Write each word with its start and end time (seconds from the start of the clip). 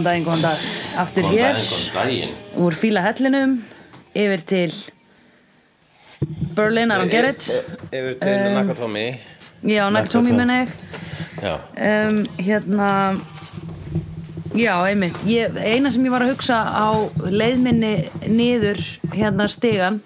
Góðan 0.00 0.06
daginn, 0.08 0.24
góðan 0.24 0.42
dag. 0.46 0.60
Aftur 0.96 1.24
Góðan 1.26 1.34
hér. 1.36 1.56
daginn, 1.58 1.70
góðan 1.70 1.92
daginn. 1.94 2.30
Úr 2.64 2.76
fíla 2.80 3.00
hellinum 3.04 3.50
Yfir 4.16 4.42
til 4.48 4.72
Berlin, 6.56 6.90
I 6.90 6.96
don't 6.96 7.10
get 7.12 7.24
it 7.28 7.48
E- 7.50 7.58
e- 7.60 7.98
Yfir 8.00 8.16
til 8.22 8.46
um, 8.46 8.54
Nakatomi. 8.56 9.04
Já, 9.62 9.90
Nakatomi 9.92 10.32
menna 10.32 10.56
ég. 10.62 10.72
Já, 11.42 11.54
um, 12.08 12.24
Hérna 12.38 13.20
Já, 14.56 14.72
einmitt. 14.88 15.20
Ég, 15.28 15.52
Eina 15.60 15.92
sem 15.92 16.02
ég 16.08 16.10
var 16.10 16.24
að 16.24 16.32
hugsa 16.32 16.56
á 16.64 16.88
leiðminni 17.28 17.92
niður 18.26 18.80
hérna 19.12 19.46
stigan 19.52 20.00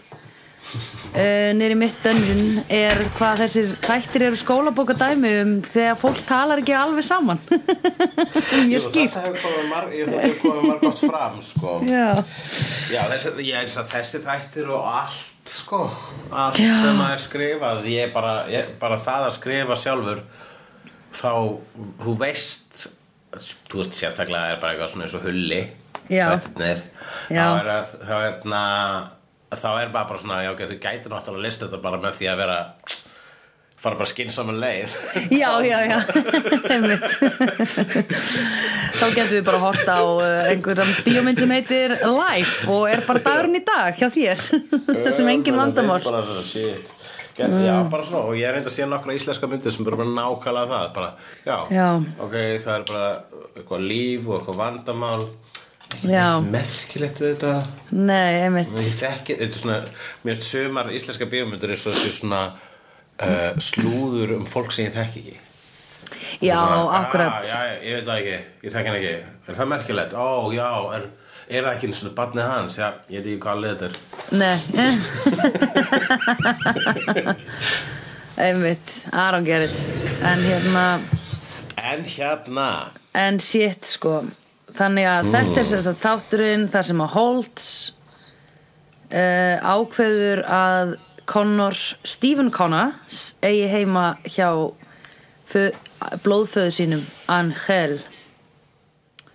uh, 1.14 1.50
niður 1.56 1.74
í 1.74 1.78
mitt 1.80 2.00
dungeon 2.04 2.42
er 2.72 3.02
hvað 3.16 3.44
þessir 3.44 3.72
þættir 3.84 4.26
eru 4.28 4.40
skólabóka 4.40 4.96
dæmi 4.98 5.32
um 5.42 5.52
þegar 5.66 6.00
fólk 6.00 6.22
talar 6.28 6.62
ekki 6.62 6.76
alveg 6.78 7.06
saman. 7.06 7.40
Mjög 8.68 8.86
skýrt. 8.88 9.16
Þetta 9.16 9.24
hefur 9.28 9.40
komið 9.44 9.70
marg, 9.70 10.66
marg 10.68 10.88
oft 10.90 11.04
fram 11.04 11.38
sko. 11.44 11.76
Já, 11.88 12.08
Já, 12.92 13.00
þessi, 13.12 13.34
ég 13.48 13.72
þessi 13.94 14.22
þættir 14.24 14.72
og 14.74 14.90
allt 14.90 15.54
sko, 15.54 15.84
allt 16.32 16.60
Já. 16.62 16.72
sem 16.80 17.00
að 17.04 17.14
er 17.16 17.24
skrifað 17.24 17.88
ég 17.92 18.12
bara, 18.14 18.34
ég, 18.52 18.74
bara 18.80 19.00
það 19.02 19.28
að 19.28 19.38
skrifa 19.38 19.78
sjálfur 19.78 20.22
þá, 21.14 21.32
þú 22.04 22.14
veist 22.20 22.86
þú 23.70 23.80
veist 23.80 23.96
sérstaklega 23.98 24.54
er 24.54 24.62
bara 24.62 24.74
eitthvað 24.74 24.92
svona 24.92 25.08
eins 25.08 25.16
og 25.18 25.26
hulli 25.26 25.60
þá 26.06 27.54
er 27.58 27.70
að 27.74 27.94
þá 29.62 29.70
er, 29.72 29.86
er 29.88 29.94
bara, 29.97 30.20
svona, 30.20 30.42
já, 30.44 30.52
ok, 30.55 30.62
þú 30.70 30.77
gætir 30.83 31.12
náttúrulega 31.14 31.41
að 31.41 31.47
lista 31.48 31.66
þetta 31.66 31.83
bara 31.84 32.00
með 32.02 32.20
því 32.20 32.30
að 32.33 32.41
vera 32.44 32.58
fara 33.84 33.98
bara 34.00 34.08
skinsaman 34.08 34.61
leið. 34.62 34.94
Já, 35.42 35.50
já, 35.61 35.78
já. 35.84 35.98
Einmitt. 36.72 37.05
Þá 38.94 39.05
getum 39.12 39.34
við 39.34 39.42
bara 39.44 39.58
að 39.58 39.64
horta 39.66 39.96
á 40.00 40.05
uh, 40.05 40.48
einhverjum 40.48 40.92
bíómynd 41.05 41.42
sem 41.42 41.52
heitir 41.52 41.96
Life 42.08 42.64
og 42.72 42.86
er 42.88 43.05
bara 43.05 43.24
dagurinn 43.27 43.61
í 43.61 43.64
dag 43.66 43.98
hjá 44.00 44.08
þér. 44.14 44.40
Sem 45.18 45.28
engin 45.34 45.58
vandamál. 45.61 46.01
bara 46.07 46.24
Get, 47.34 47.51
Já, 47.51 47.83
bara 47.90 48.05
svona, 48.07 48.28
og 48.30 48.36
ég 48.39 48.46
er 48.46 48.55
reynd 48.55 48.68
að 48.70 48.77
sé 48.77 48.84
nokkra 48.86 49.14
íslenska 49.17 49.48
myndir 49.51 49.73
sem 49.74 49.83
eru 49.83 49.96
bara 49.98 50.07
nákvæmlega 50.07 50.68
það 50.70 50.84
bara, 50.95 51.08
já, 51.42 51.57
Já. 51.74 51.86
ok, 52.23 52.34
það 52.62 52.77
er 52.77 52.84
bara 52.86 53.08
eitthvað 53.57 53.86
líf 53.90 54.28
og 54.28 54.36
eitthvað 54.36 54.61
vandamál 54.61 55.24
merkilegt 56.50 57.18
við 57.22 57.28
þetta. 57.34 57.52
Nei, 57.90 58.32
ég 58.40 58.50
þekki, 58.98 59.36
þetta 59.40 59.55
er 59.55 59.58
svona 59.62 59.78
mér 60.24 60.34
finnst 60.36 60.50
sumar 60.50 60.86
íslenska 60.94 61.24
bíómyndir 61.30 61.70
er 61.74 61.78
svo, 61.80 61.92
svo 61.96 62.10
svona 62.12 62.42
uh, 62.50 63.52
slúður 63.62 64.28
um 64.38 64.46
fólk 64.48 64.70
sem 64.74 64.84
ég 64.88 64.94
þekki 64.96 65.18
ekki. 65.24 65.36
Já, 66.44 66.56
Svona, 66.58 66.80
akkurat. 67.00 67.33
"Ah, 67.33 67.42
já, 67.46 67.58
já, 67.64 67.74
ég 67.83 67.92
veit 67.94 68.06
það 68.08 68.18
ekki, 68.20 68.36
ég 68.66 68.70
þekki 68.74 68.88
hann 68.90 68.98
ekki. 69.00 69.14
Er 69.48 69.54
það 69.60 69.68
merkilegt, 69.74 70.12
ó, 70.18 70.28
já, 70.52 70.70
er, 70.98 71.02
er 71.48 71.62
það 71.64 71.74
ekki 71.74 71.86
einu 71.88 71.96
svona 72.00 72.14
barnið 72.18 72.46
hans, 72.50 72.74
já, 72.80 72.88
ég 73.08 73.16
veit 73.22 73.28
ekki 73.30 73.42
hvað 73.44 73.54
alveg 73.54 73.70
þetta 73.74 73.86
er. 73.86 73.94
Nei. 74.34 74.58
Einmitt, 78.36 78.88
I 79.12 79.30
don't 79.30 79.44
get 79.46 79.62
it 79.62 79.78
En 80.27 80.40
hérna 80.42 81.00
en 81.78 82.04
hérna 82.04 82.90
En 83.14 83.38
shit 83.38 83.86
sko 83.86 84.24
Þannig 84.74 85.07
að 85.07 85.29
þetta 85.30 85.61
er 85.61 85.68
sem 85.70 85.83
sagt 85.86 86.01
þátturinn 86.02 86.64
þar 86.73 86.86
sem 86.89 87.02
að 87.05 87.12
Holtz 87.14 87.67
uh, 89.14 89.57
ákveður 89.62 90.42
að 90.51 90.95
Connor, 91.30 91.77
Stephen 92.05 92.51
Connor 92.52 92.96
eigi 93.46 93.68
heima 93.70 94.17
hjá 94.27 94.48
fö, 95.48 95.68
blóðföðu 96.24 96.73
sínum 96.74 97.05
Angel. 97.30 98.01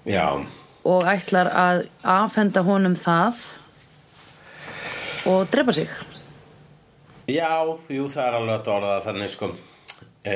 Já, 0.06 0.44
og 0.88 1.08
ætlar 1.10 1.50
að 1.54 1.86
afhenda 2.04 2.64
honum 2.66 2.96
það 3.00 3.40
og 5.30 5.48
drepa 5.52 5.76
sig. 5.76 5.92
Já, 7.30 7.78
jú, 7.92 8.08
það 8.10 8.26
er 8.26 8.38
alveg 8.40 8.56
að 8.58 8.72
orða 8.74 8.92
það 8.96 9.08
þannig 9.08 9.34
sko. 9.34 9.50
E, 10.26 10.36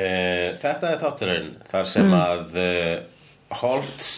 Þetta 0.62 0.90
er 0.90 1.00
þátturinn 1.02 1.50
þar 1.70 1.88
sem 1.90 2.16
að 2.16 2.58
e, 2.60 2.70
Holtz 3.60 4.10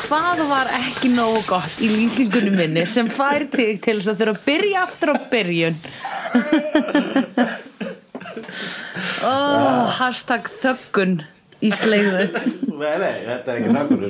Hvað 0.00 0.42
var 0.50 0.70
ekki 0.80 1.10
nógu 1.12 1.42
gott 1.48 1.80
í 1.82 1.88
lýsingunum 1.92 2.56
minni 2.58 2.86
sem 2.88 3.10
fær 3.12 3.44
þig 3.52 3.80
til 3.84 3.98
þess 4.00 4.12
að 4.12 4.22
þurfa 4.22 4.34
að 4.36 4.46
byrja 4.48 4.78
aftur 4.86 5.12
á 5.12 5.16
byrjun? 5.32 5.76
Oh, 9.20 9.90
Hashtag 9.98 10.48
þöggun 10.62 11.20
í 11.60 11.70
sleiðu 11.74 12.26
Nei, 12.80 12.94
nei, 13.02 13.14
þetta 13.26 13.52
er 13.52 13.60
ekki 13.60 13.76
þakkur 13.76 14.04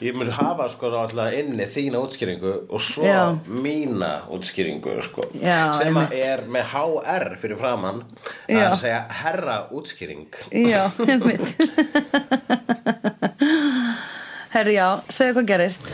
ég 0.00 0.16
mun 0.16 0.30
hafa 0.32 0.68
sko 0.72 0.90
alltaf 0.96 1.34
inni 1.36 1.66
þína 1.68 2.00
útskýringu 2.00 2.52
og 2.72 2.80
svo 2.82 3.04
Já. 3.04 3.36
mína 3.46 4.12
útskýringu 4.32 4.94
sko, 5.04 5.26
Já, 5.36 5.72
sem 5.76 5.96
að 6.00 6.14
er 6.16 6.44
með 6.48 6.70
HR 6.72 7.34
fyrir 7.40 7.60
framann 7.60 8.02
Já. 8.48 8.70
að 8.70 8.76
segja 8.80 9.00
herra 9.20 9.58
útskýring. 9.76 10.30
Já, 10.54 10.86
einmitt. 11.10 11.52
Herru, 14.50 14.72
já, 14.74 14.86
segðu 15.12 15.36
hvað 15.40 15.50
gerist. 15.52 15.90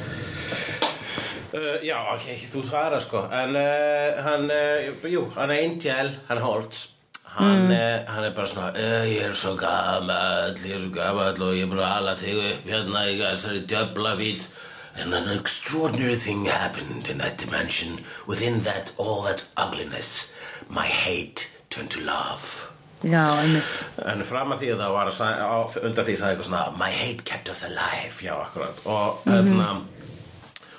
Uh, 1.56 1.76
já, 1.86 1.96
ok, 2.12 2.26
þú 2.52 2.60
svarar 2.66 3.00
sko 3.00 3.22
En 3.32 3.54
uh, 3.56 4.18
hann, 4.26 4.50
uh, 4.52 5.06
jú, 5.08 5.22
hann 5.38 5.54
er 5.54 5.62
Angel, 5.64 6.10
hann 6.28 6.42
Holtz 6.42 6.95
Hann, 7.36 7.66
mm. 7.68 8.06
hann 8.08 8.24
er 8.24 8.32
bara 8.36 8.48
svona 8.48 8.70
Ég 9.04 9.26
er 9.26 9.34
svo 9.36 9.52
gamall, 9.60 10.54
ég 10.64 10.78
er 10.78 10.84
svo 10.86 10.92
gamall 10.94 11.42
Og 11.44 11.56
ég 11.56 11.66
er 11.66 11.72
bara 11.74 11.88
að 11.90 11.98
ala 11.98 12.14
þig 12.16 12.38
upp 12.42 12.70
hérna 12.70 13.02
Í 13.10 13.18
þessari 13.20 13.64
djöfla 13.68 14.14
vít. 14.20 14.46
And 14.96 15.12
an 15.12 15.28
extraordinary 15.28 16.16
thing 16.16 16.46
happened 16.48 17.10
in 17.12 17.18
that 17.18 17.36
dimension 17.36 18.00
Within 18.26 18.62
that, 18.64 18.92
all 18.96 19.20
that 19.28 19.44
ugliness. 19.56 20.32
My 20.68 20.86
hate 20.86 21.50
turned 21.68 21.90
to 21.90 22.00
love. 22.00 22.70
Já, 23.04 23.36
einmitt. 23.36 23.84
En 24.08 24.24
fram 24.24 24.54
að 24.54 24.62
því 24.62 24.70
að 24.72 24.80
það 24.80 24.94
var 24.96 25.10
að 25.10 25.18
sagði, 25.18 25.44
á, 25.44 25.56
undan 25.84 26.06
því 26.06 26.14
sagði 26.16 26.32
eitthvað 26.32 26.48
svona 26.48 26.78
My 26.80 26.88
hate 26.94 27.26
kept 27.28 27.50
us 27.52 27.66
alive, 27.68 28.16
já, 28.24 28.32
akkurat. 28.40 28.80
Og, 28.88 29.28
mm 29.28 29.84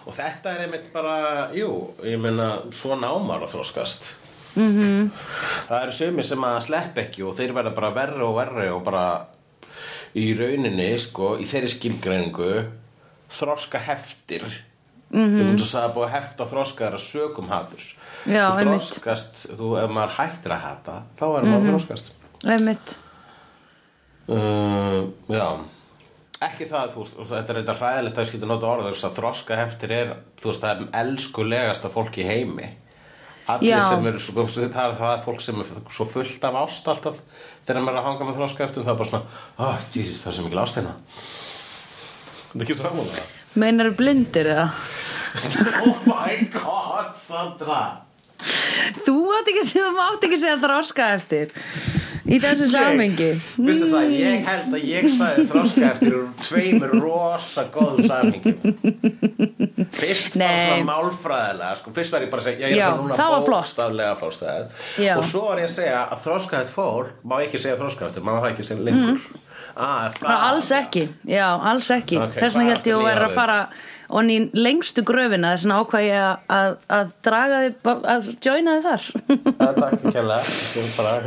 og 0.07 0.15
þetta 0.15 0.54
er 0.54 0.62
einmitt 0.63 0.86
bara, 0.94 1.15
jú, 1.51 1.92
ég 2.07 2.15
meina 2.24 2.62
svona 2.71 3.09
ámar 3.12 3.44
að 3.44 3.57
þróskast 3.57 4.13
mm 4.57 4.75
-hmm. 4.75 5.09
Það 5.69 5.83
eru 5.83 5.92
sumir 5.92 6.25
sem 6.25 6.44
að 6.44 6.59
slepp 6.65 6.98
ekki 6.98 7.24
og 7.24 7.36
þeir 7.38 7.54
verða 7.54 7.75
bara 7.75 7.94
verri 7.95 8.24
og 8.24 8.36
verri 8.36 8.69
og 8.69 8.83
bara 8.83 9.07
í 10.18 10.33
rauninni, 10.38 10.98
sko, 11.00 11.36
í 11.38 11.45
þeirri 11.45 11.69
skilgreiningu 11.69 12.51
þroska 13.30 13.80
heftir. 13.80 14.45
Mm 15.09 15.27
-hmm. 15.27 15.57
Þú 15.59 15.65
sagði 15.65 15.88
að 15.88 15.95
búið 15.95 16.07
að 16.07 16.15
hefta 16.15 16.45
þroska 16.45 16.86
þeirra 16.86 16.98
sökum 16.98 17.50
haturs. 17.50 17.95
Já, 18.25 18.51
Þú 18.51 18.63
þroskast, 18.63 19.36
þú, 19.57 19.68
ef 19.83 19.89
maður 19.89 20.15
hættir 20.18 20.51
að 20.51 20.65
hata 20.65 21.04
þá 21.19 21.25
er 21.38 21.44
maður 21.44 21.69
þroskast. 21.71 22.12
Einmitt. 22.45 23.00
Uh, 24.27 25.07
já. 25.30 25.48
Ekki 26.42 26.65
það, 26.69 26.92
þú 26.94 27.00
veist, 27.00 27.15
þetta 27.30 27.54
er 27.54 27.57
eitthvað 27.57 27.80
hræðilegt 27.80 28.18
að 28.18 28.24
ég 28.24 28.27
skilja 28.27 28.48
nota 28.48 28.68
orða, 28.68 28.89
veist, 28.92 29.06
að 29.07 29.15
þroska 29.18 29.56
heftir 29.56 29.92
er 29.92 30.12
þú 30.42 30.51
veist, 30.51 30.62
það 30.62 30.81
er 30.81 31.00
elskulegasta 31.01 31.89
fólk 31.89 32.18
í 32.18 32.27
heimi 32.27 32.68
allir 33.53 33.83
sem 33.83 34.07
eru 34.11 34.21
svo, 34.21 34.45
það, 34.47 34.95
það 34.99 35.11
er 35.11 35.21
fólk 35.25 35.44
sem 35.44 35.61
er 35.63 35.69
svo 35.95 36.07
fullt 36.11 36.47
af 36.49 36.59
ást 36.63 36.89
alltaf 36.94 37.19
þegar 37.67 37.83
maður 37.83 37.94
er 37.94 38.01
að 38.01 38.07
hanga 38.09 38.27
með 38.27 38.39
þroska 38.39 38.65
eftir 38.67 38.88
það 38.88 38.94
er 38.94 38.99
bara 39.01 39.11
svona, 39.11 39.44
oh, 39.57 39.85
Jesus, 39.95 40.23
það 40.23 40.31
er 40.31 40.38
sem 40.38 40.47
mikil 40.47 40.63
ást 40.63 40.79
hérna. 40.79 40.95
Þetta 42.47 42.59
er 42.59 42.65
ekki 42.67 42.79
sammála 42.81 43.27
Meinar 43.57 43.94
blindir 43.97 44.51
eða? 44.53 44.67
oh 45.88 46.03
my 46.09 46.35
god, 46.53 47.13
Sandra! 47.21 47.83
Þú 49.05 49.15
átt 49.33 49.47
ekki 49.49 49.63
að 49.63 49.71
segja, 49.71 49.94
ekki 50.27 50.41
þroska 50.61 51.13
eftir 51.17 51.55
Í 52.27 52.39
þessu 52.44 52.68
samhengi. 52.71 53.29
Vistu 53.63 53.88
það, 53.91 54.13
ég 54.18 54.47
held 54.47 54.75
að 54.75 54.85
ég 54.89 55.07
sagði 55.13 55.45
þroska 55.51 55.85
eftir 55.94 56.15
tveimur 56.44 56.95
rosa 57.00 57.65
góðum 57.71 58.07
samhengum 58.07 58.75
Fyrst 59.97 60.35
Nei. 60.39 60.47
svona 60.47 60.85
málfræðilega 60.89 61.79
sko, 61.79 61.94
Fyrst 61.95 62.15
var 62.15 62.25
ég 62.25 62.31
bara 62.33 62.44
að 62.44 62.50
segja, 62.50 62.71
ég 62.71 62.77
er 62.77 62.91
það 62.91 63.03
núna 63.03 63.18
var 63.33 64.21
fórstæð 64.21 64.85
Já. 65.00 65.13
Og 65.15 65.27
svo 65.27 65.44
var 65.47 65.62
ég 65.63 65.69
að 65.69 65.75
segja 65.77 66.00
að 66.06 66.24
þroska 66.27 66.62
eftir 66.62 66.75
fólk 66.75 67.27
Má 67.27 67.38
ekki 67.41 67.62
segja 67.63 67.77
þroska 67.79 68.09
eftir, 68.09 68.25
má 68.25 68.33
það 68.38 68.50
ekki 68.51 68.68
segja 68.68 68.88
lengur. 68.88 69.21
Mm. 69.21 69.44
ah, 69.75 70.07
það, 70.18 70.33
alls 70.50 70.71
ekki, 70.81 71.06
já, 71.30 71.45
alls 71.71 71.91
ekki. 71.94 72.19
Ok, 72.21 72.35
Þess 72.41 72.57
vegna 72.57 72.73
held 72.73 72.89
ég 72.91 72.97
að 72.97 73.07
vera 73.07 73.30
að 73.30 73.38
fara 73.38 73.59
og 74.07 74.30
í 74.31 74.38
lengstu 74.56 75.04
gröfina 75.07 75.54
þess 75.56 75.68
ákvað 75.77 76.06
ég 76.07 76.19
að, 76.24 76.45
að, 76.57 76.69
að 76.98 77.09
draga 77.27 77.62
þig 77.65 77.89
að 78.13 78.30
joina 78.48 78.75
þig 78.77 78.86
þar. 78.88 79.07
Ah, 79.57 79.74
Takk 79.77 80.06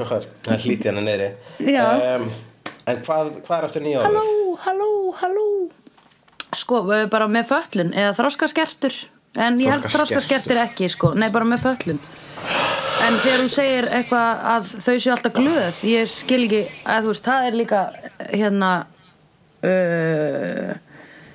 hvað, 0.09 0.29
það 0.47 0.55
er 0.55 0.65
hlítið 0.65 0.91
henni 0.91 1.05
neyri 1.07 1.29
Já. 1.75 1.85
um, 2.17 2.31
En 2.91 3.03
hvað, 3.07 3.29
hvað 3.47 3.57
er 3.59 3.69
eftir 3.69 3.85
nýja 3.85 4.07
Halló, 4.07 4.25
halló, 4.65 4.91
halló. 5.21 5.47
Sko, 6.57 6.81
við 6.89 7.05
erum 7.05 7.13
bara 7.13 7.29
með 7.31 7.51
föllun 7.53 7.93
eða 7.95 8.17
þroskaskertur. 8.19 8.97
En 9.39 9.61
ég 9.63 9.71
held 9.71 9.87
þroskaskertur. 9.93 10.59
ekki, 10.65 10.89
sko. 10.91 11.13
Nei, 11.15 11.29
bara 11.31 11.47
með 11.47 11.69
föllun 11.69 12.01
en 13.01 13.17
þegar 13.23 13.43
þú 13.43 13.51
segir 13.53 13.89
eitthvað 13.97 14.43
að 14.53 14.73
þau 14.85 14.95
séu 14.95 15.13
alltaf 15.15 15.37
glöð 15.37 15.81
ég 15.89 16.11
skil 16.11 16.43
ekki, 16.47 16.61
að 16.85 17.07
þú 17.07 17.13
veist, 17.13 17.29
það 17.29 17.47
er 17.49 17.57
líka 17.61 17.81
hérna 18.31 18.71
uh, 19.65 20.75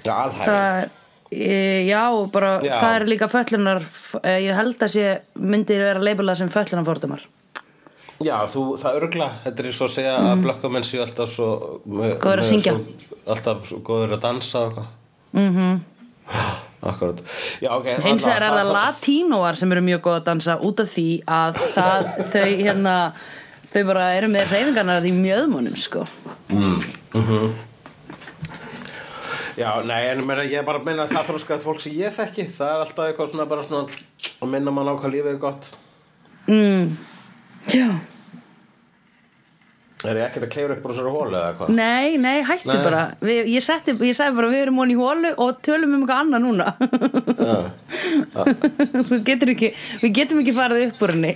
það 0.05 0.53
er 0.53 0.93
e, 1.35 1.85
já, 1.89 2.03
bara 2.31 2.59
Já. 2.63 2.79
það 2.81 2.95
er 2.95 3.05
líka 3.11 3.27
föllunar 3.31 3.83
eh, 4.23 4.39
ég 4.47 4.55
held 4.55 4.75
að 4.79 4.93
sé 4.95 5.07
myndir 5.35 5.79
vera 5.83 5.99
leifilað 5.99 6.37
sem 6.43 6.49
föllunarfordumar 6.49 7.25
Já, 8.23 8.37
þú, 8.47 8.61
það 8.79 8.95
örgla, 9.01 9.25
þetta 9.43 9.63
er 9.65 9.71
svo 9.75 9.85
að 9.89 9.95
segja 9.97 10.13
að 10.23 10.41
blökkumenn 10.45 10.85
séu 10.87 11.01
alltaf 11.03 11.29
svo 11.35 11.49
Mm. 11.85 12.13
Góðir 12.23 12.39
að 12.39 12.47
syngja. 12.49 12.73
svo, 12.79 13.19
Alltaf 13.27 13.67
svo 13.67 13.79
góður 13.83 14.13
að 14.15 14.21
dansa 14.21 14.61
mm 15.33 15.51
-hmm. 15.55 15.79
Akkurat 16.85 17.19
Já, 17.61 17.69
ok 17.77 17.85
Mhm. 17.85 18.01
hins 18.07 18.27
er 18.27 18.41
það 18.41 18.71
latínóar 18.73 19.55
sem 19.55 19.71
eru 19.71 19.81
mjög 19.81 20.01
góð 20.01 20.15
að 20.21 20.23
dansa 20.25 20.57
út 20.61 20.79
af 20.79 20.87
því 20.95 21.23
að 21.27 21.53
það, 21.75 22.31
þau 22.31 22.49
hérna 22.63 23.11
þau 23.73 23.83
bara 23.85 24.13
eru 24.15 24.27
með 24.27 24.51
reyfingarnar 24.51 25.03
í 25.05 25.11
mjöðmunum 25.11 25.75
sko 25.77 26.05
Já, 29.55 29.69
nei, 29.87 30.01
en 30.11 30.25
meira, 30.27 30.43
ég 30.43 30.59
er 30.59 30.65
bara 30.67 30.81
að 30.81 30.89
minna 30.89 31.05
að 31.05 31.13
það 31.15 31.29
þróska 31.29 31.57
fólk 31.63 31.79
sem 31.83 31.93
ég 31.95 32.11
þekki. 32.15 32.43
Það 32.57 32.73
er 32.73 32.81
alltaf 32.83 33.05
eitthvað 33.07 33.29
svona 33.31 33.45
bara 33.47 33.63
svona 33.63 34.01
að 34.43 34.51
minna 34.51 34.73
mann 34.75 34.91
á 34.91 34.99
hvað 34.99 35.15
lífið 35.15 35.31
er 35.31 35.39
gott. 35.39 35.71
Já. 37.71 37.87
Er 40.05 40.19
ég 40.19 40.25
ekkert 40.27 40.43
að 40.45 40.51
kleifra 40.53 40.75
upp 40.75 40.83
bara 40.83 40.95
svona 40.97 41.11
hólu 41.15 41.37
eða 41.39 41.53
hvað? 41.57 41.69
Nei, 41.73 42.17
nei, 42.21 42.43
hættu 42.45 42.67
Nei. 42.69 42.81
bara. 42.83 42.99
Við, 43.25 43.39
ég, 43.55 43.63
setti, 43.65 43.95
ég 44.05 44.17
sagði 44.19 44.35
bara 44.37 44.51
við 44.51 44.61
erum 44.65 44.81
honi 44.83 44.93
í 44.93 44.99
hólu 44.99 45.31
og 45.41 45.61
tölum 45.65 45.95
um 45.95 46.03
eitthvað 46.03 46.21
annað 46.25 46.41
núna. 46.43 46.67
Þú 49.07 49.21
getur 49.25 49.53
ekki, 49.55 49.71
við 50.03 50.13
getum 50.19 50.43
ekki 50.43 50.53
farið 50.59 50.83
upp 50.89 51.01
úr 51.07 51.15
henni. 51.15 51.33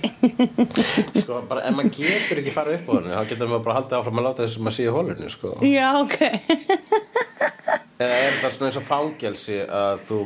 Sko, 1.16 1.40
bara, 1.48 1.64
ef 1.64 1.72
maður 1.80 1.96
getur 1.96 2.44
ekki 2.44 2.54
farið 2.54 2.78
upp 2.82 2.86
á 2.86 2.92
henni 3.00 3.16
þá 3.16 3.32
getur 3.32 3.50
maður 3.50 3.66
bara 3.66 3.78
haldið 3.80 3.98
áfram 4.02 4.20
að 4.20 4.28
láta 4.28 4.44
þessum 4.46 4.70
að 4.70 4.76
sé 4.76 4.86
í 4.86 4.94
hólunni, 5.00 5.32
sko. 5.32 5.56
Já, 5.64 5.88
ok 6.04 6.18
Eða 8.00 8.14
er 8.16 8.32
þetta 8.38 8.50
svona 8.54 8.68
eins 8.70 8.78
og 8.80 8.86
fangelsi 8.88 9.58
að 9.66 9.98
þú 10.08 10.18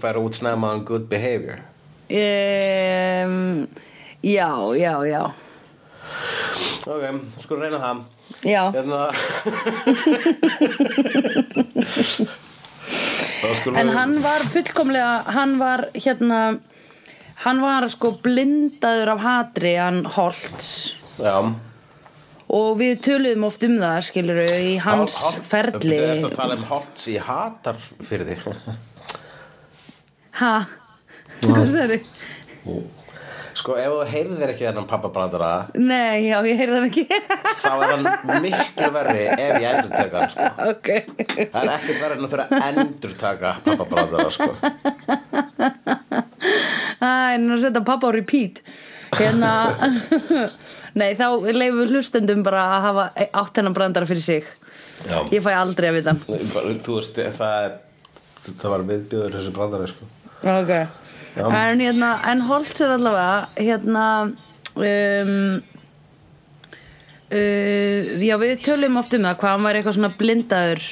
færi 0.00 0.18
út 0.22 0.34
snemma 0.38 0.66
on 0.74 0.84
good 0.86 1.06
behavior? 1.10 1.58
Um, 2.10 3.66
Já, 4.22 4.50
já, 4.76 4.94
já. 5.08 5.22
Ok, 6.90 7.02
skulum 7.40 7.62
reyna 7.62 7.78
það. 7.80 7.96
Já, 8.44 8.70
Hérna. 8.74 9.10
En 13.80 13.88
hann 13.94 14.18
var 14.22 14.40
fullkomlega 14.52 15.22
hann 15.32 15.54
var 15.60 15.86
hérna 15.94 16.40
hann 17.46 17.60
var 17.62 17.86
sko 17.88 18.10
blindaður 18.20 19.08
af 19.14 19.20
hatri 19.24 19.74
hann 19.78 20.02
Holtz. 20.04 20.92
Já 21.16 21.54
og 22.50 22.70
við 22.80 23.00
töluðum 23.06 23.44
oft 23.46 23.62
um 23.66 23.76
það 23.80 23.98
skilur 24.08 24.40
í 24.44 24.76
hans 24.82 25.14
Hol- 25.22 25.42
ferli. 25.50 25.98
Þetta 25.98 26.14
er 26.16 26.30
að 26.30 26.38
tala 26.38 26.56
um 26.58 26.64
Holtz 26.70 27.04
í 27.12 27.18
hatar 27.22 27.76
fyrir 28.02 28.26
því 28.30 28.36
Ha? 30.40 30.54
Hvað 31.44 31.70
sagði? 31.74 31.98
Sko, 33.60 33.74
ef 33.76 33.90
þú 33.92 34.04
heyrðir 34.08 34.50
ekki 34.54 34.64
þennan 34.68 34.86
pappabrandara 34.88 35.48
Nei, 35.76 36.28
já, 36.30 36.36
ég 36.46 36.56
heyrði 36.60 36.76
það 36.78 36.86
ekki. 36.86 37.04
Þá 37.64 37.70
er 37.74 37.90
hann 37.90 38.04
miklu 38.44 38.90
verri 38.94 39.24
ef 39.34 39.54
ég 39.60 39.66
endur 39.72 39.90
teka 39.90 40.20
hann, 40.22 40.30
sko. 40.32 40.46
Ok. 40.70 40.88
Það 41.50 41.58
er 41.60 41.72
ekkert 41.74 42.00
verið 42.04 42.14
en 42.14 42.24
að 42.24 42.30
þurfa 42.34 42.46
að 42.60 42.80
endur 42.84 43.16
taka 43.20 43.50
pappabrandara, 43.66 44.28
sko. 44.32 44.50
Æ, 47.00 47.36
nú 47.42 47.58
setja 47.60 47.82
pappa 47.84 48.08
á 48.08 48.10
repeat. 48.16 48.62
Hérna 49.18 49.50
Nei, 50.98 51.12
þá 51.18 51.26
leifum 51.54 51.82
við 51.84 51.94
hlustendum 51.94 52.42
bara 52.46 52.64
að 52.76 52.86
hafa 52.88 53.04
átt 53.42 53.60
hennan 53.60 53.76
brandara 53.76 54.08
fyrir 54.10 54.24
sig. 54.24 54.48
Já. 55.06 55.20
Ég 55.32 55.44
fæ 55.44 55.52
aldrei 55.54 55.90
að 55.90 56.00
vita. 56.00 56.16
Bara, 56.54 56.74
Þú 56.84 56.96
veist, 56.98 57.20
það 57.36 57.68
er 57.68 57.78
það 58.48 58.72
var 58.74 58.86
viðbjöður 58.88 59.36
þessi 59.36 59.52
brandari, 59.56 59.90
sko. 59.90 60.08
Ok. 60.40 60.72
Já. 61.36 61.44
En 61.46 61.82
hérna, 61.84 62.10
en 62.26 62.40
Holtz 62.48 62.80
er 62.82 62.94
allavega 62.96 63.48
hérna 63.60 64.06
um, 64.74 65.60
uh, 67.30 68.10
Já, 68.24 68.34
við 68.42 68.56
tölum 68.64 68.98
oft 68.98 69.14
um 69.14 69.28
það 69.28 69.38
hvað 69.42 69.54
hann 69.54 69.68
var 69.68 69.78
eitthvað 69.78 69.98
svona 70.00 70.12
blindaður. 70.18 70.84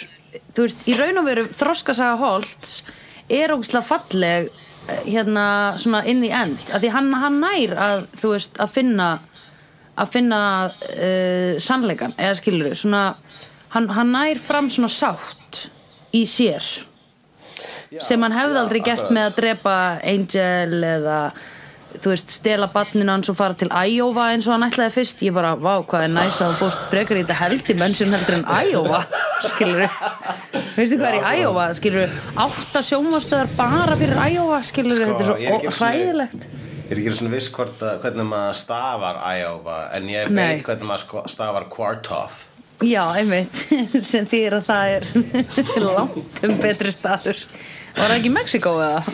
Þú 0.54 0.66
veist, 0.66 0.86
í 0.86 0.96
raun 0.98 1.20
og 1.22 1.28
veru 1.28 1.46
þroskasaga 1.58 2.18
Holtz 2.20 2.80
er 3.28 3.52
ógæslega 3.52 3.84
falleg 3.84 4.46
eh, 4.48 5.02
hérna 5.08 5.46
svona 5.80 6.04
inn 6.08 6.22
í 6.24 6.30
end. 6.32 6.62
Af 6.72 6.84
því 6.84 6.92
hann, 6.94 7.10
hann 7.18 7.40
nær 7.42 7.74
að, 7.74 8.06
þú 8.20 8.32
veist, 8.36 8.60
að 8.60 8.74
finna 8.76 9.08
að 9.98 10.12
finna 10.14 10.40
uh, 10.70 11.58
sannleikan, 11.62 12.14
eða 12.18 12.38
skilur 12.40 12.74
svona, 12.78 13.02
hann, 13.74 13.88
hann 13.96 14.12
nær 14.14 14.40
fram 14.42 14.70
svona 14.72 14.90
sátt 14.92 15.64
í 16.14 16.24
sér 16.28 16.64
Já, 17.90 18.02
sem 18.04 18.22
hann 18.22 18.34
hefði 18.36 18.54
já, 18.54 18.60
aldrei 18.62 18.80
gert 18.84 18.98
akkurat. 19.04 19.14
með 19.16 19.26
að 19.30 19.38
drepa 19.42 19.76
Angel 20.14 20.84
eða 20.94 21.20
þú 21.98 22.10
veist, 22.12 22.30
stela 22.36 22.66
barninu 22.68 23.08
hans 23.10 23.30
og 23.32 23.36
fara 23.38 23.56
til 23.58 23.70
Iowa 23.72 24.26
eins 24.34 24.44
og 24.46 24.52
hann 24.54 24.66
ætlaði 24.68 24.92
fyrst. 24.92 25.22
Ég 25.24 25.32
bara, 25.34 25.54
vá, 25.56 25.78
hvað 25.88 26.04
er 26.04 26.12
næs 26.12 26.36
að 26.44 26.58
búst 26.60 26.84
frekar 26.92 27.16
í 27.16 27.22
þetta 27.24 27.38
heldi 27.40 27.76
mennsum 27.80 28.12
heldur 28.12 28.36
en 28.36 28.44
Iowa 28.68 29.00
skilur 29.48 29.86
veistu 30.76 30.98
hvað 31.00 31.08
er 31.08 31.16
í 31.18 31.40
Iowa, 31.42 31.64
skilur 31.78 32.12
átta 32.44 32.84
sjónvastöðar 32.90 33.50
bara 33.56 33.96
fyrir 33.98 34.20
Iowa 34.34 34.60
skilur 34.68 35.00
Sko, 35.00 35.08
þetta 35.08 35.24
er 35.24 35.30
svo 35.32 35.72
svona- 35.72 35.78
hræðilegt 35.80 36.48
Ég 36.88 36.94
er 36.96 37.00
ekki 37.02 37.12
svona 37.18 37.34
viss 37.34 37.50
hvort 37.52 37.82
að, 37.84 37.98
hvernig 38.00 38.24
maður 38.30 38.54
stafar 38.56 39.18
Iowa 39.36 39.74
en 39.92 40.06
ég 40.08 40.30
Nei. 40.32 40.54
veit 40.54 40.62
hvernig 40.64 40.86
maður 40.88 41.02
sko- 41.04 41.24
stafar 41.28 41.66
Quartoth 41.68 42.46
já, 42.80 43.02
einmitt, 43.18 43.52
sem 44.10 44.24
þýr 44.30 44.56
að 44.60 44.70
það 44.70 44.84
er 44.94 45.04
langt 45.98 46.40
um 46.48 46.54
betri 46.62 46.92
staður 46.94 47.38
var 47.98 48.08
það 48.12 48.16
ekki 48.16 48.32
Mexiko 48.32 48.72
eða? 48.80 49.02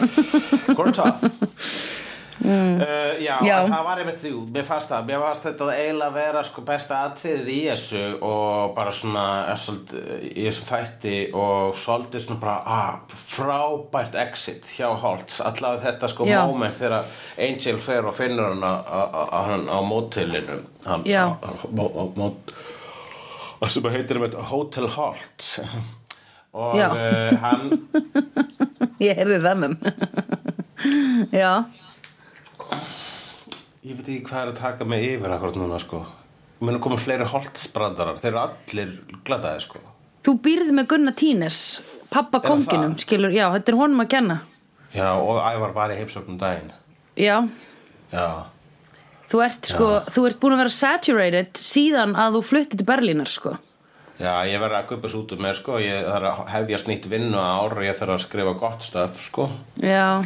Quartoth 2.34 2.84
Uh, 2.84 3.22
já, 3.22 3.38
Já. 3.46 3.62
það 3.68 3.84
var 3.86 4.00
einmitt 4.02 4.22
jú, 4.26 4.40
mér 4.50 4.64
fannst 4.66 4.90
það, 4.90 5.04
mér 5.06 5.20
fannst 5.22 5.44
þetta 5.46 5.68
eiginlega 5.70 6.08
að 6.08 6.16
vera 6.18 6.40
sko 6.42 6.64
besta 6.66 6.96
atriðið 7.06 7.50
í 7.52 7.58
þessu 7.68 8.00
og 8.26 8.74
bara 8.74 8.94
svona 8.94 9.26
svolítið, 9.62 10.08
í 10.32 10.46
þessum 10.48 10.66
þætti 10.66 11.14
og 11.38 11.76
svolítið 11.78 12.24
svona 12.24 12.40
bara 12.42 12.56
ah, 12.66 13.14
frábært 13.14 14.18
exit 14.24 14.66
hjá 14.74 14.88
Holtz. 14.98 15.38
Allavega 15.46 15.84
þetta 15.86 16.10
sko 16.10 16.26
Já. 16.26 16.40
moment 16.50 16.74
þegar 16.80 17.14
Angel 17.46 17.80
fer 17.86 18.10
og 18.10 18.18
finnur 18.18 18.50
hann 18.50 19.70
á, 19.70 19.78
móttilinu 19.86 20.58
hann, 20.88 21.06
á, 21.06 22.04
mót 22.18 22.54
og 23.62 23.70
sem 23.70 23.90
heitir 23.94 24.18
um 24.18 24.38
Hotel 24.50 24.90
Holtz. 24.98 25.54
Og 26.54 26.76
uh, 26.82 27.30
hann 27.46 27.70
ég 29.06 29.22
heyrði 29.22 29.42
þennan. 29.46 29.78
Já 31.30 31.62
Ég 33.84 33.98
veit 33.98 34.06
ekki 34.08 34.20
hvað 34.28 34.42
er 34.42 34.52
að 34.52 34.60
taka 34.60 34.86
mig 34.88 35.02
yfir 35.04 35.34
akkurat 35.34 35.58
núna 35.60 35.80
sko. 35.82 36.04
Mér 36.64 36.78
er 36.78 36.82
komið 36.84 37.02
fleiri 37.04 37.26
holtsbrandarar. 37.28 38.20
Þeir 38.22 38.30
eru 38.32 38.40
allir 38.44 38.94
gladaði 39.26 39.64
sko. 39.66 39.82
Þú 40.24 40.34
býrð 40.46 40.70
með 40.72 40.86
Gunnar 40.94 41.16
Tínes, 41.20 41.58
pappa 42.14 42.40
konginum, 42.40 42.94
skilur, 42.96 43.34
já, 43.34 43.50
þetta 43.52 43.74
er 43.74 43.76
honum 43.82 44.00
að 44.00 44.08
kenna. 44.14 44.38
Já, 44.94 45.10
og 45.18 45.42
Ævar 45.42 45.74
var 45.76 45.92
í 45.92 45.98
heimsóknum 45.98 46.38
daginn. 46.40 46.70
Já, 47.20 47.42
Já, 48.14 48.46
þú 49.28 49.40
ert 49.44 49.68
sko, 49.68 49.86
þú 50.14 50.24
ert 50.28 50.40
búin 50.40 50.54
að 50.54 50.62
vera 50.64 50.72
saturated 50.72 51.60
síðan 51.60 52.14
að 52.16 52.38
þú 52.38 52.42
fluttir 52.48 52.80
til 52.80 52.86
Berlínar, 52.88 53.28
sko. 53.28 53.56
já 54.22 54.32
ég 54.46 54.60
verð 54.62 54.78
að 54.78 54.88
guppast 54.92 55.18
út 55.18 55.32
um 55.34 55.42
mér 55.42 55.58
sko. 55.58 55.76
Ég 55.82 56.06
þarf 56.06 56.30
að 56.44 56.52
hefja 56.54 56.78
snýtt 56.84 57.08
vinnu 57.10 57.36
ár 57.36 57.74
og 57.74 57.82
ég 57.84 57.98
þarf 57.98 58.14
að 58.16 58.24
skrifa 58.24 58.54
gott 58.60 58.86
stöf 58.86 59.20
sko. 59.26 59.48
Já, 59.82 60.22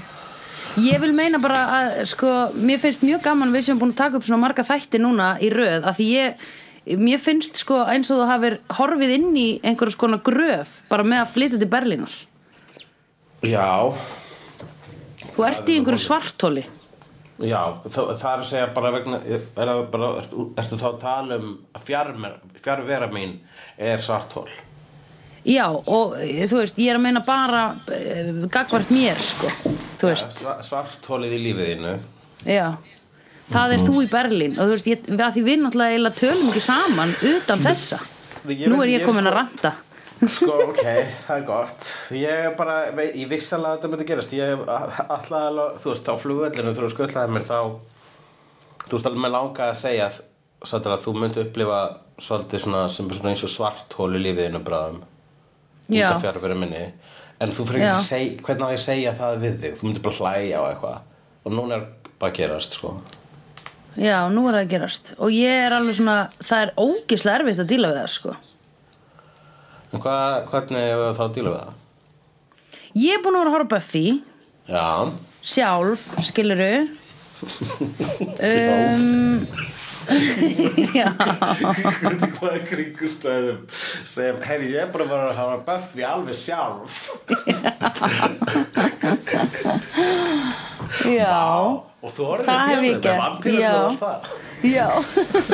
ég 0.76 1.00
vil 1.02 1.12
meina 1.16 1.40
bara 1.42 1.60
að, 1.78 1.98
sko, 2.12 2.30
mér 2.60 2.80
finnst 2.82 3.04
mjög 3.06 3.22
gaman 3.24 3.52
við 3.54 3.68
sem 3.68 3.80
búin 3.80 3.92
að 3.94 4.00
taka 4.02 4.18
upp 4.20 4.26
svona 4.28 4.42
marga 4.46 4.64
þætti 4.66 5.00
núna 5.02 5.32
í 5.42 5.50
röð, 5.52 5.86
af 5.88 5.98
því 5.98 6.08
ég, 6.12 6.46
mér 7.00 7.20
finnst 7.22 7.60
sko 7.62 7.82
eins 7.90 8.10
og 8.12 8.20
þú 8.22 8.28
hafir 8.30 8.58
horfið 8.78 9.14
inn 9.18 9.30
í 9.36 9.48
einhverjum 9.62 9.96
skona 9.96 10.20
gröf 10.24 10.72
bara 10.90 11.04
með 11.06 11.24
að 11.24 11.32
flytja 11.36 11.60
til 11.62 11.70
Berlínar. 11.72 12.14
Já, 13.46 13.94
Þú 15.38 15.44
ert 15.46 15.68
í 15.70 15.76
einhverju 15.78 16.02
svartóli. 16.02 16.64
já, 17.38 17.60
það, 17.86 18.08
það 18.18 18.32
er 18.32 18.40
að 18.42 18.48
segja 18.50 18.70
bara 18.74 18.90
vegna 18.90 19.20
er 19.22 19.44
það 19.54 19.82
bara, 19.92 20.08
ertu, 20.58 20.78
þá 20.80 20.88
að 20.88 20.96
tala 21.04 21.36
um 21.38 21.52
að 21.78 21.84
fjarvera 22.64 23.10
mín 23.12 23.36
er 23.78 24.02
svarthól 24.02 24.48
Já, 25.48 25.64
og 25.72 26.14
eh, 26.20 26.44
þú 26.50 26.60
veist, 26.60 26.78
ég 26.82 26.92
er 26.92 26.98
að 26.98 27.04
meina 27.06 27.22
bara 27.24 27.62
uh, 27.80 28.30
gagvart 28.52 28.90
mér, 28.92 29.18
sko. 29.22 29.50
Sva- 29.98 30.58
Svarthólið 30.62 31.34
í 31.34 31.42
lífiðinu 31.46 31.94
Já, 32.46 32.66
það 33.50 33.74
er 33.74 33.84
þú 33.86 34.02
í 34.04 34.08
Berlín 34.12 34.54
og 34.58 34.68
þú 34.68 34.76
veist, 34.76 34.90
ég, 34.92 35.08
að 35.16 35.36
því 35.38 35.44
við 35.48 35.60
náttúrulega 35.64 36.14
tölum 36.20 36.50
ekki 36.52 36.62
saman 36.68 37.14
utan 37.32 37.64
þessa. 37.64 37.98
Nú 38.46 38.78
er 38.84 38.92
ég 38.92 39.06
komin 39.08 39.24
sko- 39.26 39.32
að 39.32 39.38
ranta. 39.40 39.74
Sko, 40.18 40.54
ok, 40.70 40.82
það 41.26 41.36
er 41.36 41.44
gott. 41.46 41.90
Ég 42.18 42.46
er 42.48 42.54
bara, 42.58 42.78
ég 43.06 43.28
vissi 43.30 43.54
alveg 43.54 43.70
að 43.70 43.76
þetta 43.78 43.90
myndi 43.92 44.06
gerast. 44.08 44.32
Ég 44.34 44.50
hef 44.50 44.64
alltaf, 45.08 45.76
þú 45.82 45.92
veist, 45.92 46.08
á 46.10 46.14
flugvellinu 46.18 46.72
Þú 46.74 46.84
veist, 46.84 46.96
skuttlaði 46.96 47.34
mér 47.36 47.46
þá 47.46 47.58
þú 48.88 48.96
veist 48.96 49.08
alveg 49.10 49.22
með 49.22 49.34
langa 49.34 49.68
að 49.68 49.78
segja 49.82 50.08
svolítið 50.64 50.94
að 50.94 51.04
þú 51.04 51.14
myndi 51.22 51.42
upplifa 51.44 51.78
svolítið 52.18 52.62
svona 52.64 52.80
sem 52.90 53.08
er 53.10 53.18
svona 53.18 53.32
eins 53.34 53.44
og 53.46 53.52
svart 53.52 53.94
í 53.98 54.22
lífiðinu 54.24 54.62
bráðum 54.66 55.02
út 55.88 56.02
af 56.08 56.22
fjárfyrir 56.24 56.58
minni. 56.60 56.82
En 57.38 57.54
þú 57.54 57.68
fyrir 57.68 57.84
ekki 57.84 57.94
að 57.94 58.08
segja 58.08 58.42
hvernig 58.46 58.66
á 58.66 58.70
ég 58.72 58.78
að 58.80 58.84
segja 58.84 59.14
það 59.18 59.40
við 59.44 59.56
þig? 59.62 59.78
Þú 59.78 59.86
myndir 59.86 60.04
bara 60.04 60.18
hlæja 60.18 60.58
á 60.58 60.64
eitthvað. 60.68 60.98
Og 61.44 61.54
núna 61.54 61.78
er 61.78 61.84
bara 62.18 62.32
að 62.32 62.38
gerast 62.40 62.78
sko. 62.78 62.94
Já, 63.98 64.18
nú 64.30 64.44
er 64.46 64.56
það 64.56 64.62
að 64.62 64.72
gerast. 64.74 65.12
Og 65.18 65.34
ég 65.34 65.64
er 65.66 65.74
alveg 65.74 65.98
svona, 65.98 66.16
það 66.42 66.64
er 66.64 66.72
ógislega 66.78 67.40
erfitt 67.40 67.62
að 67.62 67.70
díla 67.72 67.92
við 67.92 68.00
það 68.00 68.10
sko. 68.14 68.34
En 69.88 70.02
hvað, 70.04 70.34
hvernig 70.52 70.84
er 70.84 71.04
það 71.16 71.24
að 71.24 71.36
díla 71.38 71.52
við 71.54 71.60
það? 71.62 71.76
Ég 72.98 73.14
er 73.14 73.22
búin 73.24 73.38
að 73.38 73.52
horfa 73.54 73.70
Buffy. 73.76 74.04
Já, 74.68 74.84
sjálf, 75.48 76.02
skiluru 76.28 76.72
um, 78.48 79.46
Hvernig 82.02 82.30
hvað 82.38 82.52
er 82.54 82.62
kringustæðum 82.68 83.58
sem, 84.08 84.34
heyri, 84.48 84.66
ég 84.72 84.80
er 84.86 84.90
bara 84.94 85.06
vera 85.10 85.26
að 85.32 85.38
hafa 85.42 85.56
Buffy 85.66 86.02
alveg 86.08 86.36
sjálf. 86.38 86.92
Já. 91.08 91.42
Og 91.98 92.10
þú 92.14 92.22
orðið 92.32 92.46
Það 92.48 92.60
hef 92.64 92.70
ég 92.78 92.82
með 92.84 93.00
gert, 93.04 93.20
vampírur 93.24 93.60
já. 93.60 93.72
og 93.78 93.82
það. 94.00 94.20
Já, 94.58 94.88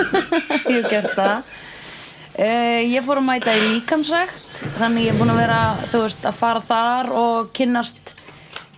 ég 0.70 0.76
hef 0.78 0.86
gert 0.92 1.12
það. 1.18 1.36
Uh, 2.34 2.80
Ég 2.90 3.04
fór 3.06 3.18
að 3.20 3.26
mæta 3.28 3.52
í 3.54 3.60
líkamsrækt 3.62 4.42
Þannig 4.80 5.04
ég 5.04 5.10
er 5.12 5.18
búin 5.20 5.30
að 5.30 5.38
vera, 5.38 5.58
þú 5.92 5.98
veist, 6.02 6.24
að 6.26 6.34
fara 6.40 6.58
þar 6.66 7.06
og 7.14 7.52
kynnast 7.54 8.02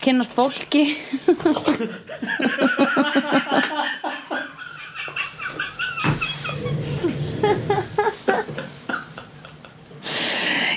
kynnast 0.04 0.35
fólki 0.37 0.83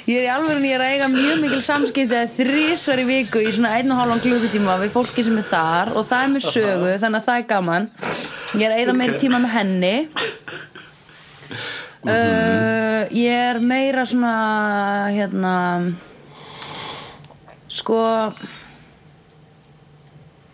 Ég 0.10 0.24
er 0.24 0.26
í 0.26 0.30
alveg 0.34 0.64
ég 0.66 0.72
er 0.74 0.82
að 0.82 0.92
eiga 0.96 1.08
mjög 1.14 1.42
mikil 1.44 1.60
samskipti 1.62 2.20
þrísvar 2.34 3.02
í 3.04 3.04
viku 3.06 3.42
í 3.46 3.50
svona 3.54 3.76
einn 3.78 3.92
og 3.94 4.00
hálfan 4.00 4.22
klukkutíma 4.24 4.80
við 4.82 4.96
fólki 4.96 5.22
sem 5.28 5.36
er 5.38 5.46
þar 5.46 5.92
og 5.94 6.08
það 6.10 6.24
er 6.24 6.32
með 6.34 6.48
sögu 6.48 6.94
þannig 7.04 7.20
að 7.20 7.28
það 7.28 7.42
er 7.42 7.46
gaman. 7.52 7.86
Ég 8.58 8.64
er 8.66 8.74
að 8.74 8.80
eiga 8.82 8.96
meiri 8.98 9.20
tíma 9.22 9.42
með 9.44 9.54
henni. 9.54 9.92
Uh, 12.00 13.06
ég 13.14 13.36
er 13.36 13.60
meira 13.62 14.08
svona 14.10 14.34
hérna 15.14 15.54
sko 17.70 18.00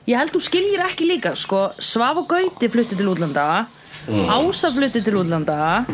ég 0.09 0.19
held 0.19 0.35
þú 0.35 0.41
skiljir 0.49 0.83
ekki 0.89 1.07
líka 1.07 1.31
sko 1.39 1.69
Svaf 1.79 2.25
og 2.25 2.27
Gauti 2.33 2.67
flutti 2.73 2.97
til 2.99 3.07
útlanda 3.13 3.69
Ása 4.35 4.73
flutti 4.75 5.05
til 5.05 5.21
útlanda 5.21 5.85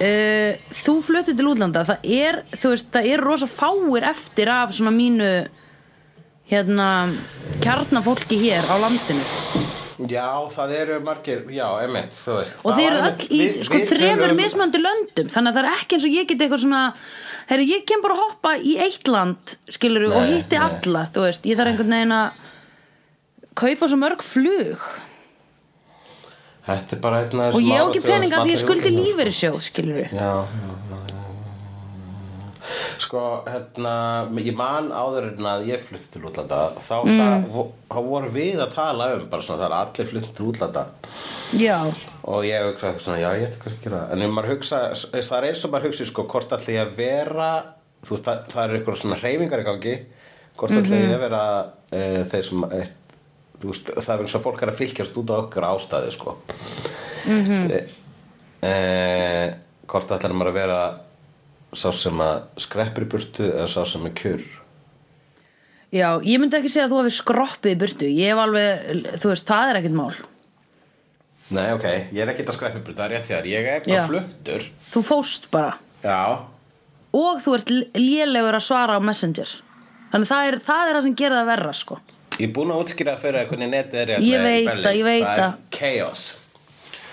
uh, 0.00 0.52
þú 0.84 0.94
flutti 1.06 1.34
til 1.36 1.48
útlanda 1.50 1.84
það 1.88 2.04
er, 2.18 2.42
þú 2.56 2.74
veist, 2.74 2.90
það 2.94 3.08
er 3.12 3.24
rosa 3.24 3.48
fáir 3.50 4.06
eftir 4.10 4.48
af 4.52 4.74
svona 4.76 4.92
mínu 4.94 5.30
hérna 6.48 6.86
kjarnafólki 7.60 8.38
hér 8.40 8.64
á 8.72 8.74
landinu. 8.80 9.24
Já, 10.08 10.30
það 10.54 10.70
eru 10.78 10.96
margir, 11.02 11.40
já, 11.50 11.66
emitt, 11.82 12.14
og 12.62 12.76
þeir 12.78 12.86
eru 12.92 13.00
öll 13.08 13.24
í 13.34 13.38
við- 13.42 13.64
sko 13.66 13.80
tölum- 13.90 14.36
mismöndi 14.38 14.78
löndum 14.78 15.26
þannig 15.34 15.50
að 15.50 15.56
það 15.58 15.64
er 15.64 15.72
ekki 15.74 15.96
eins 15.96 16.04
og 16.06 16.14
ég 16.14 16.28
get 16.30 16.38
eitthvað 16.44 16.62
svona 16.62 16.82
herru, 17.48 17.64
ég 17.66 17.82
kem 17.84 18.02
bara 18.04 18.14
að 18.14 18.22
hoppa 18.22 18.52
í 18.62 18.76
eitt 18.78 19.08
land 19.10 19.56
skilur 19.74 20.06
og 20.12 20.22
hitti 20.30 20.56
alla 20.56 21.02
þú 21.10 21.24
veist, 21.26 21.42
ég 21.50 21.58
þarf 21.58 21.72
einhvern 21.72 21.90
veginn 21.96 22.14
að 22.14 22.30
kaupa 23.58 23.88
svo 23.90 23.98
mörg 23.98 24.22
flug 24.22 24.86
Þetta 26.68 26.96
er 26.96 27.00
bara 27.04 27.22
einn 27.24 27.40
af 27.46 27.54
og 27.56 27.62
ég 27.64 27.80
á 27.80 27.84
ekki 27.88 28.02
peninga 28.04 28.42
því 28.44 28.52
ég 28.52 28.60
skuldi 28.60 28.82
útlendingar, 28.84 29.06
lífeyri 29.08 29.32
sjóð 29.38 29.60
skilur 29.64 29.98
sko. 30.02 30.16
Já, 30.18 30.32
já, 30.44 30.74
já, 30.92 30.98
já 31.08 31.16
Sko, 33.00 33.20
hérna, 33.48 33.92
ég 34.44 34.52
man 34.58 34.90
áður 34.92 35.30
en 35.30 35.46
að 35.48 35.62
ég 35.70 35.80
flutti 35.86 36.10
til 36.12 36.26
útlanda 36.28 36.58
þá, 36.84 36.96
mm. 37.08 37.46
voru 38.10 38.28
við 38.34 38.58
að 38.60 38.74
tala 38.74 39.06
um 39.16 39.22
bara 39.30 39.42
svona, 39.46 39.62
það 39.62 39.68
er 39.70 39.76
allir 39.78 40.10
flutti 40.10 40.34
til 40.36 40.48
útlanda 40.50 40.82
já, 41.56 41.78
og 42.28 42.44
ég 42.44 42.66
hugsa 42.66 42.90
eitthvað 42.90 43.04
svona, 43.06 43.20
já, 43.22 43.30
ég 43.40 43.46
ætti 43.48 43.62
kannski 43.62 43.80
að 43.80 43.86
gera 43.86 44.02
en 44.12 44.26
maður 44.34 44.52
hugsa, 44.52 44.82
það 45.14 45.36
er 45.38 45.48
eins 45.48 45.64
og 45.64 45.72
maður 45.72 45.88
hugsi 45.88 46.08
sko, 46.10 46.26
hvort 46.28 46.52
ætli 46.58 46.76
ég 46.76 46.84
að 46.84 46.92
vera 46.98 47.48
þú 48.04 48.14
veist, 48.18 48.26
það, 48.28 48.44
það 48.52 48.62
eru 48.66 48.78
eitthvað 48.82 49.00
svona 49.00 49.20
hreyfingar 49.22 49.64
í 49.64 49.68
gangi 49.70 49.96
hvort 50.58 50.76
ætli 50.76 50.98
Mhm. 50.98 51.08
ég 51.08 51.16
að 51.16 51.24
vera 51.24 51.42
e, 51.88 52.02
þeir 52.34 52.44
sem 52.50 52.64
e, 52.68 52.82
þú 52.84 52.97
veist, 53.62 53.90
það 53.90 54.12
er 54.14 54.22
eins 54.24 54.36
og 54.38 54.44
fólk 54.44 54.62
er 54.62 54.72
að 54.72 54.78
fylgjast 54.78 55.18
út 55.18 55.32
á 55.34 55.36
okkar 55.40 55.66
ástæði 55.72 56.14
sko. 56.14 56.36
Mm. 57.26 57.44
-hmm. 57.44 57.90
e, 58.62 58.72
hvort 59.90 60.14
ætli 60.14 60.32
maður 60.32 60.52
að 60.52 60.58
vera 60.60 60.80
sá 61.72 61.92
sem 61.92 62.20
að 62.22 62.42
skreppur 62.56 63.04
í 63.04 63.10
burtu 63.12 63.44
eða 63.50 63.68
sá 63.68 63.84
sem 63.84 64.06
er 64.06 64.14
kjur? 64.16 64.44
Já, 65.90 66.20
ég 66.22 66.40
myndi 66.40 66.56
ekki 66.58 66.70
segja 66.70 66.86
að 66.86 66.92
þú 66.92 66.98
hafi 67.02 67.14
skroppið 67.16 67.72
í 67.72 67.78
burtu. 67.80 68.08
Ég 68.12 68.34
hef 68.34 68.42
alveg, 68.42 68.98
þú 69.22 69.30
veist, 69.32 69.46
það 69.48 69.70
er 69.70 69.78
ekkert 69.80 69.96
mál. 69.96 70.14
Nei, 71.48 71.72
ok, 71.72 71.86
ég 72.12 72.20
er 72.20 72.28
ekkert 72.28 72.50
að 72.52 72.58
skreppa 72.58 72.78
í 72.78 72.82
burtu, 72.84 72.98
það 72.98 73.06
er 73.06 73.14
rétt 73.16 73.30
þér. 73.30 73.48
Ég 73.48 73.68
er 73.72 73.80
bara 73.86 73.96
Já. 73.96 74.06
fluttur. 74.06 74.68
Þú 74.92 75.02
fóst 75.08 75.48
bara. 75.50 75.78
Já, 76.04 76.44
og 77.16 77.40
þú 77.40 77.54
ert 77.56 77.72
lélegur 77.96 78.54
að 78.54 78.66
svara 78.68 78.98
á 78.98 79.00
messenger. 79.00 79.48
Þannig 80.12 80.28
það 80.28 80.48
er 80.48 80.58
það, 80.60 80.88
er 80.88 80.94
það 80.94 81.02
sem 81.02 81.16
gerir 81.16 81.38
það 81.38 81.50
verra 81.50 81.72
sko 81.72 81.98
Ég 82.38 82.46
er 82.48 82.52
búin 82.54 82.70
að 82.74 82.82
útskýra 82.84 83.16
fyrir 83.18 83.40
þér 83.42 83.48
hvernig 83.52 83.70
netið 83.72 84.02
er 84.02 84.12
Ég 84.22 84.42
veit 84.44 84.68
það, 84.68 84.90
ég 84.98 85.06
veit 85.08 85.22
Það 85.24 85.32
er 85.32 85.40
það. 85.42 85.54
chaos. 85.74 86.24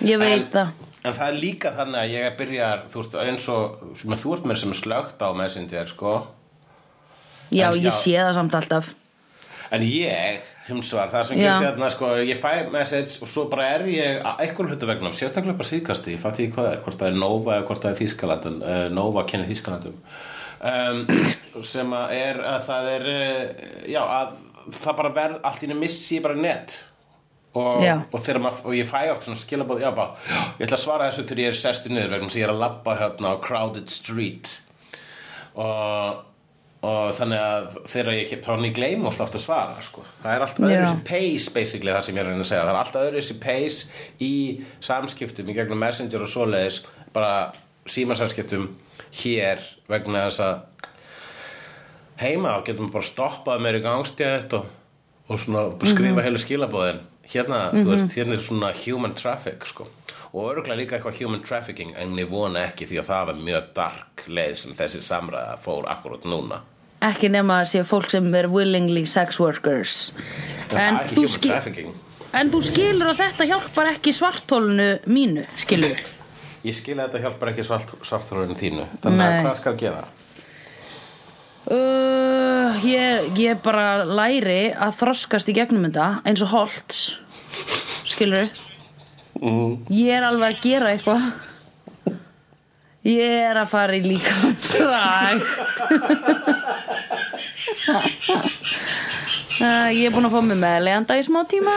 Ég 0.05 0.20
veit 0.22 0.50
það. 0.53 0.74
En 1.05 1.13
það 1.13 1.27
er 1.32 1.38
líka 1.41 1.72
þannig 1.77 2.00
að 2.01 2.12
ég 2.15 2.25
er 2.29 2.36
byrjar 2.39 2.84
Þú 2.94 3.01
veist, 3.01 3.15
eins 3.25 3.48
og 3.53 3.86
sem 4.01 4.15
þú 4.22 4.34
ert 4.36 4.46
mér 4.50 4.60
sem 4.62 4.74
er 4.74 4.79
slögt 4.82 5.22
á 5.25 5.29
Messenger, 5.38 5.88
sko. 5.94 6.13
Já, 7.53 7.70
En 7.72 7.79
ég 7.79 7.88
já. 7.89 7.94
sé 7.94 8.13
það 8.17 8.34
samt 8.39 8.55
alltaf. 8.58 8.91
En 9.74 9.82
ég, 9.86 10.39
hins 10.67 10.94
var, 10.94 11.10
það 11.13 11.24
sem 11.29 11.39
gerst 11.41 11.62
hérna, 11.65 11.89
sko 11.94 12.10
Ég 12.25 12.39
fæ 12.41 12.70
message 12.74 13.22
og 13.22 13.29
svo 13.29 13.46
bara 13.50 13.67
er 13.75 13.86
ég 13.89 14.22
að 14.25 14.41
einhver 14.46 14.70
hlutu 14.70 14.89
vegnum, 14.89 15.13
sérstaklega 15.13 15.58
bara 15.58 15.70
síðkasti 15.70 16.13
Ég 16.15 16.22
fatt 16.22 16.39
ekki 16.41 16.53
hvað 16.55 16.67
það 16.70 16.74
er, 16.75 16.82
hvort 16.86 17.00
það 17.01 17.12
er 17.12 17.20
Nova 17.22 17.55
eða 17.58 17.67
hvort 17.70 17.86
það 17.86 17.94
er 17.96 18.00
Þískalandum 18.01 18.58
uh, 18.62 18.88
Nova 18.94 19.24
kennir 19.29 19.50
Þískalandum 19.50 19.98
um, 20.65 21.63
sem 21.65 21.94
að 21.98 22.13
er 22.17 22.41
að 22.53 22.60
það 22.70 22.89
er 22.96 23.08
uh, 23.13 23.65
já, 23.94 24.01
að 24.05 24.36
það 24.74 25.00
bara 25.00 25.15
verð 25.15 25.39
allt 25.48 25.63
í 25.63 25.69
einu 25.69 25.79
missi 25.79 26.17
ég 26.17 26.25
bara 26.25 26.38
net 26.39 26.77
og, 27.55 27.81
og, 28.12 28.22
og 28.65 28.75
ég 28.75 28.88
fæ 28.89 29.01
oft 29.13 29.27
svona 29.27 29.39
skilabóð 29.39 29.84
já, 29.86 29.89
bara, 29.95 30.15
ég 30.60 30.67
ætla 30.67 30.79
að 30.79 30.84
svara 30.84 31.10
þessu 31.10 31.25
þegar 31.25 31.43
ég 31.43 31.51
er 31.53 31.60
sestu 31.60 31.91
niður 31.91 32.15
vegna 32.15 32.29
að 32.31 32.39
ég 32.39 32.48
er 32.48 32.53
að 32.53 32.63
labba 32.63 32.95
hérna 33.00 33.31
á 33.31 33.43
crowded 33.43 33.91
street 33.93 34.55
og, 35.55 36.24
og 36.86 37.13
þannig 37.15 37.43
að 37.45 37.77
þegar 37.93 38.17
ég 38.17 38.29
kem 38.31 38.43
þá 38.43 38.51
hann 38.51 38.67
ég 38.67 38.75
gleyma 38.75 39.10
alltaf 39.12 39.29
oft 39.29 39.39
að 39.39 39.45
svara 39.45 39.86
sko. 39.86 40.03
það 40.24 40.34
er 40.34 40.45
allt 40.48 40.60
Já. 40.60 40.65
öðruvísi 40.67 41.03
pace 41.07 41.55
basically 41.55 41.95
það 41.95 42.07
sem 42.07 42.17
ég 42.17 42.24
er 42.24 42.27
að 42.27 42.34
reyna 42.34 42.48
að 42.48 42.51
segja 42.51 42.65
það 42.65 42.74
er 42.74 42.81
allt 42.81 43.00
öðruvísi 43.03 43.38
pace 43.45 44.01
í 44.19 44.34
samskiptum 44.89 45.51
í 45.51 45.57
gegnum 45.60 45.84
messenger 45.86 46.27
og 46.27 46.34
svoleiðis 46.34 46.81
bara 47.15 47.36
símasamskiptum 47.88 48.72
hér 49.22 49.63
vegna 49.88 50.27
þess 50.27 50.43
að 50.43 50.63
heima 52.22 52.55
og 52.60 52.65
getum 52.67 52.91
bara 52.93 53.05
stoppað 53.05 53.63
meir 53.63 53.79
í 53.79 53.84
gangstétt 53.84 54.55
og, 54.57 54.69
og 55.27 55.41
svona 55.41 55.67
skrifa 55.89 56.24
heilu 56.25 56.41
skilabóðin 56.41 57.03
hérna, 57.31 57.69
þú 57.74 57.89
veist, 57.89 58.15
hérna 58.15 58.38
er 58.38 58.43
svona 58.45 58.72
human 58.86 59.15
traffic 59.17 59.65
sko. 59.65 59.88
og 60.36 60.50
örgulega 60.51 60.77
líka 60.81 60.98
eitthvað 60.98 61.19
human 61.22 61.43
trafficking 61.43 61.93
en 61.98 62.15
ég 62.19 62.29
vona 62.29 62.65
ekki 62.67 62.88
því 62.89 63.01
að 63.01 63.10
það 63.10 63.27
var 63.29 63.43
mjög 63.50 63.67
dark 63.77 64.25
leið 64.27 64.55
sem 64.62 64.74
þessi 64.75 65.03
samræða 65.05 65.60
fór 65.63 65.88
akkurat 65.88 66.25
núna. 66.27 66.60
Ekki 67.05 67.29
nema 67.31 67.62
að 67.62 67.69
sé 67.72 67.84
fólk 67.88 68.10
sem 68.12 68.27
er 68.36 68.50
willingly 68.51 69.05
sex 69.05 69.39
workers. 69.39 70.12
En 70.12 70.75
það 70.75 70.81
en 70.81 71.00
er 71.00 71.05
ekki 71.05 71.15
human 71.22 71.48
trafficking. 71.48 71.95
En 72.36 72.51
þú 72.51 72.62
skilur 72.67 73.13
að 73.13 73.22
þetta 73.24 73.48
hjálpar 73.48 73.91
ekki 73.93 74.12
svartólunu 74.15 74.89
mínu 75.07 75.45
skilur? 75.62 76.03
Ég 76.65 76.75
skil 76.75 76.98
að 76.98 77.05
þetta 77.05 77.24
hjálpar 77.24 77.51
ekki 77.53 77.63
svart, 77.63 77.95
svarturinn 78.03 78.57
þínu. 78.60 78.89
Þannig 79.03 79.25
að 79.25 79.41
hvað 79.45 79.60
skal 79.62 79.75
gera? 79.79 80.03
Uh, 81.72 82.86
ég, 82.86 83.31
ég 83.41 83.57
bara 83.65 84.03
læri 84.05 84.67
að 84.74 84.95
þroskast 85.01 85.50
í 85.50 85.53
gegnum 85.57 85.86
þetta 85.89 86.07
eins 86.27 86.41
og 86.45 86.50
Holtz. 86.55 86.98
Skilur 88.05 88.48
Mm. 89.36 89.81
ég 89.91 90.07
er 90.15 90.24
alveg 90.24 90.53
að 90.53 90.62
gera 90.63 90.93
eitthvað. 90.95 91.22
Ég 93.05 93.19
er 93.51 93.57
að 93.60 93.67
fara 93.69 93.93
í 93.93 94.00
líkamsræk 94.01 95.43
uh, 99.60 99.89
ég 99.91 100.07
er 100.07 100.13
búin 100.15 100.25
að 100.29 100.34
fá 100.34 100.39
mig 100.48 100.57
meðleganda 100.62 101.17
í 101.19 101.25
smá 101.27 101.41
tíma. 101.51 101.75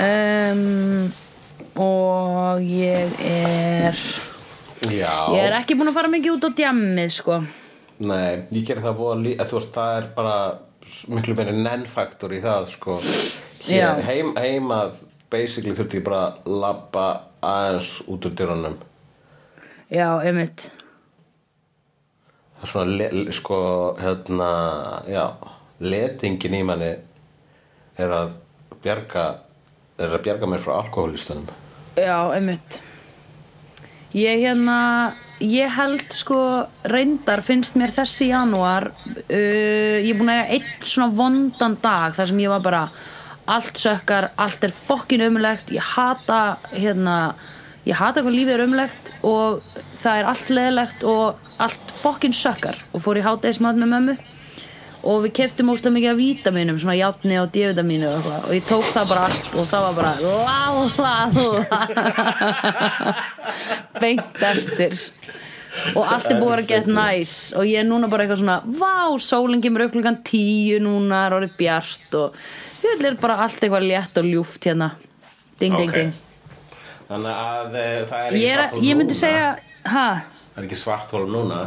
Um, 0.00 1.12
og 1.84 2.64
ég 2.64 3.12
er 3.28 3.92
Já, 4.86 5.14
ég 5.34 5.42
er 5.50 5.54
ekki 5.60 5.76
búin 5.78 5.90
að 5.92 5.98
fara 6.00 6.10
mikið 6.12 6.34
út 6.38 6.48
á 6.48 6.50
djammið 6.62 7.10
sko 7.20 7.36
nei, 7.98 8.44
ég 8.52 8.66
ger 8.68 8.80
það 8.84 8.96
voða 9.00 9.18
lí- 9.22 9.36
að 9.40 9.50
þú 9.52 9.58
veist, 9.60 9.72
það 9.74 9.96
er 10.00 10.08
bara 10.16 10.36
miklu 11.08 11.34
meiri 11.38 11.56
nennfaktor 11.56 12.34
í 12.36 12.40
það 12.44 12.68
sko. 12.74 12.98
Hér, 13.66 14.02
heim, 14.06 14.34
heima 14.38 14.80
basically 15.30 15.74
þurfti 15.74 15.98
ég 16.00 16.04
bara 16.06 16.20
að 16.26 16.60
labba 16.62 17.06
aðeins 17.42 18.02
út 18.06 18.26
úr 18.28 18.34
dyrunum. 18.38 18.78
Já, 19.90 20.08
einmitt. 20.22 20.70
Það 22.56 22.62
er 22.62 22.70
svona 22.70 23.32
sko 23.36 23.58
hérna 24.00 24.50
já, 25.10 25.24
letingin 25.80 26.54
í 26.56 26.62
manni 26.64 26.94
er 27.98 28.14
að 28.16 28.36
bjarga 28.82 29.26
er 30.00 30.14
að 30.16 30.22
bjarga 30.24 30.48
mér 30.48 30.62
frá 30.64 30.74
alkohólistunum 30.80 31.46
Já, 31.96 32.16
einmitt 32.32 32.80
Ég 34.16 34.40
hérna 34.46 34.78
ég 35.44 35.68
held 35.68 36.06
sko 36.16 36.38
reyndar 36.88 37.42
finnst 37.44 37.76
mér 37.76 37.92
þessi 37.92 38.30
janúar 38.30 38.88
uh, 38.88 39.96
ég 40.00 40.08
er 40.14 40.16
búin 40.16 40.32
að 40.32 40.38
eiga 40.40 40.54
einn 40.56 40.86
svona 40.88 41.12
vondan 41.18 41.76
dag 41.82 42.16
þar 42.16 42.30
sem 42.30 42.40
ég 42.40 42.54
var 42.54 42.64
bara 42.64 42.80
allt 43.46 43.76
sökkar, 43.78 44.30
allt 44.40 44.64
er 44.64 44.72
fokkin 44.72 45.26
umlegt 45.28 45.68
ég 45.74 45.84
hata 45.84 46.56
hérna 46.72 47.34
ég 47.86 47.94
hata 47.94 48.24
hvað 48.24 48.38
lífið 48.38 48.54
er 48.54 48.64
umlegt 48.64 49.12
og 49.26 49.60
það 50.00 50.22
er 50.22 50.30
allt 50.32 50.48
leðilegt 50.50 51.04
og 51.06 51.52
allt 51.62 51.92
fokkin 52.00 52.34
sökkar. 52.34 52.80
Og 52.92 53.04
fór 53.04 53.20
í 53.20 53.24
hátegismat 53.24 53.78
með 53.78 53.92
mömmu 53.92 54.16
og 55.06 55.22
við 55.24 55.32
keftum 55.38 55.70
óslega 55.72 55.94
mikið 55.94 56.10
af 56.12 56.18
vítaminum 56.20 56.78
svona 56.82 56.96
játni 56.98 57.36
og 57.40 57.50
D-vitamínu 57.54 58.08
og, 58.10 58.26
og 58.48 58.52
ég 58.56 58.64
tók 58.66 58.86
það 58.90 59.10
bara 59.12 59.26
allt 59.28 59.54
og 59.54 59.68
það 59.70 59.86
var 59.86 59.94
bara 60.00 60.12
la 60.26 60.60
la 60.98 61.16
la. 61.36 61.80
Beint 64.02 64.42
eftir. 64.50 64.96
Og 65.96 66.04
allt 66.08 66.30
er 66.32 66.38
búið 66.40 66.54
að 66.62 66.68
geta 66.70 66.92
næs. 66.96 67.34
Og 67.56 67.66
ég 67.68 67.82
er 67.82 67.88
núna 67.88 68.08
bara 68.10 68.24
eitthvað 68.24 68.40
svona 68.42 68.58
vá, 68.80 68.94
sólinn 69.20 69.62
kemur 69.64 69.84
upp 69.86 69.92
klukkan 69.96 70.20
tíu 70.26 70.78
núna 70.84 71.26
er 71.26 71.36
orðið 71.36 71.56
bjart 71.58 72.16
og 72.20 72.38
þetta 72.82 73.10
er 73.10 73.18
bara 73.20 73.38
allt 73.44 73.60
eitthvað 73.60 73.84
létt 73.90 74.20
og 74.22 74.30
ljúft 74.30 74.68
hérna. 74.68 74.90
Ding, 75.60 75.76
ding, 75.76 75.90
Ok. 75.90 75.96
ding. 75.96 76.14
Þannig 77.06 77.32
að 77.32 77.76
e, 77.78 77.88
það 78.10 78.18
er 78.18 78.32
ekki 78.32 78.40
ég, 78.42 78.50
er, 78.50 78.62
svarthól 78.62 78.86
ég 78.88 78.96
myndi 78.98 79.14
núna. 79.14 79.20
segja 79.20 79.44
ha, 79.92 80.06
það 80.54 80.56
er 80.62 80.64
ekki 80.66 80.78
svarthól 80.80 81.26
núna? 81.30 81.58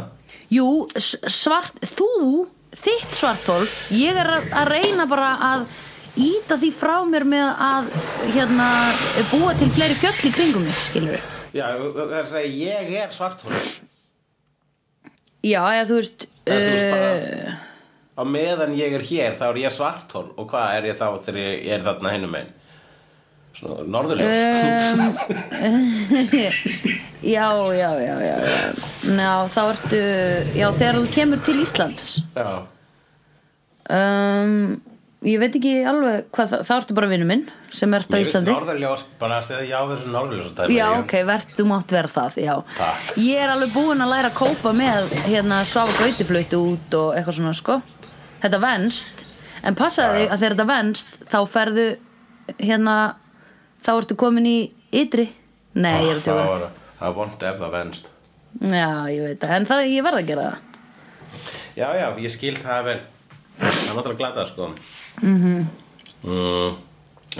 Jú, 0.52 0.66
svart 1.00 1.78
þú, 1.94 2.08
þitt 2.76 3.14
svartól 3.18 3.62
ég 3.96 4.18
er 4.20 4.30
að, 4.38 4.50
að 4.62 4.70
reyna 4.74 5.06
bara 5.10 5.30
að 5.50 5.64
íta 6.20 6.58
því 6.60 6.70
frá 6.76 6.96
mér 7.08 7.26
með 7.28 7.48
að 7.66 7.90
hérna, 8.34 8.68
búa 9.30 9.54
til 9.58 9.70
fleiri 9.74 9.96
fjöll 9.98 10.28
í 10.28 10.32
kringum 10.34 10.66
mig, 10.66 10.82
skilur 10.86 11.16
við 11.16 11.60
já, 11.60 11.66
það 11.74 12.04
er 12.04 12.20
að 12.20 12.30
segja 12.34 12.76
ég 12.84 12.94
er 13.04 13.14
svarthól 13.14 13.56
já, 15.42 15.62
eða 15.62 15.88
þú 15.90 16.00
veist 16.00 16.28
Eða 16.50 16.62
þú 16.64 16.70
veist 16.72 16.94
bara 16.94 17.58
á 18.20 18.22
meðan 18.26 18.74
ég 18.78 18.94
er 18.96 19.04
hér 19.06 19.36
þá 19.38 19.44
er 19.50 19.60
ég 19.64 19.74
svarthól 19.74 20.26
og 20.36 20.48
hvað 20.50 20.78
er 20.78 20.88
ég 20.90 20.98
þá 21.00 21.06
þegar 21.26 21.40
ég 21.40 21.70
er 21.76 21.84
þarna 21.86 22.14
hinum 22.16 22.38
einn 22.40 22.50
norðurljós. 23.60 24.36
Já, 27.20 27.52
já, 27.76 27.90
já, 28.00 28.14
já, 28.24 28.36
já. 28.40 28.60
Ná, 29.12 29.44
þá 29.52 29.58
ertu 29.74 29.98
já, 30.56 30.70
þegar 30.72 30.96
þú 30.96 31.08
kemur 31.12 31.42
til 31.44 31.58
Íslands. 31.60 32.06
Já, 32.32 32.62
um, 33.92 34.54
ég 35.28 35.42
veit 35.42 35.58
ekki 35.58 35.74
alveg 35.84 36.30
hvað 36.32 36.54
það, 36.54 36.62
þá 36.64 36.72
ertu 36.78 36.96
bara 36.96 37.10
vinnu 37.10 37.28
minn 37.28 37.44
sem 37.76 37.92
ert 37.92 38.08
á 38.08 38.16
Mér 38.16 38.22
finnst 38.22 38.30
Íslandi 38.32 38.54
norðurljós 38.54 39.04
bara 39.20 39.42
að 39.42 39.50
segja 39.50 39.68
já 39.68 39.78
við 39.84 39.92
þessu 39.98 40.12
norðurljós 40.14 40.72
Já, 40.72 40.86
ok, 40.96 41.14
verð, 41.28 41.54
þú 41.58 41.66
mátt 41.68 41.92
vera 41.98 42.12
það, 42.16 42.38
já. 42.40 42.54
Takk. 42.80 43.14
Ég 43.26 43.44
er 43.44 43.52
alveg 43.52 43.74
búin 43.76 44.00
að 44.00 44.12
læra 44.14 44.32
að 44.32 44.38
kópa 44.40 44.72
með 44.80 45.16
hérna 45.28 45.60
svafa 45.68 45.98
gautiflöyti 46.00 46.56
út 46.56 46.96
og 47.02 47.12
eitthvað 47.18 47.40
svona, 47.42 47.56
sko. 47.60 47.80
Þetta 48.40 48.62
venst. 48.64 49.26
En 49.60 49.76
passaði 49.76 50.24
að 50.24 50.38
þegar 50.38 50.56
þetta 50.56 50.70
venst 50.72 51.18
þá 51.28 51.38
ferðu 51.52 51.88
hérna 52.56 52.96
þá 53.84 53.92
ertu 53.96 54.16
komin 54.20 54.46
í 54.48 54.58
ytri. 54.92 55.28
Nei, 55.74 55.94
ég 56.04 56.10
er 56.10 56.18
að 56.18 56.24
það 56.24 56.40
tjóka 56.40 56.70
það 57.00 57.08
er 57.08 57.14
vond 57.16 57.46
ef 57.48 57.60
það 57.60 57.74
venst. 57.76 58.10
Já, 58.60 58.90
ég 59.08 59.22
veit 59.24 59.40
það, 59.40 59.52
en 59.56 59.66
það, 59.70 59.84
ég 59.88 60.04
verð 60.04 60.18
að 60.20 60.30
gera 60.30 60.48
það. 60.48 60.58
Já 61.78 61.88
já, 61.96 62.06
ég 62.20 62.32
skil 62.34 62.56
það 62.60 62.80
vel. 62.88 63.00
Það 63.60 63.68
er 63.70 63.94
náttúrulega 63.96 64.20
glada 64.20 64.46
sko. 64.48 64.64
Mm 65.20 65.38
-hmm. 66.24 66.72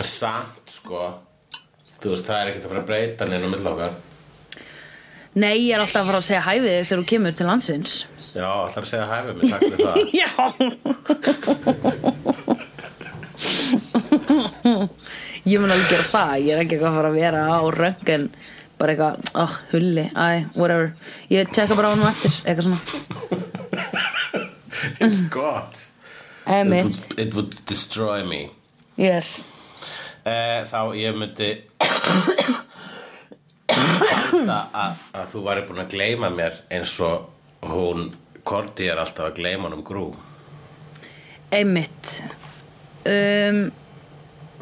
samt 0.05 0.71
sko 0.71 1.01
þú 2.01 2.09
veist 2.15 2.27
það 2.27 2.41
er 2.41 2.47
ekkert 2.49 2.65
að 2.65 2.71
fara 2.71 2.81
að 2.81 2.87
breyta 2.87 3.25
neina 3.29 3.49
mill 3.49 3.67
okkar. 3.67 3.93
Nei, 5.35 5.57
ég 5.69 5.75
er 5.75 5.81
alltaf 5.81 6.01
að 6.03 6.07
fara 6.07 6.19
að 6.19 6.25
segja 6.27 6.47
hæfið 6.47 6.71
þig 6.71 6.87
þegar 6.89 7.01
þú 7.03 7.07
kemur 7.11 7.33
til 7.39 7.47
landsins. 7.47 7.93
Já, 8.35 8.67
ætlar 8.67 8.83
að 8.83 8.89
segja 8.91 9.07
hæfið 9.11 9.35
mig, 9.37 9.51
takk 9.51 9.63
fyrir 9.63 9.81
það. 9.87 9.97
Já 10.21 10.31
Ég 15.49 15.61
mun 15.61 15.73
alveg 15.73 15.89
gera 15.89 16.09
það 16.11 16.33
Ég 16.45 16.55
er 16.55 16.63
ekki 16.65 16.77
eitthvað 16.77 16.91
að 16.91 16.99
fara 16.99 17.11
að 17.11 17.21
vera 17.21 17.45
á 17.49 17.61
röngin 17.77 18.27
bara 18.81 18.95
eitthvað, 18.95 19.17
oh, 19.37 19.55
hulli, 19.75 20.07
æ, 20.17 20.29
whatever. 20.57 20.95
Ég 21.29 21.51
tjekka 21.53 21.77
bara 21.77 21.91
á 21.91 21.93
hann 21.93 22.07
eftir 22.09 22.33
eitthvað 22.49 22.65
svona. 22.65 22.81
It's 25.05 25.21
gott. 25.29 25.91
It 26.47 26.67
would, 26.67 26.97
it 27.21 27.35
would 27.35 27.59
destroy 27.69 28.25
me. 28.25 28.49
Yes. 28.97 29.43
Eh, 30.25 30.65
þá 30.69 30.97
ég 30.97 31.17
myndi 31.17 31.51
að, 33.71 34.97
að 35.13 35.29
þú 35.33 35.45
væri 35.45 35.67
búin 35.69 35.85
að 35.85 35.95
gleyma 35.95 36.33
mér 36.33 36.59
eins 36.73 36.97
og 37.05 37.29
hún 37.69 38.11
Korti 38.45 38.89
er 38.89 38.99
alltaf 38.99 39.29
að 39.29 39.37
gleyma 39.43 39.69
hann 39.69 39.77
um 39.77 39.85
grú. 39.85 40.07
Einmitt. 41.53 42.23
Um, 43.05 43.69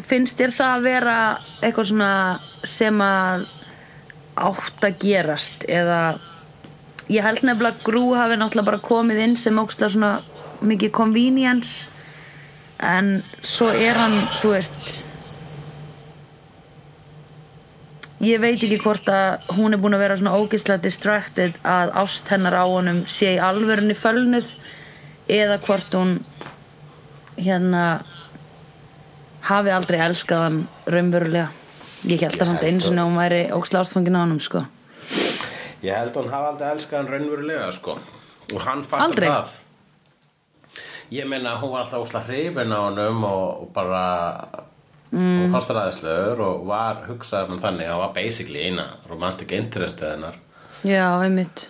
Finnst 0.07 0.39
þér 0.39 0.55
það 0.55 0.75
að 0.75 0.87
vera 0.87 1.19
eitthvað 1.59 1.89
svona 1.91 2.13
sem 2.69 3.01
að 3.03 3.47
átt 4.39 4.87
að 4.87 4.99
gerast? 5.03 5.67
Eða 5.67 6.01
ég 7.11 7.25
held 7.25 7.43
nefnilega 7.43 7.85
grú 7.85 8.13
hafi 8.15 8.39
náttúrulega 8.39 8.71
bara 8.71 8.85
komið 8.85 9.23
inn 9.25 9.37
sem 9.41 9.59
ókslega 9.59 9.95
svona 9.97 10.13
mikið 10.63 10.95
convenience 10.95 11.89
en 12.85 13.19
svo 13.43 13.73
er 13.75 13.99
hann, 13.99 14.17
þú 14.43 14.55
veist 14.55 15.09
ég 18.23 18.41
veit 18.43 18.59
ekki 18.59 18.81
hvort 18.83 19.09
að 19.11 19.51
hún 19.57 19.75
er 19.75 19.81
búin 19.83 19.95
að 19.95 20.05
vera 20.05 20.19
svona 20.19 20.39
ógeðslega 20.39 20.83
distracted 20.83 21.59
að 21.63 21.93
ást 22.03 22.31
hennar 22.33 22.57
á 22.59 22.65
honum 22.67 23.05
sé 23.11 23.37
í 23.37 23.43
alvörunni 23.43 23.95
fölnuð 23.99 24.49
eða 25.31 25.59
hvort 25.63 25.95
hún 25.95 26.17
hérna 27.39 27.85
hafi 29.49 29.73
aldrei 29.73 30.01
elskað 30.05 30.45
hann 30.45 30.59
raunverulega. 30.87 31.49
Ég 32.09 32.23
held 32.23 32.39
að 32.39 32.51
samt 32.53 32.67
einu 32.67 32.83
sinni 32.85 33.03
að 33.03 33.09
hún 33.09 33.19
væri 33.19 33.41
ógeðslega 33.51 33.85
ástfangin 33.85 34.19
á 34.19 34.23
honum 34.23 34.43
sko. 34.43 34.63
Ég 35.83 35.95
held 35.95 36.19
hún 36.19 36.31
hafa 36.33 36.53
aldrei 36.53 36.69
elskað 36.75 37.01
hann 37.01 37.11
raunverulega 37.15 37.71
sko. 37.75 37.97
Og 38.55 38.63
hann 38.65 38.85
fattar 38.85 39.09
Aldrei? 39.09 39.29
það. 39.29 39.57
Ég 41.13 41.29
meina 41.29 41.57
hún 41.61 41.73
var 41.73 41.85
alltaf 41.85 42.05
ósla 42.05 42.23
hrifin 42.27 42.73
á 42.73 42.81
honum 42.85 43.25
og, 43.25 43.63
og 43.63 43.71
bara 43.73 44.03
mm. 45.11 45.47
og 45.47 45.55
fannst 45.55 45.71
það 45.71 45.81
aðeinslegur 45.83 46.45
og 46.45 46.67
var 46.69 47.03
hugsað 47.09 47.55
um 47.55 47.63
þannig. 47.63 47.89
Að 47.89 47.95
hann 47.95 48.05
var 48.05 48.15
basically 48.17 48.65
eina 48.69 48.87
romantic 49.09 49.55
interest 49.57 50.03
eða 50.05 50.15
hennar. 50.17 50.39
Já, 50.87 51.07
einmitt. 51.25 51.69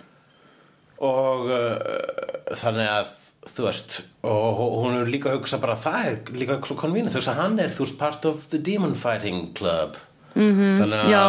Og 0.99 1.47
uh, 1.47 2.55
þannig 2.59 2.91
að 2.91 3.13
þú 3.47 3.65
veist 3.65 4.01
og 4.27 4.59
hún 4.83 4.97
er 4.99 5.11
líka 5.11 5.31
að 5.31 5.39
hugsa 5.39 5.59
bara 5.61 5.77
það 5.79 6.07
er 6.09 6.17
líka 6.35 6.59
svo 6.67 6.75
konvínið 6.79 7.13
þú 7.13 7.21
veist 7.21 7.31
að 7.31 7.39
hann 7.39 7.59
er 7.59 7.71
þú 7.73 7.85
veist 7.85 7.99
part 7.99 8.25
of 8.27 8.47
the 8.51 8.59
demon 8.59 8.95
fighting 8.95 9.53
club 9.53 9.97
mm 10.35 10.51
-hmm. 10.55 10.79
þannig, 10.79 10.99
að, 10.99 11.09
Já, 11.09 11.23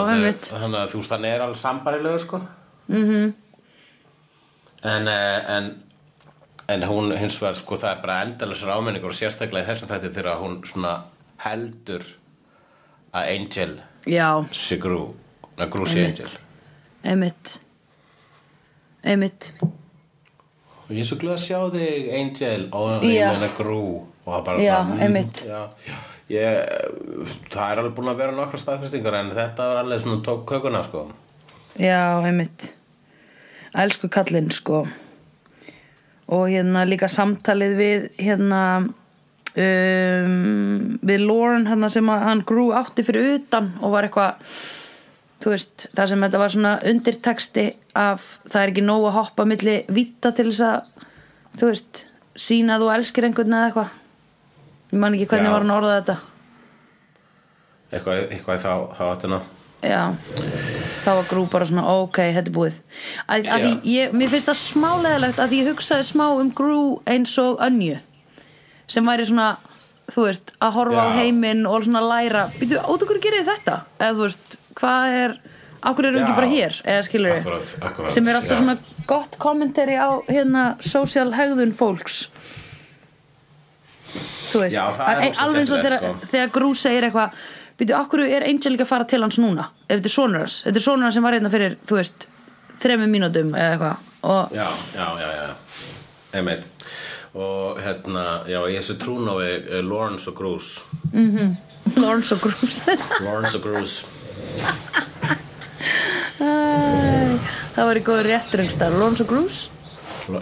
þannig 0.51 0.81
að 0.81 0.91
þú 0.91 0.97
veist 0.97 1.11
hann 1.11 1.25
er 1.25 1.41
alveg 1.41 1.57
sambarilegur 1.57 2.21
sko 2.21 2.41
mm 2.89 3.05
-hmm. 3.09 3.33
en, 4.83 5.09
uh, 5.09 5.57
en 5.57 5.83
en 6.69 6.83
hún 6.83 7.17
hins 7.19 7.41
vegar 7.43 7.57
sko 7.57 7.77
það 7.77 7.97
er 7.97 8.03
bara 8.03 8.23
endalansar 8.23 8.71
ámenningur 8.71 9.11
og 9.11 9.15
sérstaklega 9.15 9.65
í 9.65 9.69
þessum 9.71 9.89
þetta 9.89 10.13
þegar 10.15 10.43
hún 10.43 10.61
svona 10.67 10.93
heldur 11.37 12.05
að 13.13 13.29
Angel 13.35 13.81
sé 14.53 14.77
grú 14.77 15.15
að 15.59 15.71
grú 15.71 15.87
sé 15.87 15.99
Einmitt. 15.99 16.21
Angel 16.21 16.39
einmitt 17.03 17.61
einmitt 19.03 19.53
Og 20.91 20.97
ég 20.99 21.05
er 21.05 21.07
svo 21.07 21.21
glöð 21.21 21.37
að 21.37 21.43
sjá 21.45 21.59
þig, 21.71 22.07
Angel, 22.19 22.63
og 22.75 23.05
ég 23.07 23.29
meina 23.31 23.49
grú 23.55 23.83
og 24.27 24.33
það 24.33 24.41
bara 24.49 24.63
Já, 24.65 24.79
já, 25.47 25.61
já, 25.87 25.99
ég, 26.35 26.57
það 27.47 27.63
er 27.69 27.83
alveg 27.83 27.95
búin 27.95 28.11
að 28.11 28.19
vera 28.25 28.35
nokkra 28.35 28.59
staðfestingar 28.59 29.17
en 29.21 29.31
þetta 29.37 29.69
var 29.71 29.79
alveg 29.85 30.03
svona 30.03 30.25
tók 30.27 30.43
kökuna, 30.51 30.81
sko. 30.89 31.05
Já, 31.79 32.03
einmitt. 32.27 32.73
Elsku 33.79 34.11
kallinn 34.11 34.51
sko. 34.51 34.83
Og 36.35 36.51
hérna 36.51 36.83
líka 36.91 37.07
samtalið 37.07 37.79
við 37.79 38.11
hérna 38.19 38.65
um, 39.55 40.99
við 41.07 41.23
Lauren 41.23 41.71
hérna 41.71 41.91
sem 41.95 42.11
hann 42.11 42.43
grú 42.51 42.73
átti 42.75 43.07
fyrir 43.07 43.37
utan 43.39 43.77
og 43.79 43.95
var 43.95 44.11
eitthvað 44.11 44.43
þú 45.41 45.55
veist, 45.55 45.87
það 45.97 46.11
sem 46.13 46.27
þetta 46.27 46.41
var 46.43 46.55
svona 46.55 46.73
undirteksti 46.91 47.67
af 47.97 48.27
það 48.47 48.63
er 48.63 48.73
ekki 48.75 48.85
nóg 48.85 49.07
að 49.09 49.17
hoppa 49.17 49.47
milli 49.49 49.77
vita 49.89 50.33
til 50.37 50.51
þess 50.51 50.67
að 50.67 51.07
þú 51.61 51.71
veist, 51.71 52.03
sína 52.37 52.77
að 52.77 52.85
þú 52.85 52.91
elskir 52.97 53.29
einhvern 53.29 53.57
eða 53.57 53.71
eitthvað 53.71 53.97
ég 54.91 55.01
man 55.01 55.17
ekki 55.17 55.31
hvernig 55.31 55.49
Já. 55.49 55.55
var 55.55 55.65
hann 55.65 55.73
að 55.73 55.81
orða 55.81 55.97
þetta 56.01 56.19
eitthvað, 57.91 58.21
eitthvað 58.35 58.63
þá, 58.65 58.75
þá 58.99 59.03
áttina 59.09 59.41
Já, 59.81 60.13
þá 61.07 61.11
var 61.17 61.29
grú 61.31 61.47
bara 61.49 61.67
svona 61.71 61.87
ok, 62.03 62.19
þetta 62.37 62.51
er 62.51 62.53
búið 62.53 62.75
að, 63.25 63.47
að 63.49 63.63
ég, 63.89 64.13
Mér 64.13 64.33
finnst 64.35 64.51
það 64.51 64.59
smáleðilegt 64.61 65.41
að 65.41 65.55
ég 65.57 65.71
hugsaði 65.71 66.09
smá 66.11 66.27
um 66.37 66.51
grú 66.53 66.83
eins 67.09 67.33
og 67.41 67.63
önju 67.65 67.97
sem 68.91 69.09
væri 69.09 69.25
svona, 69.31 69.55
þú 70.13 70.27
veist 70.27 70.53
að 70.61 70.75
horfa 70.77 71.07
á 71.07 71.09
Já. 71.09 71.23
heiminn 71.23 71.65
og 71.71 71.87
svona 71.87 72.03
læra 72.05 72.45
Býtu, 72.59 72.77
okkur 72.77 73.23
gerir 73.25 73.47
þetta? 73.49 73.79
Eða 73.97 74.19
þú 74.19 74.27
veist, 74.27 74.60
hvað 74.79 75.17
er 75.25 75.39
Akkur 75.81 76.05
eru 76.11 76.19
ekki 76.21 76.35
bara 76.37 76.49
hér, 76.51 76.75
eða 76.85 77.05
skilur 77.07 77.39
Akkúrat, 77.39 77.71
akkúrat, 77.89 78.13
sem 78.13 78.27
er 78.29 78.37
alltaf 78.37 78.51
já. 78.53 78.59
svona 78.61 78.75
gott 79.09 79.39
kommentari 79.41 79.95
á 79.97 80.13
hérna 80.29 80.65
social 80.85 81.31
hegðun 81.33 81.73
fólks. 81.73 82.19
Þú 84.51 84.61
veist 84.65 84.75
Já, 84.77 84.83
alveg 85.41 85.63
eins 85.63 85.73
og 85.73 85.81
þegar, 85.81 85.97
sko. 86.03 86.29
þegar 86.35 86.53
Grú 86.53 86.69
segir 86.77 87.07
eitthvað 87.09 87.41
býtu, 87.81 87.95
okkur 87.97 88.25
er 88.27 88.45
Angel 88.51 88.75
ekki 88.75 88.85
að 88.85 88.91
fara 88.93 89.07
til 89.09 89.23
hans 89.25 89.39
núna? 89.41 89.71
Ef 89.89 90.03
þetta 90.03 90.11
er 90.11 90.17
sonur 90.19 90.45
hans, 90.45 90.59
þetta 90.67 90.83
er 90.83 90.87
sonur 90.91 91.09
hans 91.09 91.17
sem 91.17 91.25
var 91.31 91.39
hérna 91.39 91.53
fyrir 91.57 91.79
þú 91.89 91.97
veist, 92.01 92.29
þremur 92.85 93.13
mínútum 93.17 93.55
eða 93.57 93.73
eitthvað. 93.79 94.07
Og 94.35 94.55
Já, 94.61 94.69
já, 94.93 95.09
já, 95.23 95.31
já. 95.41 95.51
Einmitt. 96.37 96.87
Og 97.41 97.81
hérna, 97.81 98.27
já, 98.51 98.61
í 98.69 98.77
þessu 98.77 98.99
trúnófi 99.01 99.53
uh, 99.65 99.81
Lawrence 99.87 100.29
og 100.29 100.37
Bruce 100.37 100.83
Lawrence 101.97 102.35
og 102.35 102.41
Grús 102.45 102.81
Lawrence 103.23 103.57
og 103.57 103.63
Bruce 103.65 104.05
það 107.75 107.85
var 107.89 107.99
í 108.01 108.03
góður 108.07 108.29
réttröngstar 108.31 108.95
Lawrence 108.97 109.25
og 109.25 109.31
Grús 109.31 109.61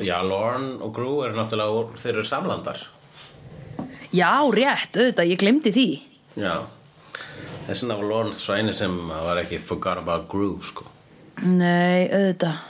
Já, 0.04 0.18
Lorne 0.20 0.74
og 0.84 0.90
Gru 0.92 1.22
eru 1.24 1.32
náttúrulega 1.38 1.72
úr, 1.72 1.86
þeir 1.96 2.18
eru 2.18 2.24
samlandar. 2.28 2.80
Já, 4.12 4.34
rétt, 4.52 4.98
auðvitað, 4.98 5.30
ég 5.30 5.38
glemdi 5.40 5.70
því. 5.72 5.84
Já. 6.36 6.52
Þess 7.70 7.84
vegna 7.86 7.96
var 7.96 8.08
Lorne 8.10 8.36
svo 8.36 8.58
eini 8.58 8.74
sem 8.76 8.98
var 9.08 9.40
ekki 9.40 9.56
forgot 9.64 10.02
about 10.02 10.26
Gru, 10.28 10.50
sko. 10.60 10.84
Nei, 11.40 12.04
auðvitað. 12.10 12.60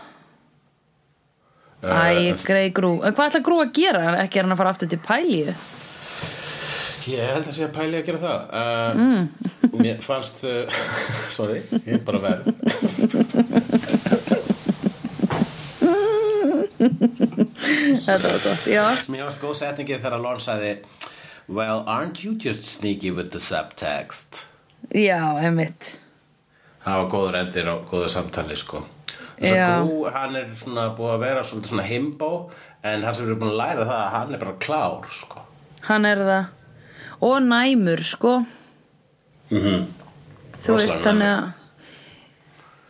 Æ, 1.82 1.88
Eh, 1.88 2.34
grei 2.42 2.70
Grú 2.74 2.88
En 3.06 3.14
hvað 3.14 3.28
ætla 3.32 3.42
Grú 3.46 3.60
að 3.62 3.68
gera? 3.76 4.16
Ekki 4.24 4.38
er 4.40 4.46
hann 4.46 4.54
að 4.54 4.58
fara 4.58 4.70
aftur 4.74 4.88
til 4.90 4.98
Pælíu? 4.98 5.52
Ég 7.08 7.22
held 7.24 7.46
að 7.46 7.54
sé 7.56 7.64
að 7.64 7.74
pæli 7.76 7.98
að 7.98 8.08
gera 8.08 8.18
það. 8.22 8.40
Uh, 8.52 8.98
mm. 8.98 9.78
Mér 9.78 10.02
fannst 10.04 10.42
uh, 10.44 10.80
Sorry, 11.36 11.62
ég 11.86 11.94
er 11.96 12.02
bara 12.04 12.20
verð. 12.20 12.50
Þetta 18.08 18.18
var 18.24 18.42
gott, 18.44 18.68
já. 18.68 18.84
Mér 19.08 19.24
fannst 19.26 19.42
góð 19.42 19.56
setningi 19.62 19.96
þegar 19.96 20.20
Lorne 20.22 20.44
sagði 20.44 20.74
Well, 21.48 21.80
aren't 21.88 22.22
you 22.24 22.34
just 22.36 22.68
sneaky 22.68 23.10
with 23.10 23.32
the 23.32 23.40
subtext? 23.40 24.44
Já, 24.92 25.20
einmitt. 25.40 25.96
Það 26.84 27.02
var 27.02 27.10
góður 27.12 27.38
endir 27.40 27.72
og 27.72 27.86
góður 27.88 28.12
samtali 28.12 28.56
sko. 28.60 28.84
Þess 29.38 29.54
að 29.54 29.86
Gru, 29.86 29.98
hann 30.12 30.36
er 30.36 30.48
svona 30.60 30.88
búið 30.98 31.14
að 31.14 31.24
vera 31.24 31.44
svolítið 31.46 31.72
svona 31.72 31.86
himbo 31.86 32.30
En 32.82 33.02
hann 33.02 33.14
sem 33.14 33.26
erum 33.26 33.40
búin 33.40 33.54
að 33.54 33.58
læra 33.58 33.86
það 33.88 33.98
að 33.98 34.12
hann 34.14 34.34
er 34.34 34.40
bara 34.42 34.58
klár 34.62 35.08
sko. 35.10 35.42
Hann 35.88 36.06
er 36.06 36.22
það 36.22 36.57
Og 37.20 37.42
næmur, 37.42 38.02
sko. 38.02 38.38
Mm 39.50 39.58
-hmm. 39.58 39.84
Þú 40.64 40.72
veist, 40.72 40.98
þannig 41.02 41.26
að 41.26 41.52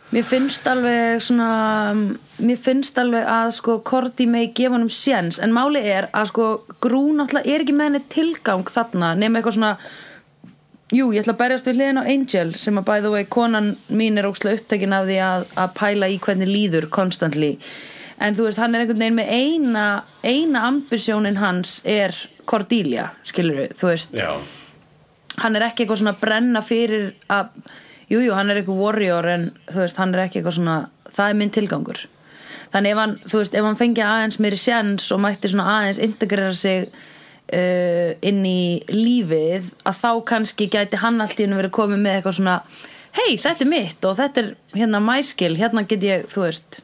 Mér 0.09 0.25
finnst 0.25 0.65
alveg 0.67 1.21
svona 1.21 1.93
Mér 2.41 2.57
finnst 2.57 2.97
alveg 2.97 3.27
að 3.29 3.51
sko 3.59 3.79
Korti 3.85 4.25
megi 4.25 4.53
gefa 4.57 4.73
hann 4.73 4.87
um 4.87 4.89
séns. 4.89 5.37
En 5.37 5.53
máli 5.53 5.83
er 5.85 6.09
að 6.13 6.31
sko 6.31 6.45
Grú 6.81 7.13
náttúrulega 7.13 7.45
er 7.45 7.61
ekki 7.61 7.75
með 7.77 7.89
henni 7.89 8.01
tilgang 8.09 8.63
þarna 8.65 9.11
Nefn 9.15 9.37
eitthvað 9.37 9.57
svona 9.59 9.77
Jú, 10.89 11.11
ég 11.13 11.21
ætla 11.21 11.35
að 11.35 11.41
berjast 11.43 11.67
við 11.69 11.75
hliðin 11.77 12.01
á 12.01 12.09
Angel 12.09 12.51
sem 12.57 12.79
að 12.81 12.87
by 12.87 13.01
the 13.03 13.09
way 13.13 13.25
konan 13.29 13.75
mín 13.93 14.17
er 14.17 14.25
ókslega 14.25 14.57
upptekin 14.57 14.95
af 14.97 15.03
því 15.05 15.17
að, 15.21 15.43
að 15.61 15.75
pæla 15.77 16.07
í 16.09 16.15
hvernig 16.23 16.49
líður 16.49 16.87
constantly. 16.89 17.51
En 18.17 18.33
þú 18.33 18.47
veist, 18.47 18.57
hann 18.57 18.73
er 18.73 18.81
einhvern 18.81 19.03
veginn 19.03 19.19
með 19.19 19.29
eina 19.29 19.83
eina 20.25 20.63
ambisjónin 20.65 21.37
hans 21.37 21.75
er 21.85 22.17
Cordelia, 22.49 23.09
skilur 23.27 23.61
við, 23.61 23.75
þú 23.79 23.91
veist. 23.91 24.15
Já, 24.17 24.31
hann 25.39 25.57
er 25.57 25.67
ekki 25.69 25.85
eitthvað 25.85 26.01
svona 26.03 26.15
brenna 26.19 26.63
fyrir 26.65 27.11
að, 27.31 27.51
jújú, 28.09 28.25
jú, 28.27 28.37
hann 28.37 28.49
er 28.49 28.61
eitthvað 28.61 28.81
warrior 28.83 29.27
en 29.29 29.51
þú 29.69 29.83
veist, 29.83 29.99
hann 30.01 30.15
er 30.15 30.25
ekki 30.25 30.41
eitthvað 30.41 30.57
svona 30.57 30.79
það 31.13 31.27
er 31.27 31.37
minn 31.39 31.53
tilgangur. 31.53 32.01
Þannig 32.73 32.93
ef 32.93 33.01
hann, 33.01 33.15
þú 33.25 33.41
veist, 33.41 33.55
ef 33.57 33.65
hann 33.65 33.79
fengi 33.79 34.03
aðeins 34.05 34.39
meiri 34.41 34.59
sjens 34.61 35.07
og 35.13 35.23
mætti 35.23 35.49
svona 35.49 35.69
aðeins 35.77 36.01
integrera 36.05 36.51
sig 36.53 36.89
uh, 36.89 38.11
inn 38.25 38.43
í 38.45 38.83
lífið 38.93 39.71
að 39.89 40.01
þá 40.03 40.11
kannski 40.33 40.69
gæti 40.71 40.99
hann 41.01 41.21
allt 41.23 41.39
í 41.39 41.45
hennu 41.47 41.57
verið 41.59 41.75
komið 41.79 42.03
með 42.03 42.17
eitthvað 42.17 42.37
svona 42.39 42.59
hei, 43.17 43.39
þetta 43.41 43.65
er 43.65 43.71
mitt 43.71 44.05
og 44.05 44.19
þetta 44.19 44.43
er 44.43 44.51
hérna 44.77 45.01
mæskil, 45.01 45.55
hérna 45.57 45.85
get 45.89 46.05
ég, 46.05 46.29
þú 46.29 46.45
veist 46.45 46.81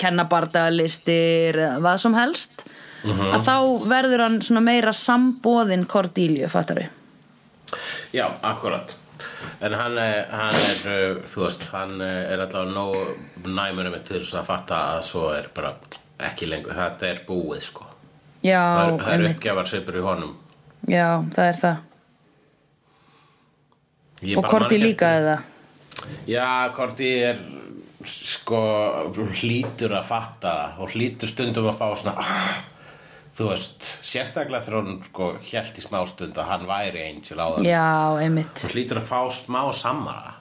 kenna 0.00 0.24
bardagalistir 0.26 1.58
eða 1.60 1.78
hvað 1.84 2.02
sem 2.04 2.16
helst 2.16 2.64
að 3.04 3.44
þá 3.46 3.54
verður 3.88 4.22
hann 4.26 4.40
svona 4.44 4.60
meira 4.64 4.92
sambóðin 4.96 5.86
Cordelia, 5.88 6.48
fattar 6.52 6.82
við? 6.82 6.90
Já, 8.12 8.26
akkurat. 8.42 8.96
En 9.60 9.72
hann 9.76 9.96
er, 10.00 10.26
hann 10.32 10.56
er 10.56 10.80
uh, 10.90 11.20
þú 11.30 11.44
veist, 11.46 11.66
hann 11.74 12.00
er 12.04 12.40
allavega 12.40 12.72
nóg 12.74 13.46
næmur 13.46 13.88
um 13.90 13.96
til 14.04 14.20
þess 14.22 14.34
að 14.40 14.48
fatta 14.48 14.80
að 14.96 15.02
svo 15.10 15.26
er 15.36 15.48
bara 15.54 15.74
ekki 16.30 16.48
lengur, 16.50 16.74
þetta 16.76 17.08
er 17.08 17.20
búið 17.28 17.62
sko. 17.68 17.86
Já, 18.44 18.60
Það 18.60 18.90
það 18.90 19.06
er 19.06 19.14
einmitt. 19.18 19.36
uppgjafar 19.36 19.68
svipur 19.68 19.98
í 20.00 20.04
honum. 20.04 20.34
Já, 20.88 21.06
það 21.36 21.46
er 21.52 21.58
það. 21.60 21.78
Ég 24.30 24.36
Og 24.40 24.44
Korti 24.52 24.78
líka 24.80 25.08
eftir- 25.08 25.22
eða? 25.22 25.38
Já, 26.28 26.48
Korti 26.76 27.10
er 27.24 27.38
sko 28.04 28.60
hlýtur 29.12 29.92
að 29.96 30.04
fatta 30.08 30.54
og 30.80 30.88
hlýtur 30.94 31.28
stundum 31.28 31.68
að 31.68 31.78
fá 31.80 31.88
svona 32.00 32.14
ah, 32.16 32.60
þú 33.38 33.48
veist, 33.52 33.86
sérstaklega 34.06 34.64
þegar 34.64 34.80
hún 34.80 34.98
sko 35.06 35.30
hélt 35.50 35.78
í 35.78 35.84
smá 35.84 36.00
stund 36.10 36.38
að 36.38 36.50
hann 36.50 36.66
væri 36.68 37.04
Angel 37.06 37.38
á 37.40 37.46
það 37.54 37.68
Já, 37.68 37.88
einmitt. 38.24 38.64
Hún 38.64 38.74
hlýtur 38.74 39.00
að 39.00 39.10
fá 39.10 39.20
smá 39.34 39.60
samara 39.76 40.34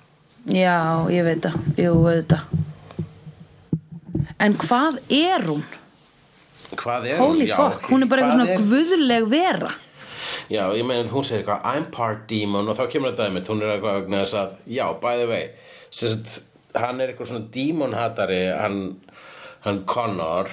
Já, 0.49 0.77
ég 1.11 1.25
veit 1.27 1.43
það, 1.43 1.57
jú, 1.77 1.91
auðvitað. 1.99 2.41
En 4.39 4.55
hvað 4.55 4.97
er 5.11 5.43
hún? 5.45 5.63
Hvað 6.79 7.09
er 7.11 7.19
Holy 7.19 7.43
hún? 7.43 7.49
Já, 7.49 7.55
fuck, 7.59 7.89
hún 7.91 8.05
er 8.05 8.09
bara 8.09 8.23
hvað 8.23 8.39
eitthvað 8.39 8.55
svona 8.55 8.69
guðleg 8.71 9.27
vera. 9.33 9.73
Já, 10.49 10.63
ég 10.73 10.85
meina 10.87 11.11
hún 11.11 11.25
segir 11.27 11.43
eitthvað 11.43 11.67
I'm 11.69 11.89
part 11.93 12.23
demon 12.31 12.71
og 12.71 12.77
þá 12.79 12.85
kemur 12.93 13.11
þetta 13.11 13.27
einmitt 13.27 13.51
hún 13.51 13.61
er 13.61 13.75
eitthvað 13.75 14.07
þess 14.15 14.37
að, 14.39 14.55
já, 14.65 14.85
by 15.03 15.19
the 15.19 15.27
way 15.29 15.43
sérst, 15.93 16.39
hann 16.77 17.01
er 17.01 17.11
eitthvað 17.11 17.29
svona 17.33 17.51
demon 17.53 17.93
hatari 17.97 18.39
hann, 18.53 18.79
hann 19.65 19.83
Connor 19.89 20.49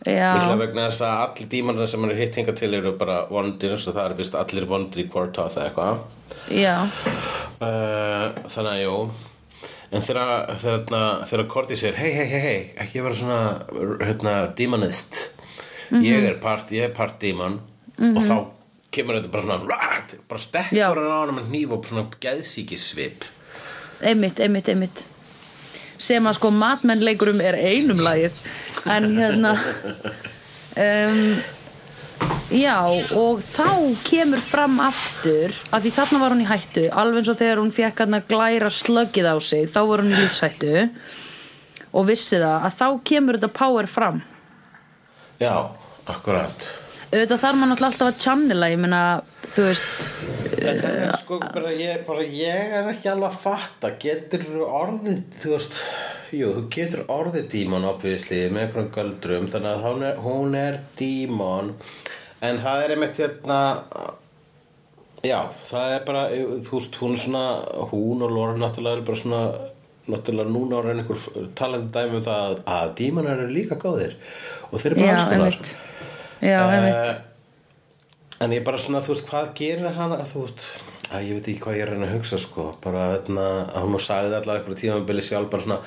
Mikla 0.00 0.54
vegna 0.60 0.86
þess 0.88 1.04
að 1.04 1.24
allir 1.24 1.50
dímanar 1.52 1.90
sem 1.90 2.04
hann 2.04 2.12
er 2.14 2.20
hitt 2.22 2.38
hingað 2.38 2.60
til 2.62 2.70
eru 2.78 2.94
bara 3.00 3.18
vondir 3.28 3.74
eins 3.74 3.88
og 3.90 3.98
það 3.98 4.06
er 4.06 4.14
vist 4.20 4.38
allir 4.38 4.68
vondir 4.70 5.04
í 5.04 5.08
Quartoth 5.12 5.58
eða 5.58 5.66
eitthvað. 5.68 6.06
Já, 6.56 6.76
uh, 7.60 8.46
Þannig 8.46 8.70
að 8.70 8.80
jú. 8.84 8.94
En 9.90 10.04
þegar, 10.06 11.44
Cordy 11.50 11.76
segir 11.76 11.98
hei, 11.98 12.12
hei, 12.14 12.26
hei, 12.30 12.40
hei, 12.40 12.58
ekki 12.78 13.02
vera 13.02 13.18
svona 13.18 13.40
hérna, 14.06 14.34
demonist 14.56 15.24
ég 15.98 16.26
er 16.28 16.38
part, 16.42 16.70
ég 16.70 16.86
er 16.86 16.94
part 16.94 17.18
demon 17.22 17.58
og 17.98 18.20
þá 18.22 18.36
kemur 18.94 19.18
þetta 19.18 19.32
bara 19.32 19.46
svona 19.46 19.70
rat, 19.70 20.14
bara 20.30 20.42
stekkur 20.42 20.78
Já. 20.78 20.86
hann 20.90 21.10
á 21.10 21.18
hann 21.18 21.36
með 21.36 21.50
hníf 21.50 21.74
og 21.74 21.88
svona 21.90 22.06
geðsíkisvip 22.22 23.26
einmitt, 24.00 24.40
einmitt, 24.40 24.70
einmitt 24.70 25.04
sem 26.00 26.26
að 26.26 26.38
sko 26.40 26.50
matmennleikurum 26.56 27.40
er 27.44 27.58
einum 27.60 28.02
lagið. 28.02 28.36
En 28.88 29.08
hérna 29.18 29.54
um, 30.80 31.22
já 32.50 32.76
og 33.16 33.40
þá 33.52 33.70
kemur 34.06 34.42
fram 34.50 34.80
aftur 34.82 35.54
að 35.70 35.86
því 35.86 35.94
þarna 35.98 36.20
var 36.22 36.34
hún 36.34 36.44
í 36.44 36.50
hættu 36.50 36.86
alveg 36.90 37.22
eins 37.22 37.32
og 37.32 37.40
þegar 37.40 37.62
hún 37.62 37.72
fekk 37.74 38.04
að 38.06 38.18
glæra 38.30 38.70
slöggið 38.74 39.30
á 39.30 39.36
sig 39.44 39.70
þá 39.70 39.80
var 39.92 40.02
hún 40.02 40.14
í 40.14 40.18
lífshættu 40.18 40.74
og 41.90 42.06
vissi 42.10 42.38
það 42.38 42.66
að 42.68 42.76
þá 42.78 42.86
kemur 43.10 43.38
þetta 43.38 43.54
power 43.56 43.88
fram. 43.90 44.20
Já, 45.40 45.54
akkurat. 46.06 46.68
Auðvitað 47.10 47.40
þarf 47.42 47.58
náttúrulega 47.58 47.88
alltaf 47.88 48.08
að 48.12 48.20
channela 48.22 48.68
ég 48.70 48.78
meina, 48.78 49.00
þú 49.54 49.66
veist 49.68 50.10
En 50.60 50.80
það 50.80 50.96
er 51.00 51.12
sko 51.16 51.38
bara 51.40 51.72
ég, 51.72 52.00
bara 52.04 52.24
ég 52.26 52.72
er 52.76 52.88
ekki 52.90 53.08
alveg 53.08 53.30
að 53.30 53.42
fatta. 53.44 53.90
Getur 54.02 54.42
orðið, 54.66 55.20
þú 55.40 55.52
veist 55.54 55.78
jú, 56.36 56.50
þú 56.56 56.64
getur 56.74 57.04
orðið 57.10 57.46
dímon 57.54 57.86
obviously 57.88 58.42
með 58.52 58.66
einhverjum 58.66 58.90
göldrum 58.96 59.48
þannig 59.52 59.70
að 59.70 59.86
hún 59.86 60.04
er, 60.08 60.18
hún 60.26 60.56
er 60.58 60.80
dímon. 60.98 61.72
En 62.44 62.60
það 62.60 62.84
er 62.84 62.94
einmitt 62.94 63.20
hérna 63.20 63.60
já, 65.24 65.38
það 65.68 65.94
er 65.96 66.06
bara 66.08 66.26
þú 66.66 66.76
veist, 66.76 67.00
hún 67.00 67.16
er 67.16 67.24
svona 67.24 67.44
hún 67.92 68.24
og 68.26 68.34
Lóra 68.34 68.56
náttúrulega 68.60 69.00
er 69.00 69.06
bara 69.08 69.22
svona 69.22 69.42
náttúrulega 70.10 70.54
núna 70.54 70.80
ára 70.80 70.94
einhver 70.94 71.48
talandi 71.58 71.90
dæmi 71.94 72.18
um 72.18 72.24
það 72.26 72.62
að, 72.64 72.94
dímonar 73.00 73.42
eru 73.44 73.54
líka 73.54 73.78
góðir 73.80 74.16
og 74.70 74.78
þeir 74.80 74.92
eru 74.92 75.02
bara 75.02 75.16
alls 75.16 75.26
konar. 75.28 75.58
einmitt. 75.58 75.74
Já, 76.40 76.60
einmitt. 76.64 76.96
Eh, 76.96 77.29
En 78.40 78.52
ég 78.56 78.64
bara 78.64 78.78
svona, 78.80 79.02
þú 79.04 79.12
veist, 79.12 79.26
hvað 79.28 79.50
gerir 79.58 79.92
hana, 79.98 80.22
þú 80.24 80.46
veist, 80.46 80.62
að 81.12 81.26
ég 81.28 81.36
veit 81.36 81.48
ekki 81.50 81.62
hvað 81.64 81.76
ég 81.76 81.82
er 81.84 81.90
að 81.90 81.98
reyna 81.98 82.06
að 82.08 82.14
hugsa 82.14 82.38
sko. 82.40 82.70
Bara 82.80 83.02
þarna 83.12 83.46
að 83.76 83.86
hún 83.86 84.00
sagði 84.00 84.36
allavega 84.38 84.62
einhverju 84.62 84.80
tímabili 84.80 85.24
sjálf 85.26 85.50
bara 85.52 85.66
svona 85.66 85.80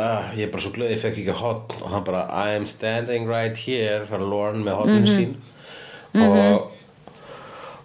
uh, 0.00 0.30
ég 0.36 0.46
er 0.46 0.52
bara 0.54 0.64
svo 0.64 0.72
glöð 0.76 0.94
ég 0.94 1.02
fekk 1.02 1.20
ekki 1.22 1.38
hotn 1.42 1.84
og 1.84 1.94
hann 1.94 2.06
bara 2.06 2.22
I 2.30 2.56
am 2.56 2.68
standing 2.70 3.28
right 3.28 3.58
here 3.66 4.06
hann 4.10 4.24
Lorne 4.32 4.64
með 4.64 4.80
hotnin 4.80 5.10
sín. 5.10 5.36
Og 6.16 6.76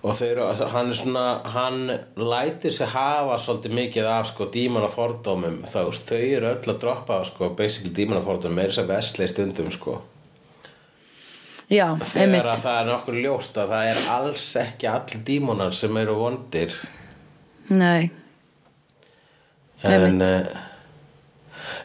og 0.06 0.14
þau 0.14 0.26
eru, 0.30 0.48
hann 0.70 0.92
er 0.94 0.98
svona 1.00 1.28
hann 1.50 1.80
lætir 2.16 2.72
sig 2.72 2.92
hafa 2.94 3.40
svolítið 3.42 3.80
mikið 3.80 4.10
af 4.16 4.28
sko 4.30 4.46
dímana 4.54 4.92
fordómum. 4.94 5.64
Þá 5.66 5.80
þau 5.98 6.20
eru 6.22 6.52
öll 6.52 6.74
að 6.76 6.84
droppa 6.84 7.24
sko 7.26 7.50
basically 7.58 7.92
dímana 7.92 8.22
fordómum 8.24 8.62
meira 8.62 8.76
sem 8.76 8.88
vestlei 8.88 9.28
stundum 9.28 9.74
sko 9.74 10.04
já, 11.70 11.88
þegar 12.02 12.22
einmitt. 12.22 12.50
að 12.52 12.62
það 12.66 12.78
er 12.80 12.88
nokkur 12.90 13.18
ljóst 13.24 13.58
að 13.62 13.74
það 13.74 13.90
er 13.92 14.04
alls 14.16 14.46
ekki 14.62 14.90
allir 14.92 15.24
dímonar 15.28 15.74
sem 15.76 15.98
eru 16.02 16.18
vondir. 16.20 16.76
Nei, 17.74 18.12
en 19.86 20.22
uh, 20.22 20.62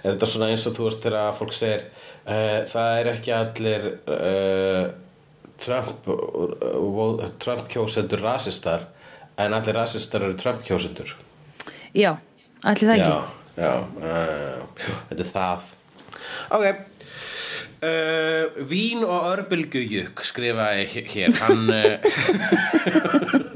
er 0.02 0.12
þetta 0.12 0.28
svona 0.28 0.50
eins 0.52 0.66
og 0.68 0.76
þú 0.76 0.88
veist 0.88 1.06
þegar 1.06 1.38
fólk 1.38 1.56
segir 1.56 1.86
uh, 1.86 2.60
það 2.70 2.98
er 2.98 3.10
ekki 3.14 3.34
allir 3.36 3.88
uh, 4.04 4.84
Trump 5.60 6.06
Trump 7.40 7.66
kjósendur 7.72 8.22
rasistar 8.24 8.86
en 9.40 9.56
allir 9.56 9.76
rasistar 9.76 10.24
eru 10.24 10.36
Trump 10.40 10.62
kjósendur. 10.64 11.16
Já, 11.96 12.14
ætli 12.64 12.88
það 12.88 12.96
ekki. 13.00 13.10
Já, 13.60 13.66
já 13.66 13.74
þetta 15.10 15.22
er 15.24 15.34
það. 15.34 15.68
Ok 16.56 16.89
uh, 17.82 18.66
Vín 18.70 19.04
og 19.06 19.26
örbylgujukk 19.34 20.24
skrifaði 20.26 21.04
hér. 21.10 21.34
Hann 21.40 21.68
uh, 21.72 21.96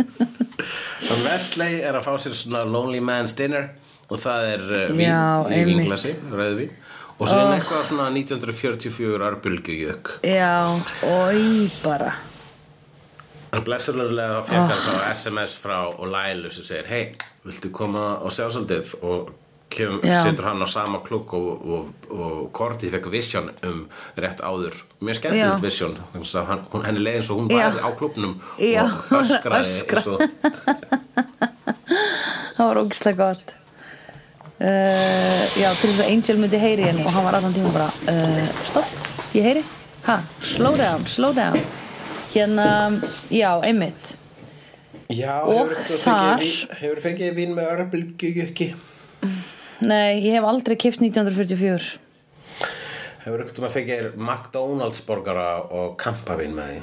hann 1.09 1.25
Vestley 1.27 1.81
er 1.85 1.99
að 1.99 2.07
fá 2.07 2.15
sér 2.23 2.37
svona 2.39 2.65
Lonely 2.69 3.03
Man's 3.05 3.37
Dinner 3.37 3.71
og 4.09 4.21
það 4.21 4.51
er 4.55 4.65
uh, 4.69 4.85
vín 4.93 5.07
Já, 5.07 5.23
í 5.49 5.63
vinglasi, 5.69 6.15
rauðvín 6.33 6.73
og 7.15 7.29
svo 7.31 7.39
er 7.39 7.53
eitthvað 7.61 7.85
svona 7.93 8.09
1944 8.11 9.27
örbylgujukk 9.29 10.17
já, 10.27 10.55
oi 11.07 11.69
bara. 11.85 12.17
En 13.55 13.63
blessurlega 13.63 14.41
þá 14.43 14.49
fekk 14.49 14.73
hann 14.73 14.83
þá 14.83 14.95
SMS 15.13 15.55
frá 15.63 15.77
og 15.87 16.09
Lælu 16.11 16.51
sem 16.51 16.67
segir 16.67 16.89
Hei, 16.91 17.05
viltu 17.47 17.71
koma 17.75 18.17
og 18.25 18.35
sjá 18.35 18.49
svolítið? 18.51 18.97
Og 19.07 19.31
kem, 19.75 19.99
setur 20.03 20.47
hann 20.49 20.63
á 20.63 20.69
sama 20.71 21.01
klukk 21.05 21.35
og, 21.37 21.49
og, 21.77 22.09
og 22.15 22.39
Korti 22.57 22.91
fekk 22.93 23.09
vision 23.13 23.51
um 23.67 23.85
rétt 24.17 24.41
áður. 24.47 24.79
Mjög 25.05 25.19
skemmtilegt 25.21 25.83
hún, 26.73 26.85
henni 26.87 27.03
leið 27.05 27.19
eins 27.21 27.31
og 27.35 27.43
hún 27.43 27.51
var 27.53 27.77
á 27.83 27.89
klubnum 27.99 28.39
Já, 28.63 28.85
og 28.87 29.21
öskraði 29.21 29.75
öskra. 29.75 29.99
eins 29.99 30.09
og 30.09 31.25
það 32.57 32.67
var 32.69 32.81
ógislega 32.85 33.19
gott. 33.25 33.55
Uh, 34.55 35.45
já, 35.59 35.69
til 35.81 35.91
þess 35.91 36.03
að 36.05 36.11
Angel 36.13 36.37
myndi 36.41 36.59
heyri 36.63 36.85
henni 36.87 37.03
og 37.05 37.11
hann 37.13 37.25
var 37.27 37.37
allan 37.41 37.55
tíma 37.57 37.73
bara 37.75 37.89
uh, 38.09 38.53
stopp, 38.71 38.93
ég 39.35 39.49
heyri. 39.49 39.65
Ha, 40.07 40.21
slow 40.47 40.77
down, 40.79 41.03
slow 41.11 41.35
down. 41.37 41.59
Hérna, 42.35 42.67
já, 43.35 43.51
einmitt. 43.67 44.15
Já, 45.13 45.43
Og 45.45 45.69
hefur 45.75 46.01
þar- 46.01 46.41
fengið 46.41 46.79
hefur 46.81 47.01
fengið 47.05 47.35
vín 47.37 47.53
með 47.59 47.73
örbylgjujukki 47.75 48.71
nei, 49.81 50.21
ég 50.23 50.37
hef 50.37 50.47
aldrei 50.49 50.77
kipt 50.77 51.03
1944 51.03 52.01
Hefur 53.25 53.41
ekkert 53.41 53.59
um 53.59 53.65
að 53.65 53.79
fengið 53.79 54.11
McDonalds 54.21 55.01
borgara 55.07 55.49
og 55.73 55.95
kampavín 56.01 56.53
með 56.57 56.75
því? 56.75 56.83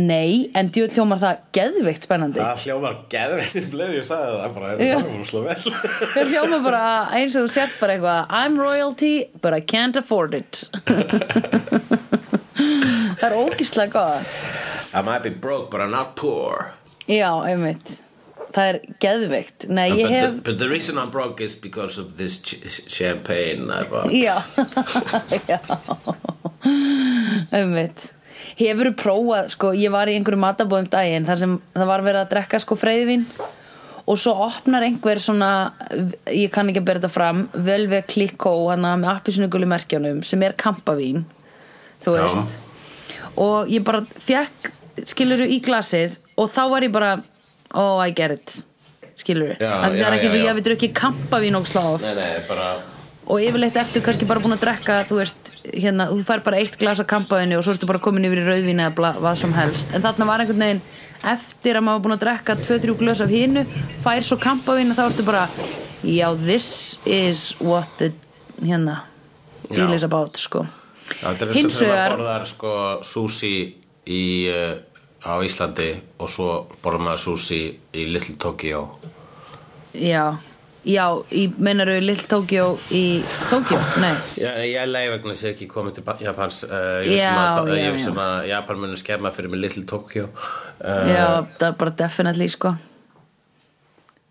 Nei, 0.00 0.46
en 0.54 0.68
djúð 0.70 0.94
hljómar 0.94 1.18
það 1.18 1.40
geðveikt 1.56 2.04
spennandi. 2.06 2.38
Það 2.38 2.60
hljómar 2.62 2.98
geðveitir 3.10 3.64
bleið, 3.72 3.94
ég 3.98 4.06
sagði 4.06 4.36
það 4.38 4.52
bara, 4.54 4.68
það 4.78 5.24
slá 5.26 5.40
vel. 5.48 5.56
Þau 6.14 6.24
hljómar 6.30 6.62
bara 6.68 6.82
eins 7.18 7.34
og 7.34 7.48
þú 7.48 7.54
sért 7.56 7.80
bara 7.82 7.96
eitthvað 7.96 8.36
I'm 8.38 8.60
royalty, 8.62 9.12
but 9.42 9.52
I 9.52 9.60
can't 9.60 9.98
afford 9.98 10.38
it. 10.38 10.62
Það 13.20 13.26
er 13.26 13.34
ógislega 13.36 13.92
góða 13.92 14.20
I 14.96 15.02
might 15.04 15.22
be 15.22 15.30
broke 15.30 15.70
but 15.70 15.80
I'm 15.80 15.90
not 15.90 16.14
poor. 16.16 16.70
Já, 17.08 17.42
einmitt 17.44 17.98
það 18.54 18.68
er 18.70 18.78
geðveikt. 19.02 19.68
Nei, 19.68 19.88
but, 19.90 19.98
ég 20.00 20.14
hef 20.14 20.30
the, 20.30 20.40
but 20.50 20.58
the 20.58 20.68
reason 20.70 20.98
I'm 20.98 21.10
broke 21.10 21.40
is 21.44 21.54
because 21.54 21.98
of 22.00 22.16
this 22.18 22.40
ch 22.40 22.82
champagne 22.90 23.70
I 23.70 23.84
bought. 23.88 24.10
Já, 24.26 24.40
já. 25.48 25.60
Umvitt 27.56 28.10
Hefurðu 28.60 28.92
prófað, 28.98 29.48
sko, 29.54 29.70
ég 29.76 29.92
var 29.92 30.10
í 30.10 30.16
einhverju 30.18 30.40
matabóðum 30.40 30.90
daginn 30.92 31.26
þar 31.28 31.38
sem 31.40 31.56
það 31.72 31.88
var 31.88 32.02
verið 32.04 32.20
að 32.24 32.30
drekka 32.34 32.60
sko 32.60 32.76
freyðvín 32.76 33.24
og 34.10 34.18
svo 34.20 34.34
opnar 34.46 34.84
einhver 34.84 35.20
svona 35.22 35.50
ég 36.28 36.50
kann 36.52 36.68
ekki 36.68 36.82
að 36.82 36.88
bera 36.88 37.00
þetta 37.02 37.12
fram 37.14 37.44
Völve 37.54 38.02
Klikó, 38.10 38.52
hana 38.72 38.96
með 39.00 39.12
appisnugulu 39.14 39.68
merkjánum 39.70 40.20
sem 40.26 40.42
er 40.44 40.56
kampavín 40.60 41.24
þú 42.04 42.16
Já. 42.16 42.22
veist. 42.24 42.58
Og 43.40 43.70
ég 43.72 43.84
bara 43.86 44.02
fekk 44.26 44.72
skiluru 45.08 45.46
í 45.48 45.60
glasið 45.64 46.18
og 46.40 46.50
þá 46.52 46.62
var 46.74 46.84
ég 46.84 46.92
bara 46.92 47.12
oh 47.74 47.98
I 48.02 48.10
get 48.14 48.38
it. 48.38 48.56
Skiluru, 49.20 49.56
Já, 49.60 49.68
það 49.84 49.98
er 50.00 50.14
ekki 50.16 50.28
eins 50.30 50.34
og 50.34 50.40
ég 50.40 50.48
hafi 50.48 50.62
drukkið 50.64 50.96
kampavín 50.96 51.58
og 51.58 51.66
sláf 51.68 52.00
Nei, 52.00 52.14
nei, 52.16 52.30
bara 52.48 52.70
og 53.30 53.38
yfirleitt 53.44 53.76
ertu 53.78 54.00
kannski 54.02 54.26
bara 54.26 54.42
búin 54.42 54.56
að 54.56 54.64
drekka 54.64 54.96
þú 55.06 55.18
veist, 55.20 55.50
hérna, 55.68 56.08
þú 56.10 56.24
fær 56.26 56.42
bara 56.46 56.58
eitt 56.62 56.74
glas 56.80 57.02
af 57.02 57.06
kampaðinu 57.10 57.58
og 57.58 57.62
svo 57.62 57.76
ertu 57.76 57.86
bara 57.86 58.00
komin 58.02 58.26
yfir 58.26 58.40
í 58.42 58.46
rauðvín 58.48 58.82
eða 58.82 58.94
bla, 58.96 59.12
hvað 59.20 59.38
sem 59.44 59.52
helst, 59.54 59.92
en 59.94 60.02
þarna 60.02 60.26
var 60.26 60.42
einhvern 60.42 60.64
veginn 60.64 60.82
eftir 61.30 61.78
að 61.78 61.86
maður 61.86 62.02
búin 62.06 62.16
að 62.16 62.24
drekka 62.24 62.56
2-3 62.64 62.96
glas 63.04 63.22
af 63.22 63.30
hinu, 63.30 63.64
fær 64.02 64.26
svo 64.26 64.40
kampaðinu 64.40 64.96
þá 64.98 65.02
ertu 65.04 65.26
bara, 65.28 65.44
já, 66.02 66.26
this 66.42 66.72
is 67.06 67.44
what 67.62 67.92
the, 68.00 68.10
hérna 68.64 69.02
deal 69.68 69.94
is 69.94 70.06
about, 70.06 70.40
sko. 70.40 70.64
Er 71.20 71.54
hins 71.54 71.78
vegar 71.82 72.16
borðar 72.16 72.48
sko 72.50 72.74
sushi 73.06 73.54
í, 74.10 74.24
uh, 74.50 74.74
á 75.24 75.32
Íslandi 75.44 75.90
og 76.20 76.30
svo 76.32 76.50
borðar 76.82 77.04
maður 77.04 77.24
sushi 77.24 77.64
í 77.92 78.06
Little 78.08 78.36
Tokyo. 78.40 78.86
Já, 79.92 80.38
já, 80.86 81.04
í, 81.34 81.46
meinaru 81.60 81.98
Lill 82.00 82.22
Tokyo 82.30 82.72
í 82.94 83.20
Tokyo, 83.50 83.80
nei. 84.00 84.14
Já, 84.40 84.52
ég 84.64 84.88
leið 84.88 85.14
vegna 85.16 85.34
þess 85.34 85.44
að 85.44 85.50
ég 85.50 85.56
ekki 85.56 85.70
komið 85.72 85.98
til 85.98 86.04
Japans 86.24 86.60
uh, 86.68 87.00
ég 87.04 87.24
sem 88.00 88.16
að, 88.16 88.36
að 88.36 88.46
Japan 88.52 88.84
muni 88.84 89.00
skemma 89.00 89.34
fyrir 89.34 89.52
mig 89.52 89.64
Little 89.64 89.84
Tokyo 89.90 90.30
uh, 90.30 91.10
já, 91.10 91.26
það 91.58 91.66
er 91.72 91.76
bara 91.82 91.96
definitely, 92.04 92.48
sko. 92.52 92.76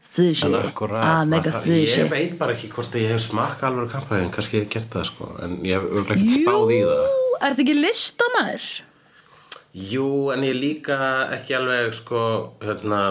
Sushi, 0.09 0.49
akkurat, 0.57 1.03
ah, 1.05 1.49
sushi. 1.61 1.83
ég 1.85 2.09
veit 2.11 2.31
bara 2.39 2.55
ekki 2.55 2.71
hvort 2.73 2.95
ég 2.97 3.13
hef 3.13 3.21
smakka 3.23 3.69
alveg 3.69 3.91
kampaðin, 3.93 4.31
kannski 4.33 4.57
ég 4.57 4.65
hef 4.65 4.73
gert 4.73 4.95
það 4.95 5.05
sko 5.11 5.27
en 5.45 5.59
ég 5.63 5.77
hef 5.77 5.85
örugglega 5.85 6.17
ekkert 6.17 6.33
spáð 6.33 6.73
í 6.73 6.79
það. 6.89 7.03
ertu 7.47 7.63
ekki 7.63 7.75
listamæður? 7.77 8.65
Jú, 9.77 10.31
en 10.33 10.41
ég 10.47 10.55
líka 10.57 10.97
ekki 11.35 11.53
alveg 11.59 11.93
sko, 11.93 12.21
hérna 12.63 13.01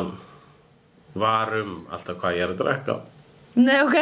varum 1.18 1.84
alltaf 1.94 2.18
hvað 2.18 2.34
ég 2.38 2.42
er 2.48 2.54
að 2.54 2.60
drekka. 2.64 2.96
Nei, 3.58 3.78
ok. 3.82 3.94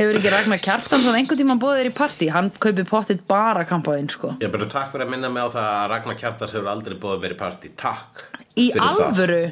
Hefur 0.00 0.16
ekki 0.16 0.30
Ragnar 0.32 0.60
Kjartansson 0.64 1.16
einhvern 1.18 1.38
tímann 1.42 1.58
bóðið 1.60 1.80
þér 1.82 1.88
í 1.90 1.94
partí? 1.98 2.28
Hann 2.32 2.48
kaupi 2.62 2.84
pottit 2.88 3.20
bara 3.28 3.66
kampaðinn 3.68 4.08
sko. 4.12 4.30
Ég 4.40 4.52
bara 4.54 4.68
takk 4.70 4.94
fyrir 4.94 5.04
að 5.06 5.12
minna 5.12 5.28
mig 5.32 5.42
á 5.44 5.48
það 5.52 5.66
að 5.74 5.88
Ragnar 5.92 6.18
Kjartas 6.22 6.54
hefur 6.56 6.70
aldrei 6.72 6.96
bóðið 7.02 7.24
mér 7.26 7.34
í 7.34 7.38
partí. 7.42 7.72
Takk 7.82 8.22
Í 8.58 8.70
fyrir 8.72 8.86
það. 8.86 9.02
alvöru? 9.10 9.42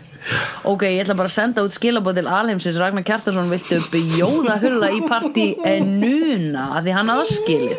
Ok, 0.73 0.87
ég 0.88 1.03
ætla 1.05 1.18
bara 1.18 1.31
að 1.31 1.37
senda 1.37 1.66
út 1.66 1.77
skilabóð 1.77 2.16
til 2.23 2.31
alheimsins. 2.38 2.81
Ragnar 2.81 3.05
Kjartansson 3.11 3.53
viltu 3.53 3.79
bjóða 3.92 4.57
hulla 4.64 4.88
í 4.97 5.03
partí 5.11 5.47
en 5.68 5.92
núna? 6.01 6.64
Af 6.79 6.87
því 6.87 6.97
hann 6.97 7.12
hafa 7.12 7.29
skilið 7.35 7.77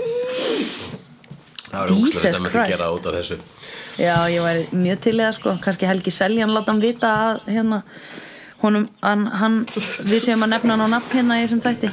Það 1.70 1.84
er 1.84 1.94
Jesus 1.94 2.24
þetta 2.24 2.42
myndi 2.44 2.56
Christ. 2.56 2.72
gera 2.74 2.90
út 2.96 3.08
af 3.10 3.16
þessu. 3.20 3.38
Já, 4.00 4.16
ég 4.34 4.42
væri 4.46 4.66
mjög 4.74 5.02
til 5.06 5.16
það 5.20 5.34
sko. 5.38 5.56
Kannski 5.64 5.90
Helgi 5.90 6.14
Seljan 6.16 6.54
láta 6.56 6.74
hann 6.74 6.82
vita 6.82 7.12
að 7.30 7.42
hérna 7.54 7.82
honum, 8.64 8.88
hann, 9.04 9.26
hann 9.42 9.58
við 9.70 10.26
séum 10.26 10.46
að 10.48 10.54
nefna 10.56 10.76
hann 10.76 10.86
á 10.86 10.90
nafn 10.96 11.18
hérna 11.18 11.40
í 11.40 11.46
þessum 11.46 11.62
þætti. 11.66 11.92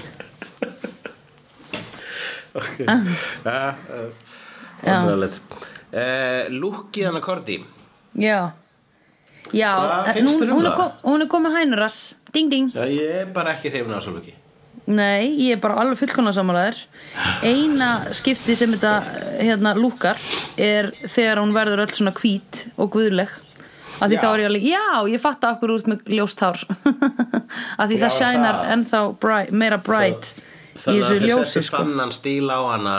Ok. 2.57 2.79
Ja, 2.87 2.97
uh, 3.45 4.07
Vandræðalegt. 4.81 5.57
Uh, 5.93 6.47
Lúki 6.57 7.05
hann 7.05 7.19
að 7.19 7.27
Korti 7.27 7.59
Já. 8.17 8.53
Já, 9.55 9.71
Hvað 9.77 10.09
eh, 10.11 10.23
um 10.25 10.57
hún, 10.57 10.67
er 10.67 10.73
kom, 10.75 10.95
hún 11.05 11.23
er 11.23 11.29
komið 11.31 11.59
hænurass 11.61 12.01
Ding 12.35 12.51
ding. 12.51 12.73
Já, 12.75 12.89
ég 12.91 13.21
er 13.21 13.29
bara 13.33 13.53
ekki 13.55 13.71
hrifin 13.71 13.95
á 13.95 14.01
svo 14.03 14.17
lúki 14.17 14.35
Nei, 14.87 15.33
ég 15.49 15.57
er 15.57 15.63
bara 15.63 15.81
alveg 15.83 15.99
fullkona 15.99 16.31
samanlegaður 16.37 16.79
Eina 17.43 17.89
skiptið 18.15 18.61
sem 18.61 18.75
þetta 18.77 18.93
hérna 19.41 19.73
lúkar 19.75 20.21
er 20.63 20.93
þegar 21.11 21.41
hún 21.43 21.55
verður 21.57 21.83
öll 21.83 21.95
svona 21.97 22.13
hvít 22.15 22.67
og 22.79 22.93
guðleg 22.95 23.33
að 23.97 24.13
því 24.13 24.17
Já. 24.19 24.21
þá 24.23 24.29
er 24.29 24.43
ég 24.43 24.49
alveg, 24.51 24.67
já, 24.69 24.85
ég 25.11 25.23
fatta 25.25 25.51
okkur 25.57 25.73
út 25.75 25.87
með 25.91 26.11
ljóst 26.13 26.43
hár 26.45 26.63
að 27.81 27.89
því 27.91 27.97
Já, 27.99 28.03
það 28.05 28.17
sænar 28.21 28.59
ennþá 28.77 29.01
bright, 29.23 29.55
meira 29.57 29.79
bright 29.83 30.35
í 30.37 30.81
Þannig 30.85 31.03
þessu 31.03 31.15
að 31.15 31.21
þið 31.23 31.31
ljósi 31.31 31.53
settu 31.55 31.67
sko. 31.71 31.83
þannan 31.83 32.13
stíl 32.13 32.51
á 32.53 32.61
hana 32.69 32.97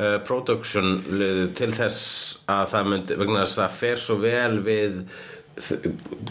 uh, 0.00 0.18
production 0.24 0.92
liðið 1.12 1.50
til 1.60 1.70
þess 1.76 2.02
að 2.48 2.64
það 2.72 2.90
myndi 2.94 3.18
vegna 3.20 3.44
þess 3.44 3.58
að 3.58 3.64
það 3.66 3.78
fer 3.84 4.04
svo 4.06 4.18
vel 4.24 4.60
við 4.64 5.00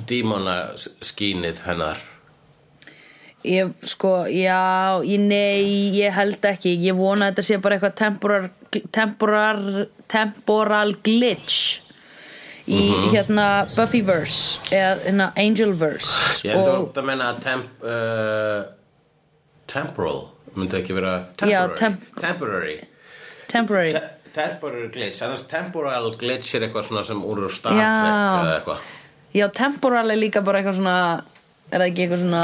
dímona 0.10 0.58
skínið 1.06 1.64
hennar 1.68 2.02
Ég, 3.46 3.70
sko, 3.86 4.26
já, 4.28 4.98
ég, 5.06 5.20
nei, 5.22 5.94
ég 5.96 6.12
held 6.12 6.44
ekki. 6.50 6.74
Ég 6.84 6.98
vona 6.98 7.28
að 7.28 7.36
þetta 7.36 7.46
sé 7.48 7.60
bara 7.64 7.78
eitthvað 7.78 7.94
temporar, 8.00 8.48
temporar, 8.96 9.60
temporal 10.12 10.96
glitch 11.06 11.84
í 12.68 12.82
hérna 13.14 13.46
Buffyverse 13.76 14.74
eða 14.76 14.98
hérna 15.06 15.30
Angelverse. 15.40 16.10
Ég 16.44 16.58
held 16.58 16.68
og, 16.74 16.90
að 16.98 17.08
menna 17.08 17.30
að 17.36 17.40
temp, 17.46 17.86
uh, 17.86 18.66
temporal. 19.72 20.26
Myndi 20.58 20.80
ekki 20.82 20.96
vera 20.98 21.14
Já, 21.46 21.62
temporary. 21.70 21.80
temp- 21.80 22.22
temporary. 22.24 22.78
Temporary. 23.48 23.92
Te 23.94 24.02
temporary 24.38 24.90
glitch. 24.94 25.22
Annars 25.26 25.46
temporal 25.50 26.12
glitch 26.20 26.56
er 26.58 26.68
eitthvað 26.68 26.90
svona 26.90 27.04
sem 27.06 27.22
úr 27.24 27.46
Star 27.54 27.78
Já. 27.78 27.94
Trek 27.94 28.42
eða 28.42 28.56
eitthvað. 28.58 28.82
Já, 29.38 29.48
temporal 29.54 30.12
er 30.12 30.20
líka 30.20 30.42
bara 30.44 30.60
eitthvað 30.62 30.82
svona 30.82 30.98
er 31.72 31.80
það 31.80 31.88
ekki 31.88 32.04
eitthvað 32.06 32.26
svona 32.26 32.44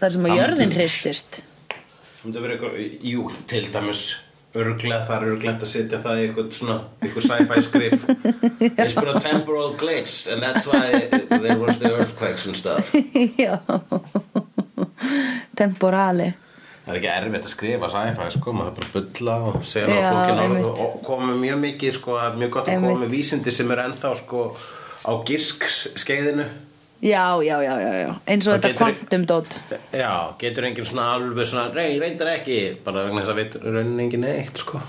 þar 0.00 0.14
sem 0.16 0.28
að 0.28 0.36
jörðin 0.38 0.76
hristist. 0.76 1.42
Eitthvað, 2.24 2.78
jú, 3.04 3.26
til 3.50 3.66
dæmis 3.72 4.04
örglega, 4.54 5.02
það 5.08 5.16
er 5.16 5.32
örglega 5.32 5.66
að 5.66 5.70
setja 5.72 5.98
það 6.04 6.20
í 6.20 6.26
eitthvað 6.28 6.52
svona, 6.58 6.76
eitthvað 7.02 7.26
sci-fi 7.26 7.64
skrif. 7.66 8.06
It's 8.84 8.96
been 8.96 9.10
a 9.10 9.20
temporal 9.20 9.74
glitch 9.80 10.30
and 10.30 10.42
that's 10.42 10.66
why 10.66 11.08
there 11.28 11.58
was 11.58 11.80
the 11.82 11.90
earthquakes 11.90 12.46
and 12.46 12.56
stuff. 12.56 12.94
Já. 13.42 13.58
Temporali 15.58 16.32
Það 16.84 16.92
er 16.92 16.98
ekki 16.98 17.08
erfitt 17.08 17.46
að 17.48 17.52
skrifa 17.54 17.88
sci-fi, 17.88 18.24
sko, 18.34 18.52
maður 18.52 18.74
bara 18.76 18.88
bulla 18.92 19.34
og 19.48 19.62
segja 19.64 19.94
einmitt. 20.34 20.66
orð 20.66 20.82
og 20.84 20.98
koma 21.06 21.30
með 21.30 21.38
mjög 21.40 21.60
mikið, 21.62 21.94
sko, 21.96 22.16
er 22.20 22.34
mjög 22.42 22.50
gott 22.58 22.68
að 22.68 22.84
með 23.00 23.14
vísindi 23.14 23.54
sem 23.56 23.72
er 23.72 23.80
ennþá, 23.86 24.10
sko, 24.20 24.42
á 25.08 25.12
gisk 25.24 25.64
skeiðinu 25.96 26.44
Já, 27.04 27.24
já, 27.44 27.58
já, 27.60 27.74
já, 27.84 27.92
já. 28.00 28.12
Eins 28.32 28.46
og 28.48 28.54
þetta 28.54 28.68
getur- 28.70 28.78
kvantum 28.94 29.24
dót 29.28 29.56
Já, 29.92 30.12
getur 30.40 30.64
enginn 30.64 30.86
svona 30.88 31.08
alveg 31.18 31.46
svona, 31.50 31.66
rey, 31.76 31.98
reyndar 32.00 32.30
ekki, 32.38 32.58
bara 32.86 33.02
vegna 33.04 33.20
þess 33.20 33.32
að 33.34 33.40
veit 33.42 33.56
raunin 33.60 34.00
enginn 34.06 34.24
neitt, 34.24 34.62
sko. 34.62 34.80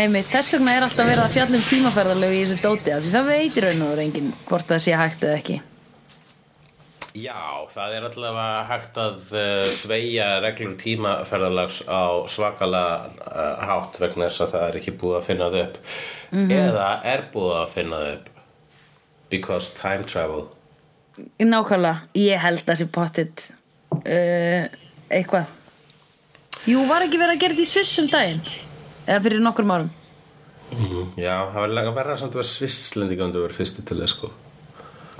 Einmitt, 0.00 0.30
þess 0.30 0.54
vegna 0.56 0.76
er 0.78 0.86
alltaf 0.86 1.08
verið 1.10 1.24
að 1.26 1.34
fjalla 1.34 1.58
um 1.58 1.66
tímaferðarlegu 1.68 2.38
í 2.38 2.44
þessu 2.48 2.62
dóti 2.64 2.94
því 2.94 3.10
það 3.12 3.28
veitir 3.34 3.66
raun 3.66 3.82
og 3.84 3.90
veru 3.92 4.04
enginn 4.06 4.30
hvort 4.48 4.70
það 4.70 4.80
sé 4.86 4.94
hægt 4.96 5.26
eða 5.26 5.40
ekki. 5.42 5.56
Já, 7.18 7.66
það 7.74 7.94
er 7.96 8.04
allavega 8.06 8.60
hægt 8.70 8.98
að 9.02 9.32
uh, 9.34 9.64
sveigja 9.74 10.28
reglur 10.44 10.76
tímaferðalags 10.78 11.80
á 11.90 12.02
svakalega 12.30 13.10
uh, 13.26 13.64
hátt 13.66 13.98
vegna 13.98 14.28
þess 14.30 14.44
að 14.46 14.52
það 14.54 14.66
er 14.68 14.78
ekki 14.78 14.94
búið 15.00 15.16
að 15.18 15.26
finna 15.26 15.48
það 15.50 15.64
upp. 15.66 15.80
Eða 16.54 16.88
er 17.10 17.24
búið 17.34 17.56
að 17.64 17.72
finna 17.74 17.98
það 18.04 18.12
upp 18.14 18.30
because 19.34 19.74
time 19.74 20.06
travel 20.06 20.46
Nákvæmlega, 21.40 22.08
ég 22.18 22.42
held 22.42 22.66
að 22.66 22.80
sé 22.80 22.88
pottit 22.92 23.46
uh, 24.00 24.66
eitthvað. 25.10 25.54
Jú, 26.68 26.82
var 26.88 27.06
ekki 27.06 27.20
verið 27.20 27.36
að 27.36 27.42
gera 27.44 27.56
þetta 27.56 27.64
í 27.64 27.70
Sviss 27.70 28.02
um 28.02 28.10
daginn? 28.12 28.42
Eða 29.06 29.22
fyrir 29.24 29.42
nokkrum 29.44 29.72
árum? 29.74 29.90
Mm, 30.70 31.16
Já, 31.18 31.34
það 31.50 31.58
var 31.64 31.72
lega 31.78 31.94
samt 32.20 32.36
að 32.36 32.46
um 33.26 33.32
það 33.34 33.46
verið 33.46 33.58
fyrstu 33.58 33.86
til 33.88 33.98
þess 34.02 34.16
sko. 34.16 34.30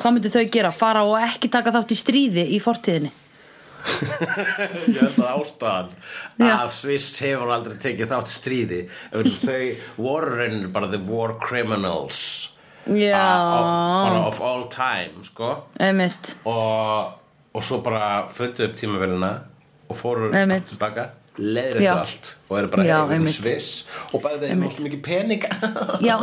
Hvað 0.00 0.14
myndu 0.16 0.30
þau 0.32 0.44
gera? 0.54 0.70
Fara 0.72 1.02
og 1.08 1.16
ekki 1.20 1.50
taka 1.52 1.72
þátt 1.74 1.92
í 1.92 1.98
stríði 1.98 2.44
í 2.54 2.60
fortíðinni? 2.62 3.10
Ég 4.90 4.98
held 5.00 5.18
að 5.18 5.28
ástæðan 5.40 5.90
Já. 6.36 6.52
að 6.52 6.72
Sviss 6.74 7.20
hefur 7.24 7.52
aldrei 7.54 7.78
tekið 7.80 8.10
þátt 8.12 8.28
í 8.28 8.34
stríði 8.34 8.80
þau 9.40 9.62
voru 9.96 10.34
reynir 10.36 10.68
bara 10.74 10.90
the 10.92 11.00
war 11.00 11.32
criminals 11.40 12.49
bara 12.86 14.26
of 14.26 14.40
all 14.40 14.66
time, 14.72 15.24
sko. 15.26 15.54
Og, 16.44 17.12
og 17.54 17.64
svo 17.64 17.80
bara 17.84 18.26
fundu 18.32 18.64
upp 18.68 18.76
tímavélina 18.78 19.32
og 19.90 19.96
fóru 19.98 20.30
aftur 20.30 20.68
tilbaka 20.74 21.10
leiðir 21.40 21.80
Já. 21.80 21.92
þetta 21.94 22.00
allt 22.02 22.28
og 22.50 22.56
eru 22.58 22.70
bara 22.72 22.84
hefur 22.84 23.14
einmitt. 23.14 23.34
sviss. 23.34 23.68
Og 24.10 24.22
bæði 24.24 24.50
þeim 24.50 24.62
mjög 24.64 24.80
mikið 24.84 25.02
pening 25.06 25.46
Já, 26.08 26.16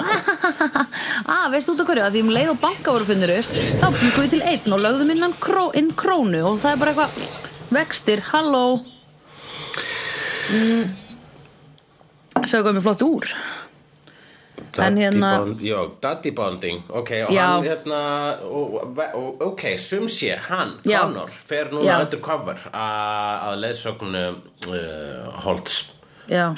ah, 1.33 1.47
veistu 1.53 1.73
út 1.73 1.81
af 1.81 1.89
hverju? 1.89 2.05
Að 2.05 2.17
því 2.17 2.23
um 2.25 2.31
leið 2.35 2.53
og 2.53 2.61
banka 2.61 2.93
voru 2.93 3.07
finnur 3.07 3.33
upp 3.37 3.51
þá 3.55 3.87
byggum 3.97 4.25
við 4.25 4.33
til 4.35 4.43
einn 4.51 4.77
og 4.77 4.83
lögðum 4.83 5.13
inn, 5.13 5.25
hann 5.25 5.35
kró, 5.41 5.65
inn 5.79 5.91
krónu 5.97 6.43
og 6.51 6.61
það 6.63 6.73
er 6.73 6.81
bara 6.83 6.93
eitthvað 6.93 7.43
vextir, 7.77 8.23
halló. 8.29 8.65
Mm. 10.53 10.83
Hvað 12.37 12.75
mér 12.77 12.85
flott 12.85 13.03
úr 13.03 13.31
Daddy 14.75 15.01
hérna- 15.05 15.31
bond, 15.39 15.61
já, 15.61 15.77
daddy 16.01 16.31
bonding. 16.31 16.83
Ok, 16.89 17.11
og 17.27 17.31
Já. 17.33 17.45
hann 17.47 17.63
hérna 17.65 17.99
og, 18.43 18.75
og, 19.13 19.41
ok, 19.41 19.63
sum 19.79 20.07
sé, 20.11 20.35
hann 20.49 20.75
Já. 20.85 20.99
Connor, 21.01 21.29
fer 21.45 21.69
núna 21.71 22.01
undercover 22.03 22.57
að, 22.73 23.47
að 23.47 23.59
leiðsögnum 23.63 24.37
uh, 24.67 25.41
Holtz. 25.45 25.77
Já, 26.27 26.49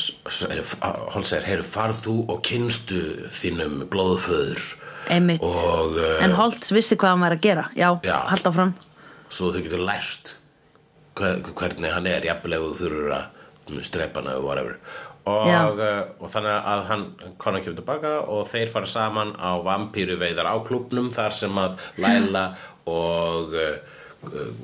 Holtz 1.13 1.31
er, 1.37 1.43
heyru, 1.45 1.63
farð 1.63 1.99
þú 2.07 2.15
og 2.33 2.39
kynstu 2.47 3.01
þínum 3.37 3.83
blóðföður? 3.91 4.63
Einmitt. 5.09 5.41
Og 5.45 5.95
uh, 5.97 6.23
En 6.25 6.33
Holtz 6.37 6.71
vissi 6.73 6.97
hvað 6.97 7.15
hann 7.15 7.23
var 7.27 7.35
að 7.37 7.43
gera. 7.45 7.67
Já, 7.77 7.91
halda 8.33 8.51
fram 8.55 8.75
svo 9.29 9.51
þau 9.53 9.59
getur 9.61 9.83
lært 9.85 10.31
hver- 11.19 11.43
hvernig 11.53 11.91
hann 11.93 12.07
er 12.09 12.23
jafnlega 12.25 12.65
þú 12.65 12.77
þurfur 12.79 13.11
að 13.13 13.83
strepa 13.85 14.23
hann 14.23 14.31
eða 14.31 14.41
whatever 14.41 14.79
og, 15.29 15.79
uh, 15.79 16.01
og 16.19 16.31
þannig 16.33 16.67
að 16.73 16.83
hann 16.89 17.05
konar 17.41 17.63
kemur 17.63 17.77
tilbaka 17.79 18.13
og 18.31 18.47
þeir 18.51 18.73
fara 18.73 18.89
saman 18.89 19.33
á 19.37 19.57
vampíru 19.65 20.17
veiðar 20.21 20.49
á 20.49 20.55
klúbnum 20.65 21.09
þar 21.15 21.35
sem 21.35 21.61
að 21.61 21.79
Laila 22.01 22.45
og 22.99 23.55
uh, 23.55 23.95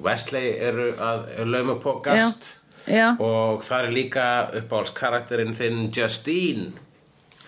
Wesley 0.04 0.56
eru 0.60 0.89
að 0.99 1.30
lauma 1.47 1.78
på 1.80 1.99
gast. 2.04 2.56
Já, 2.86 3.15
og 3.17 3.63
það 3.65 3.88
er 3.88 3.93
líka 3.95 4.25
uppáhalds 4.60 4.91
karakterinn 4.93 5.56
þinn 5.58 5.88
Justine. 5.95 6.75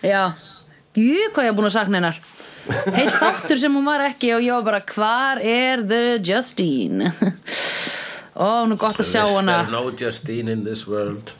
Já. 0.01 0.33
Jú, 0.97 1.27
hvað 1.33 1.45
ég 1.45 1.51
er 1.51 1.57
búin 1.57 1.69
að 1.69 1.75
sakna 1.75 1.99
hennar. 1.99 2.21
Heitt 2.95 3.13
þáttur 3.21 3.59
sem 3.61 3.75
hún 3.75 3.85
var 3.87 4.03
ekki 4.07 4.31
og 4.35 4.43
ég 4.43 4.55
var 4.57 4.65
bara 4.65 4.81
Hvar 4.87 5.43
er 5.43 5.83
the 5.87 6.17
Justine? 6.25 7.11
Ó, 8.37 8.65
nú 8.69 8.77
gott 8.77 8.99
að 9.01 9.07
sjá 9.09 9.23
hana. 9.25 9.63
there 9.63 9.71
no 9.71 9.89
Justine 9.91 10.51
in 10.51 10.63
this 10.65 10.85
world 10.87 11.33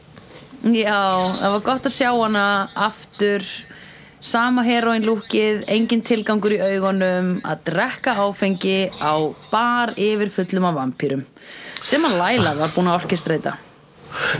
Já, 0.63 1.01
það 1.37 1.51
var 1.53 1.65
gott 1.65 1.89
að 1.89 1.97
sjá 1.97 2.09
hana 2.11 2.45
aftur. 2.87 3.45
Sama 4.27 4.63
heroin 4.65 5.05
lúkið, 5.05 5.61
engin 5.69 6.01
tilgangur 6.01 6.55
í 6.55 6.57
augunum 6.57 7.35
að 7.45 7.67
drekka 7.69 8.15
áfengi 8.17 8.89
á 8.97 9.13
bar 9.51 9.93
yfir 9.93 10.31
fullum 10.33 10.65
af 10.71 10.79
vampýrum 10.79 11.21
sem 11.87 12.03
að 12.03 12.17
Laila 12.19 12.55
var 12.57 12.73
búin 12.75 12.89
að 12.89 13.03
orkestreita 13.03 13.53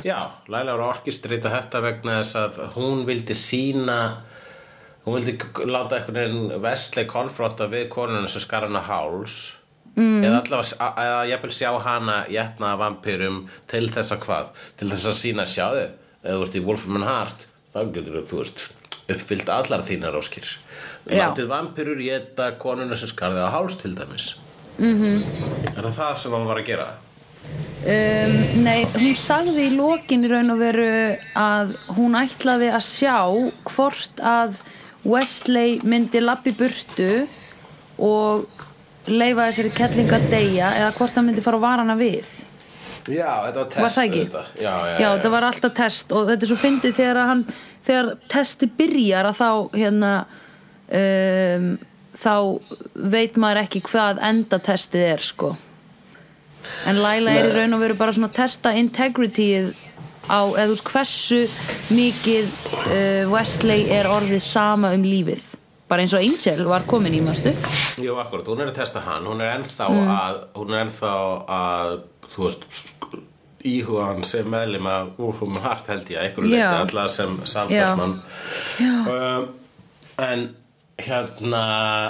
Já, 0.03 0.17
Laila 0.49 0.73
var 0.73 0.81
að 0.81 0.89
orkistrita 0.95 1.51
þetta 1.53 1.83
vegna 1.85 2.17
þess 2.19 2.39
að 2.41 2.57
hún 2.73 3.05
vildi 3.07 3.35
sína 3.37 3.99
hún 5.05 5.19
vildi 5.19 5.37
láta 5.69 5.99
einhvern 5.99 6.17
veginn 6.17 6.63
Wesley 6.63 7.07
konfronta 7.07 7.69
við 7.71 7.87
konuna 7.93 8.27
sem 8.31 8.43
skar 8.43 8.67
hana 8.67 8.81
háls. 8.83 9.53
Mm. 9.97 10.21
eða 10.21 10.41
allavega 10.43 10.87
eða 11.01 11.21
jafnvel 11.25 11.53
sjá 11.57 11.69
hana 11.81 12.17
jætna 12.29 12.75
vampýrum 12.77 13.39
til 13.69 13.87
þess 13.89 14.13
að 14.13 14.19
hvað? 14.27 14.51
Til 14.77 14.89
þess 14.91 15.07
að 15.09 15.15
sína 15.21 15.45
sjáðu 15.49 15.85
eða 16.23 16.39
þú 16.39 16.47
ert 16.47 16.59
í 16.59 16.65
Wolfram 16.65 16.99
and 16.99 17.07
Heart 17.07 17.47
þá 17.73 17.79
getur 17.95 18.21
þú 18.27 18.41
veist 18.41 18.67
uppfyllt 19.07 19.49
allar 19.53 19.83
þínar 19.87 20.17
óskir 20.19 20.47
Já. 21.07 21.21
látið 21.21 21.49
vampýrur 21.51 22.01
jæta 22.03 22.51
konuna 22.59 22.97
sem 22.99 23.11
skarði 23.11 23.45
á 23.47 23.49
háls 23.53 23.77
til 23.79 23.95
dæmis 23.95 24.35
mm 24.77 24.95
-hmm. 25.01 25.77
er 25.77 25.83
það 25.83 25.99
það 25.99 26.15
sem 26.17 26.31
hann 26.31 26.47
var 26.47 26.59
að 26.59 26.65
gera? 26.65 26.87
um, 27.85 28.63
Nei, 28.63 28.85
hún 28.85 29.15
sagði 29.15 29.67
í 29.67 29.75
lokin 29.75 30.25
í 30.25 30.31
raun 30.31 30.51
og 30.51 30.59
veru 30.59 31.17
að 31.35 31.75
hún 31.95 32.15
ætlaði 32.15 32.71
að 32.71 32.83
sjá 32.83 33.17
hvort 33.63 34.19
að 34.19 34.57
Wesley 35.05 35.79
myndi 35.83 36.19
lappi 36.19 36.51
burtu 36.51 37.27
og 37.97 38.45
leifa 39.07 39.47
þessari 39.47 39.71
kettling 39.71 40.11
að 40.11 40.29
deyja 40.29 40.73
eða 40.75 40.91
hvort 40.97 41.15
hann 41.15 41.25
myndi 41.25 41.41
fara 41.41 41.57
að 41.57 41.61
vara 41.61 41.85
hana 41.85 41.95
við 41.95 42.25
Já, 43.11 43.31
þetta 43.47 43.59
var 43.61 43.69
test 43.73 43.83
var 43.83 43.93
það 43.95 44.07
auðvitað. 44.07 44.49
Já, 44.57 44.71
já, 44.71 44.95
já, 45.01 45.07
þetta 45.07 45.33
var 45.35 45.47
alltaf 45.49 45.75
test 45.77 46.15
og 46.15 46.27
þetta 46.29 46.47
er 46.47 46.51
svo 46.51 46.59
fyndið 46.61 46.97
þegar 46.97 47.21
hann 47.31 47.45
þegar 47.87 48.09
testi 48.31 48.69
byrjar 48.79 49.29
að 49.29 49.39
þá 49.39 49.49
hérna 49.77 50.11
um, 50.99 51.69
þá 52.17 52.35
veit 53.15 53.37
maður 53.39 53.63
ekki 53.63 53.83
hvað 53.87 54.21
endatestið 54.27 55.05
er 55.13 55.23
sko 55.23 55.53
en 56.89 56.99
Laila 56.99 57.35
er 57.35 57.49
í 57.49 57.51
Nei. 57.51 57.59
raun 57.61 57.77
og 57.77 57.83
veru 57.83 57.99
bara 57.99 58.15
svona 58.15 58.31
að 58.31 58.39
testa 58.41 58.73
integrityið 58.75 59.69
á 60.27 60.39
eða 60.59 60.79
hversu 60.89 61.43
mikið 61.95 62.49
uh, 62.49 63.23
Wesley 63.31 63.87
er 63.93 64.09
orðið 64.11 64.43
sama 64.43 64.91
um 64.97 65.05
lífið 65.07 65.45
bara 65.87 66.03
eins 66.03 66.13
og 66.17 66.21
Angel 66.23 66.65
var 66.67 66.83
komin 66.89 67.15
í 67.15 67.21
mástu 67.23 67.53
Jú, 68.03 68.17
akkurat, 68.21 68.45
hún 68.51 68.61
er 68.61 68.67
að 68.71 68.75
testa 68.81 68.99
hann. 69.05 69.25
Hún 69.25 69.39
er 69.41 69.53
ennþá 69.57 69.87
Mm. 69.89 70.09
að 70.13 70.37
hún 70.59 70.73
er 70.75 70.85
ennþá 70.85 71.13
að 71.47 71.93
þú 72.27 72.43
veist 72.43 72.67
íhuga 73.67 74.05
hann 74.11 74.23
sem 74.27 74.45
meðlim 74.51 74.85
að 74.87 75.09
úrfum 75.27 75.57
hart 75.63 75.87
held 75.91 76.09
ég 76.13 76.19
að 76.37 76.43
leiti 76.45 76.59
Já. 76.61 76.69
allar 76.83 77.09
sem 77.09 77.39
samstagsmann 77.43 78.21
um, 79.09 79.47
en 80.17 80.45
hérna 80.97 81.63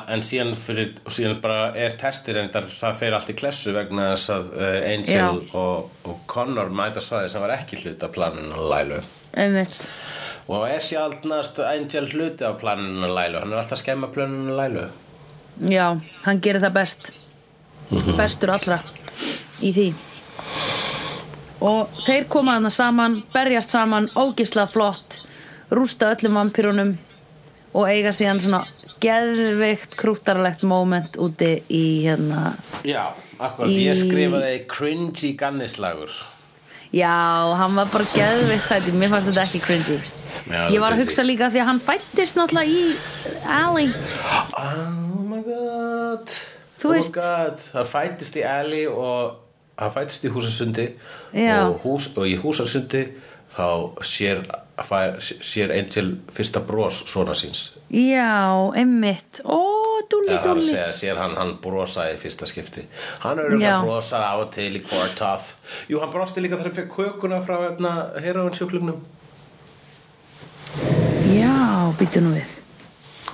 en 0.07 0.21
síðan, 0.23 0.53
fyrir, 0.55 0.93
síðan 1.11 1.41
bara 1.43 1.73
er 1.75 1.95
testir 1.99 2.37
en 2.39 2.49
það 2.53 2.93
fer 2.99 3.15
allt 3.17 3.31
í 3.33 3.35
klessu 3.35 3.73
vegna 3.75 4.13
þess 4.13 4.29
að 4.35 4.51
uh, 4.55 4.77
Angel 4.93 5.41
og, 5.59 5.89
og 6.07 6.21
Connor 6.31 6.69
mæta 6.71 7.03
svæði 7.03 7.31
sem 7.33 7.43
var 7.43 7.55
ekki 7.57 7.81
hluta 7.83 8.07
planinu 8.13 8.55
og 8.55 8.69
Lælu 8.71 9.01
einmitt 9.37 9.75
og 10.47 10.63
er 10.69 10.79
sjaldnast 10.83 11.59
Angel 11.59 12.07
hluti 12.11 12.45
af 12.47 12.57
planinu 12.61 13.07
Lælu 13.11 13.39
hann 13.41 13.51
er 13.53 13.59
alltaf 13.61 13.81
skemma 13.81 14.07
planinu 14.13 14.55
Lælu 14.57 14.85
Já, 15.67 15.87
hann 16.23 16.39
gerir 16.41 16.61
það 16.61 16.73
best. 16.75 17.07
Bestur 18.17 18.51
allra 18.53 18.77
Í 19.65 19.71
því. 19.73 19.87
Og 21.65 21.89
þeir 22.05 22.27
koma 22.29 22.57
þarna 22.59 22.69
saman 22.73 23.15
Berjast 23.33 23.73
saman, 23.73 24.09
ógislega 24.15 24.69
flott 24.69 25.17
Rústa 25.73 26.11
öllum 26.13 26.37
vampirunum 26.37 26.91
Og 27.73 27.87
eiga 27.89 28.13
síðan 28.13 28.39
svona 28.43 28.61
Geðveikt 29.03 29.97
krúttarlegt 29.97 30.61
moment 30.65 31.17
Úti 31.21 31.55
í 31.73 31.83
hérna 32.05 32.51
Já, 32.85 33.09
akkurat, 33.39 33.73
Í- 33.73 33.87
ég 33.89 33.97
skrifaði 33.97 34.61
cringy 34.69 35.33
gannislagur 35.37 36.13
Já, 36.95 37.55
hann 37.59 37.75
var 37.75 37.89
bara 37.91 38.05
geðveikt 38.13 38.67
sæti 38.69 38.93
Mér 38.95 39.11
fannst 39.11 39.27
þetta 39.31 39.43
ekki 39.43 39.63
cringy. 39.65 39.97
Já, 40.47 40.61
Ég 40.71 40.79
var 40.79 40.95
að 40.95 41.01
hugsa 41.03 41.25
líka 41.25 41.49
því 41.51 41.63
að 41.63 41.69
hann 41.71 41.81
fættist 41.83 42.37
náttúrulega 42.37 42.71
í 42.71 42.83
Alley. 43.51 43.89
Oh 44.55 45.25
my 45.27 45.41
god. 45.43 46.31
Þú 46.79 46.87
oh 46.87 46.95
veist. 46.95 47.11
my 47.11 47.21
god. 47.21 47.65
Það 47.73 47.89
fættist 47.91 48.39
í 48.39 48.45
Alley 48.47 48.85
og 48.87 49.35
það 49.75 49.97
fættist 49.97 50.27
í 50.27 50.31
húsasundi. 50.31 50.87
Já. 51.35 51.57
og, 51.65 51.81
hús, 51.83 52.07
og 52.15 52.29
í 52.29 52.37
húsasundi 52.39 53.03
þá 53.51 53.67
sér, 54.07 54.43
fær, 54.87 55.19
sér 55.21 55.73
Angel 55.75 56.13
fyrsta 56.35 56.63
bros 56.63 57.03
svona 57.11 57.35
síns. 57.37 57.73
Já, 57.91 58.71
einmitt. 58.77 59.43
Ó, 59.43 59.76
dúlli, 60.11 60.31
að 60.35 60.47
dúlli 60.47 60.63
segja, 60.67 60.91
sér 60.95 61.19
hann, 61.21 61.35
hann 61.39 61.53
brosaði 61.63 62.15
í 62.15 62.19
fyrsta 62.21 62.47
skipti. 62.49 62.83
Hann 63.23 63.39
er 63.43 63.53
um 63.55 63.61
Já. 63.61 63.73
að 63.77 63.87
brosa 63.87 64.21
á 64.23 64.33
og 64.39 64.49
til 64.55 64.71
í 64.79 64.81
Quartoth 64.85 65.53
Jú, 65.91 65.99
hann 66.03 66.11
brosti 66.13 66.43
líka 66.43 66.57
þegar 66.59 66.71
hann 66.71 66.77
fekk 66.81 66.93
kökuna 66.97 67.41
frá 67.45 67.57
hérna, 67.65 67.93
heroin 68.23 68.55
sjúklingnum 68.57 69.01
Já, 71.37 71.55
býttu 71.99 72.21
nú 72.23 72.33
við. 72.35 72.53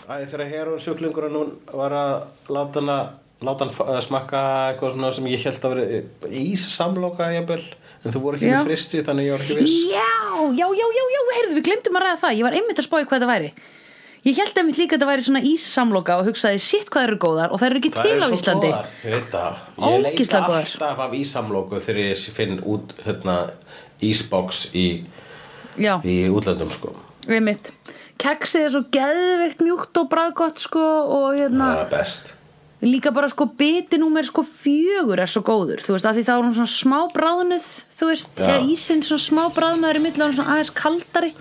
Æ, 0.03 0.25
þegar 0.29 0.49
heroin 0.51 0.81
sjúklingurinn 0.83 1.37
hún 1.37 1.51
var 1.71 1.93
að 1.95 2.13
láta 2.53 2.81
hann 2.81 2.91
að 2.93 3.03
láta 3.43 3.67
hann 3.67 4.01
smakka 4.03 4.41
eitthvað 4.71 4.95
svona 4.95 5.11
sem 5.15 5.27
ég 5.31 5.43
held 5.47 5.65
að 5.67 5.75
vera 5.75 6.33
ís 6.43 6.63
samloka 6.73 7.29
jafnvel. 7.33 7.61
En 8.03 8.11
þú 8.11 8.19
voru 8.23 8.39
ekki 8.39 8.49
Já. 8.49 8.57
með 8.57 8.67
fristi 8.71 9.03
þannig 9.07 9.29
ég 9.29 9.35
var 9.37 9.45
ekki 9.45 9.57
viss. 9.61 9.77
Já, 9.93 10.09
já, 10.59 10.65
já, 10.79 10.87
já, 10.97 11.03
já, 11.15 11.21
heyrðu, 11.37 11.55
við 11.59 11.67
glemdum 11.69 11.99
að 11.99 12.03
ræða 12.05 12.19
það. 12.23 12.35
Ég 12.39 12.47
var 12.47 12.57
einmitt 12.59 12.81
að 12.81 12.87
spáði 12.87 13.07
hvað 13.11 13.23
það 13.23 13.31
væri 13.33 13.51
Ég 14.23 14.37
held 14.39 14.55
einmitt 14.55 14.77
líka 14.79 14.95
að 14.95 15.01
þetta 15.01 15.07
væri 15.09 15.23
svona 15.25 15.39
íssamloka 15.43 16.15
og 16.21 16.27
hugsaði 16.29 16.59
shit 16.63 16.87
hvað 16.93 17.07
eru 17.09 17.17
góðar 17.19 17.51
og 17.51 17.59
það 17.59 17.67
eru 17.69 17.79
ekki 17.81 17.89
Það 17.91 18.05
til 18.07 18.11
er 18.13 18.21
á 18.23 18.27
svo 18.29 18.37
Íslandi. 18.37 18.67
góðar, 18.71 18.91
ég 19.03 19.15
veit 19.17 19.31
það. 19.33 19.55
Ég 19.83 20.03
leita 20.05 20.39
góðar. 20.45 20.67
alltaf 20.69 21.01
af 21.05 21.15
ísamloku 21.19 21.79
þegar 21.83 21.99
ég 22.05 22.21
finn 22.37 22.53
út 22.63 22.93
hérna, 23.03 23.35
ísbox 23.99 24.61
í, 24.79 24.85
í 26.07 26.15
útlöndum 26.31 26.71
sko. 26.71 26.93
Einmitt. 27.27 27.73
Keksið 28.23 28.63
er 28.67 28.71
svo 28.77 28.81
geðveikt 28.95 29.63
mjúkt 29.65 29.99
og 29.99 30.07
bræðgott 30.13 30.61
sko 30.63 30.79
og 31.17 31.27
hérna 31.35 31.67
Það 31.73 31.81
er 31.83 31.89
best. 31.91 32.29
líka 32.83 33.11
bara 33.15 33.27
sko 33.31 33.45
biti 33.59 33.97
númer 33.99 34.23
sko 34.27 34.43
fjögur 34.47 35.19
er 35.19 35.27
svo 35.31 35.41
góður. 35.43 35.83
Þú 35.83 35.97
veist, 35.97 36.05
af 36.07 36.15
því 36.15 36.23
þá 36.27 36.31
er 36.37 36.43
hún 36.47 36.55
svona 36.55 36.71
smá 36.71 36.99
bráðnuð 37.15 37.67
þú 37.99 38.09
veist, 38.13 38.31
eða 38.39 38.61
ísinn 38.71 39.03
svona 39.03 39.25
smá 39.25 39.43
bráðnuður 39.55 39.99
í 39.99 40.03
milli 40.07 40.23
og 40.29 40.33
svona 40.37 40.55
aðeins 40.55 40.71
kaldari. 40.79 41.33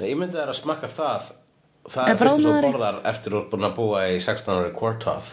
Nei, 0.00 0.08
Ég 0.10 0.18
myndi 0.18 0.34
þær 0.38 0.50
að 0.50 0.58
smakka 0.58 0.90
það 0.90 1.30
Það 1.90 2.08
Er 2.12 2.18
fyrst 2.20 2.36
þú 2.36 2.42
bráðnaðari? 2.46 2.70
borðar 2.70 2.98
eftir 3.10 3.34
ert 3.38 3.50
búin 3.50 3.66
að 3.66 3.74
búa 3.78 4.02
í 4.12 4.20
16 4.22 4.54
ári 4.54 4.72
Quartoth 4.76 5.32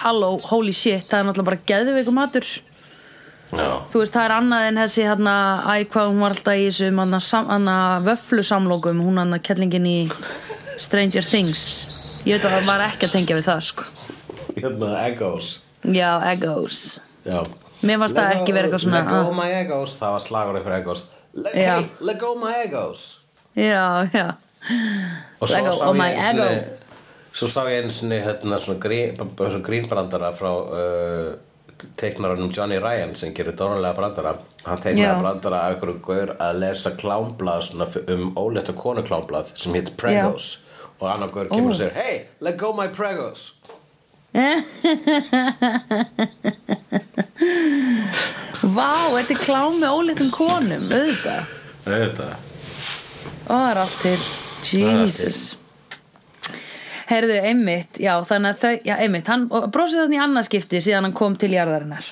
Halló, 0.00 0.38
holy 0.48 0.72
shit, 0.72 1.04
það 1.10 1.18
er 1.18 1.26
náttúrulega 1.28 1.48
bara 1.50 1.64
geðveiku 1.68 2.14
matur 2.14 2.46
Já, 3.50 3.66
þú 3.90 3.98
veist, 4.04 4.14
það 4.14 4.24
er 4.28 4.32
annað 4.36 4.66
en 4.68 4.76
þessi 4.78 5.04
hérna, 5.08 5.32
æ, 5.66 5.72
hvað 5.90 6.08
hún 6.12 6.20
var 6.22 6.34
alltaf 6.36 6.54
í 6.60 6.68
þessum 6.68 7.00
hana, 7.02 7.18
sam, 7.26 7.48
hana, 7.50 7.76
vöflu 8.06 8.44
samlokum 8.46 9.00
hún 9.02 9.18
hann 9.18 9.34
kellingin 9.42 9.88
í 9.90 9.96
Stranger 10.80 11.26
Things 11.26 11.64
ég 12.24 12.38
veit 12.38 12.46
að 12.46 12.54
það 12.60 12.68
var 12.70 12.84
ekki 12.86 13.08
að 13.08 13.16
tengja 13.16 13.36
við 13.40 13.48
það 13.50 13.64
sko. 13.66 13.88
hérna 14.54 14.92
Eggos 15.08 15.48
já, 15.82 16.10
Eggos 16.30 17.00
Já 17.26 17.42
Mér 17.80 17.96
fannst 18.02 18.16
það 18.16 18.34
ekki 18.36 18.52
vera 18.54 18.68
eitthvað 18.68 18.82
svona, 18.84 19.00
Let 19.00 19.08
go 19.10 19.20
ah. 19.20 19.32
my 19.36 19.48
Eggos, 19.58 19.96
það 19.98 20.14
var 20.16 20.24
slagur 20.28 20.60
fyrir 20.62 20.78
Eggos 20.80 21.04
Le 21.34 21.50
Já. 21.54 21.74
Hey, 21.80 21.90
let 22.00 22.20
go 22.22 22.34
my 22.38 22.54
Eggos 22.62 23.19
já, 23.56 24.08
já. 24.14 24.34
Og 25.40 25.48
Let 25.50 25.64
go 25.64 25.72
sá 25.72 25.88
of 25.88 25.94
ég 25.96 25.98
my 25.98 26.10
einu 26.14 26.42
ego. 26.42 26.48
sinni- 26.48 26.78
Svo 27.32 27.46
sá 27.48 27.62
ég 27.70 27.78
einu 27.82 27.90
sinni 27.90 28.18
hérna, 28.20 28.58
svona, 28.58 28.78
grín, 28.80 29.16
svona 29.16 29.60
grínbrandara 29.64 30.32
frá 30.34 30.50
uh, 30.50 31.34
teiknaranum 31.96 32.50
Johnny 32.52 32.78
Ryan 32.78 33.14
sem 33.14 33.32
gerir 33.34 33.52
dónulega 33.56 33.94
brandara. 33.96 34.34
Hann 34.66 34.78
teiknaði 34.82 35.06
Já. 35.14 35.18
brandara 35.22 35.60
af 35.62 35.74
einhverju 35.76 36.00
gaur 36.04 36.34
að 36.38 36.58
lesa 36.60 36.90
klámblað 36.90 37.70
um 38.12 38.34
ólétta 38.36 38.72
konu 38.76 39.02
klámblað 39.02 39.52
sem 39.56 39.72
heit 39.74 39.94
Pregos. 39.96 40.58
Og 41.00 41.08
annar 41.08 41.28
gaur 41.32 41.48
kemur 41.48 41.70
og 41.70 41.76
segir 41.78 41.92
Hey, 41.96 42.26
let 42.40 42.58
go 42.58 42.72
my 42.72 42.88
Pregos. 42.88 43.52
Vá, 48.76 48.92
þetta 49.14 49.34
er 49.34 49.40
klám 49.40 49.78
með 49.80 49.96
ólitum 49.96 50.30
konum 50.34 50.86
auðvitað. 50.92 51.44
Ó, 51.86 52.34
það 53.50 53.70
er 53.70 53.82
allt 53.84 54.04
til. 54.04 54.20
Jesus 54.70 55.42
Heyrðu, 57.10 57.40
einmitt, 57.42 57.98
já, 57.98 58.12
þannig 58.22 58.52
að 58.54 58.60
þau, 58.62 58.74
já, 58.86 58.92
einmitt, 59.02 59.26
hann 59.26 59.48
brosið 59.50 60.04
þannig 60.04 60.18
í 60.20 60.22
annarskipti 60.22 60.82
síðan 60.84 61.08
hann 61.08 61.16
kom 61.18 61.34
til 61.40 61.50
jarðarinnar. 61.56 62.06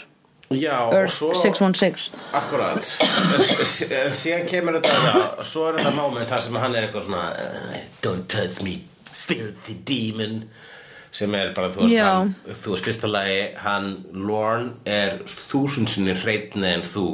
Já, 0.59 0.89
og 0.89 1.11
svo 1.13 1.29
616. 1.37 2.17
Akkurat 2.35 2.81
en, 2.81 4.15
síðan 4.17 4.47
kemur 4.49 4.79
þetta 4.79 4.95
já, 4.97 5.19
svo 5.45 5.67
er 5.69 5.77
þetta 5.79 5.93
moment 5.93 6.33
þar 6.33 6.45
sem 6.47 6.57
hann 6.57 6.75
er 6.75 6.87
eitthvað 6.87 7.05
svona 7.05 7.27
uh, 7.37 7.75
Don't 8.01 8.25
touch 8.33 8.63
me, 8.65 8.79
filthy 9.13 9.77
demon 9.87 10.41
sem 11.13 11.37
er 11.37 11.53
bara, 11.57 11.69
þú 11.73 11.85
veist, 11.85 12.01
hann, 12.01 12.33
þú 12.49 12.75
veist, 12.75 12.89
fyrsta 12.89 13.13
lagi 13.13 13.39
hann, 13.61 13.91
Lorne 14.17 14.73
er 14.89 15.21
þúsund 15.29 15.93
sinni 15.93 16.17
hreitni 16.17 16.73
en 16.79 16.85
þú 16.87 17.09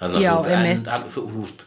þannig 0.00 0.24
Já, 0.24 0.32
að 0.96 1.08
þú 1.12 1.26
veist 1.36 1.66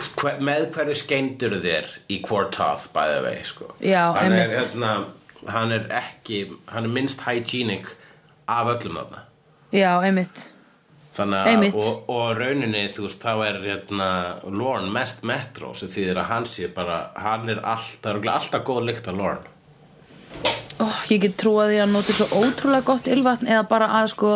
hver, 0.00 0.40
með 0.44 0.66
hverju 0.74 0.98
skeindur 1.02 1.56
þér 1.64 1.92
í 2.12 2.20
Quartoth 2.24 2.90
bæði 2.96 3.22
vei, 3.26 3.38
sko 3.48 3.70
Já, 3.80 4.10
hann 4.16 4.34
er, 4.36 4.52
hérna, 4.58 4.92
hann 5.48 5.72
er 5.74 5.88
ekki 6.02 6.44
hann 6.72 6.88
er 6.88 6.92
minnst 6.98 7.24
hygienic 7.26 7.94
af 8.46 8.76
öllum 8.76 9.00
þarna 9.00 9.26
Já, 9.74 9.96
einmitt. 10.04 10.50
Þannig 11.16 11.48
að, 11.48 11.66
og, 11.80 12.08
og 12.12 12.26
rauninni, 12.36 12.82
þú 12.92 13.06
veist, 13.06 13.22
þá 13.24 13.46
er 13.46 13.58
hérna, 13.64 14.08
Lorne 14.52 14.92
mest 14.92 15.22
metro 15.26 15.72
sem 15.76 15.88
þýðir 15.92 16.20
að 16.20 16.30
hann 16.30 16.48
sé 16.50 16.68
bara, 16.72 16.98
hann 17.16 17.48
er 17.52 17.62
alltaf, 17.64 18.20
alltaf 18.20 18.64
góð 18.66 18.82
lykt 18.90 19.08
af 19.08 19.16
Lorne. 19.16 19.52
Ó, 20.76 20.84
ég 21.08 21.22
get 21.24 21.38
trúað 21.40 21.72
því 21.72 21.78
að 21.78 21.84
hann 21.86 21.94
noti 21.96 22.16
svo 22.18 22.42
ótrúlega 22.42 22.84
gott 22.90 23.08
ylvatn 23.08 23.48
eða 23.48 23.64
bara 23.70 23.88
að 24.02 24.10
sko 24.12 24.32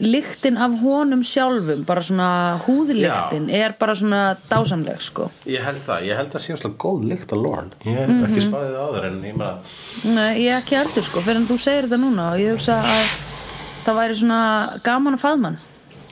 lyktin 0.00 0.56
af 0.58 0.78
honum 0.82 1.22
sjálfum, 1.24 1.84
bara 1.86 2.00
svona 2.02 2.28
húðlyktin 2.66 3.50
er 3.54 3.74
bara 3.78 3.94
svona 3.94 4.36
dásamleg 4.50 5.00
sko. 5.00 5.30
Ég 5.46 5.62
held 5.64 5.78
það, 5.86 6.06
ég 6.08 6.16
held 6.18 6.32
það 6.34 6.42
sé 6.44 6.52
alltaf 6.56 6.76
góð 6.82 7.04
lykt 7.12 7.32
af 7.32 7.38
Lorne. 7.38 7.70
Ég 7.84 7.96
hef 7.98 8.08
Mhm. 8.08 8.24
ekki 8.26 8.40
spáðið 8.48 8.78
áður 8.84 9.04
en 9.06 9.22
ég 9.22 9.36
bara, 9.38 9.58
Nei, 10.04 10.38
ég 10.46 10.54
ekki 10.62 10.76
heldur 10.76 11.02
sko, 11.04 11.20
fyrir 11.20 11.36
en 11.36 11.46
þú 11.46 11.58
segir 11.58 11.82
þetta 11.88 12.00
núna 12.00 12.32
og 12.32 12.38
ég 12.40 12.56
hugsa 12.56 12.80
að 12.82 13.06
það 13.84 13.94
væri 14.00 14.14
svona 14.16 14.80
gaman 14.82 15.14
að 15.14 15.20
faðmann. 15.20 15.58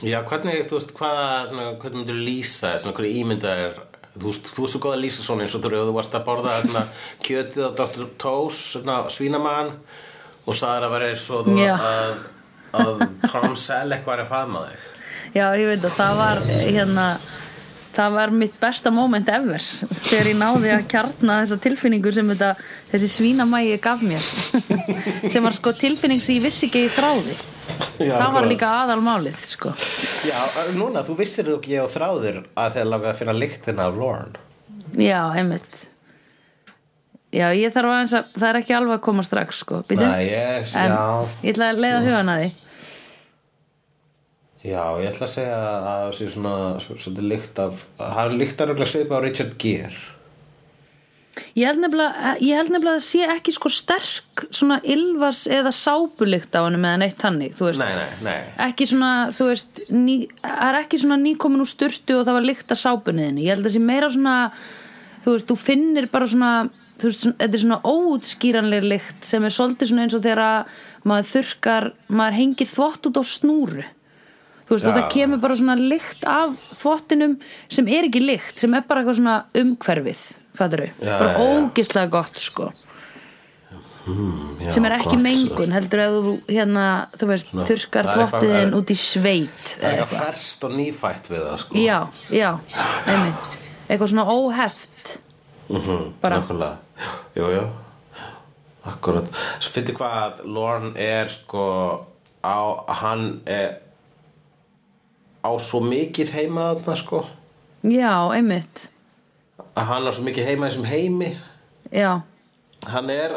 já, 0.03 0.21
hvernig, 0.23 0.67
þú 0.69 0.77
veist, 0.79 0.93
hvaða, 0.93 1.47
svona, 1.49 1.79
hvernig 1.79 2.05
myndir 2.05 2.25
lýsa, 2.27 2.79
svona, 2.79 2.93
hvernig 2.93 3.15
ímynda 3.23 3.51
er, 3.67 3.73
þú 4.19 4.23
veist, 4.29 4.43
þú 4.53 4.59
veist 4.61 4.73
svo 4.75 4.79
góð 4.79 4.95
að 4.97 5.03
lýsa 5.03 5.23
svona 5.23 5.41
eins 5.43 5.55
og 5.55 5.61
þú 5.61 5.93
varst 5.93 6.11
að 6.13 6.25
borða 6.25 6.61
hérna, 6.61 6.87
kjötið 7.23 7.63
á 7.67 7.71
Dr. 7.75 8.05
Svona, 8.51 8.97
svínamann 9.09 9.71
og 10.45 10.53
sagðir 10.55 10.83
að 10.87 10.91
vera 10.91 11.09
eins 11.09 11.29
og 11.29 11.45
þú 11.47 11.57
Já. 11.57 11.77
að, 11.79 12.15
að 12.73 13.05
Tom 13.29 13.55
Selleck 13.59 14.05
var 14.09 14.23
að 14.23 14.33
faðma 14.33 14.65
þig. 14.71 14.89
Já, 15.33 15.45
ég 15.57 15.69
veit 15.71 15.87
að 15.87 15.95
það 15.97 16.19
var 16.19 16.43
hérna 16.49 17.07
það 17.93 18.15
var 18.17 18.33
mitt 18.33 18.55
besta 18.61 18.91
moment 18.93 19.29
ever 19.29 19.61
þegar 20.07 20.29
ég 20.31 20.37
náði 20.39 20.71
að 20.73 20.85
kjarna 20.89 21.39
þessa 21.43 21.59
tilfinningu 21.61 22.13
sem 22.15 22.29
þetta, 22.33 22.51
þessi 22.91 23.09
svínamægi 23.17 23.79
gaf 23.83 24.01
mér 24.05 24.23
sem 25.33 25.45
var 25.45 25.57
sko 25.57 25.75
tilfinning 25.77 26.23
sem 26.23 26.39
ég 26.39 26.47
vissi 26.47 26.69
ekki 26.69 26.87
ég 26.87 26.95
þráði 26.97 27.37
Já, 28.01 28.17
það 28.17 28.33
var 28.35 28.47
líka 28.49 28.69
aðalmálið 28.81 29.37
sko. 29.47 29.71
Já, 30.27 30.39
núna, 30.75 31.03
þú 31.05 31.15
vissir 31.21 31.51
ekki 31.53 31.77
og 31.83 31.91
þráðir 31.93 32.41
að 32.59 32.79
þeir 32.79 32.89
langa 32.89 33.11
að 33.13 33.19
finna 33.21 33.35
lyktina 33.37 33.87
af 33.87 33.99
Lorne 34.01 34.41
Já, 34.99 35.19
einmitt 35.37 35.85
Já, 37.33 37.47
ég 37.57 37.73
þarf 37.73 37.89
aðeins 37.89 38.13
að 38.17 38.35
það 38.37 38.49
er 38.49 38.59
ekki 38.59 38.75
alveg 38.77 38.99
að 38.99 39.05
koma 39.07 39.25
strax 39.25 39.63
sko. 39.63 39.81
Býtu. 39.89 40.05
Nei, 40.05 40.27
yes, 40.29 40.75
en 40.77 40.91
já. 40.91 40.99
ég 41.41 41.55
ætla 41.55 41.69
að 41.71 41.81
leiða 41.81 42.01
hugan 42.05 42.33
að 42.33 42.41
því. 42.43 42.49
Já, 44.63 44.83
ég 45.01 45.07
ætla 45.09 45.27
að 45.27 45.31
segja 45.33 45.55
að 45.59 45.85
það 45.87 46.09
sé 46.17 46.27
svona 46.31 46.55
svolítið 46.79 47.29
lykt 47.33 47.61
af 47.63 47.85
hann 47.99 48.35
lyktar 48.39 48.69
auðvitað 48.71 48.91
svipa 48.93 49.17
á 49.17 49.23
Richard 49.25 49.55
Gere. 49.59 50.03
Ég 51.57 51.65
held 51.65 51.81
nefnilega, 51.81 52.35
ég 52.45 52.59
held 52.59 52.69
nefnilega 52.69 52.93
að 52.93 53.01
það 53.01 53.07
sé 53.07 53.27
ekki 53.33 53.53
sko 53.55 53.71
sterk 53.73 54.43
svona 54.53 54.77
ylvas 54.85 55.41
eða 55.49 55.71
sápulykt 55.73 56.53
á 56.53 56.61
hann 56.61 56.77
með 56.81 56.99
neitt 57.01 57.17
tannig, 57.21 57.57
þú 57.57 57.67
veist. 57.71 57.81
Nei, 57.81 57.97
nei, 57.97 58.21
nei. 58.29 58.53
Ekki 58.67 58.87
svona, 58.93 59.11
þú 59.33 59.49
veist 59.49 59.81
ný, 59.89 60.19
það 60.45 60.69
er 60.69 60.79
ekki 60.83 61.01
svona 61.01 61.19
nýkomin 61.25 61.65
úr 61.65 61.73
sturtu 61.73 62.19
og 62.19 62.27
það 62.29 62.37
var 62.37 62.47
lykt 62.51 62.73
af 62.77 62.81
sápunniðinni, 62.83 63.47
ég 63.47 63.55
held 63.55 63.65
að 63.65 63.69
það 63.71 63.75
sé 63.75 63.83
meira 63.89 64.11
svona 64.13 64.37
þú 65.23 65.35
veist, 65.35 65.49
þú 65.49 65.59
finnir 65.59 66.09
bara 66.13 66.29
svona 66.29 66.53
þú 66.99 67.09
veist, 67.09 67.25
þetta 67.39 67.53
er 67.57 67.63
svona 67.63 67.81
óutskýranleg 67.83 68.83
lykt 68.85 69.25
sem 69.25 69.43
er 69.47 69.49
svolítið 69.55 69.89
svona 69.91 70.05
eins 70.05 70.13
og 70.17 70.23
þegar 70.23 70.43
að 70.45 70.77
maður 71.09 71.29
þurrkar, 71.33 71.89
maður 72.09 72.37
hengir 72.39 72.67
þvott 72.73 73.09
út 73.09 73.19
á 73.19 73.23
snúru. 73.27 73.83
Þú 74.63 74.77
veist, 74.77 74.85
og 74.87 74.93
Já. 74.93 74.95
það 75.01 75.09
kemur 75.11 75.41
bara 75.43 75.55
svona 75.59 75.75
lykt 75.75 76.23
af 76.29 76.53
þvottinum 76.79 77.33
sem 77.67 77.87
er 77.91 78.07
ekki 78.07 78.21
lykt, 78.23 78.55
sem 78.63 78.73
er 78.77 78.85
bara 78.87 79.01
eitthvað 79.03 79.19
svona 79.19 79.37
umhverfið, 79.59 80.21
fattur 80.55 80.85
Já, 80.87 80.93
bara 81.03 81.31
já, 81.33 81.35
já. 81.35 81.59
ógislega 81.59 82.09
gott, 82.13 82.39
sko. 82.39 82.69
Já, 84.59 84.71
sem 84.75 84.83
er 84.87 84.97
ekki 84.97 85.13
gott, 85.15 85.21
mengun 85.23 85.71
heldur 85.71 86.01
ef 86.03 86.15
þú 86.15 86.31
hérna, 86.51 86.85
þú 87.15 87.27
veist, 87.29 87.51
Svona, 87.53 87.67
þurrkar 87.69 88.07
það 88.07 88.13
er 88.13 88.23
eitthvað- 88.23 88.33
þvottiðin 88.43 88.73
út 88.79 88.89
í 88.91 88.97
sveit 88.99 89.67
Það 89.79 89.83
er 89.83 89.93
eitthvað 90.03 90.23
ferst 90.25 90.63
og 90.67 90.71
nýfætt 90.79 91.29
við 91.31 91.43
það 91.47 91.59
sko. 91.61 91.75
Já, 91.79 91.99
já, 92.29 92.49
einmitt. 93.07 93.45
Eitthvað 93.87 94.11
svona 94.11 94.25
óheft 94.27 94.89
Mhm, 95.73 96.13
bara. 96.21 96.39
Nákvæmlega. 96.39 96.77
Jú, 97.35 97.47
jú. 97.55 97.63
Akkurat. 98.85 99.29
Fyndi 99.63 99.93
hvað 99.95 100.41
Lorne 100.43 100.91
er 100.99 101.27
sko 101.31 101.63
á, 102.43 102.57
hann 102.99 103.41
er 103.47 103.79
á 105.43 105.51
svo 105.59 105.79
mikið 105.79 106.29
heima 106.35 106.73
þarna 106.75 106.95
sko? 106.99 107.23
Já, 107.83 108.11
einmitt. 108.35 108.89
Að 109.75 109.87
hann 109.89 110.07
á 110.07 110.11
svo 110.11 110.23
mikið 110.27 110.45
heima 110.51 110.67
þessum 110.69 110.85
heimi? 110.87 111.31
Já, 111.93 112.21
hann 112.87 113.09
er 113.09 113.35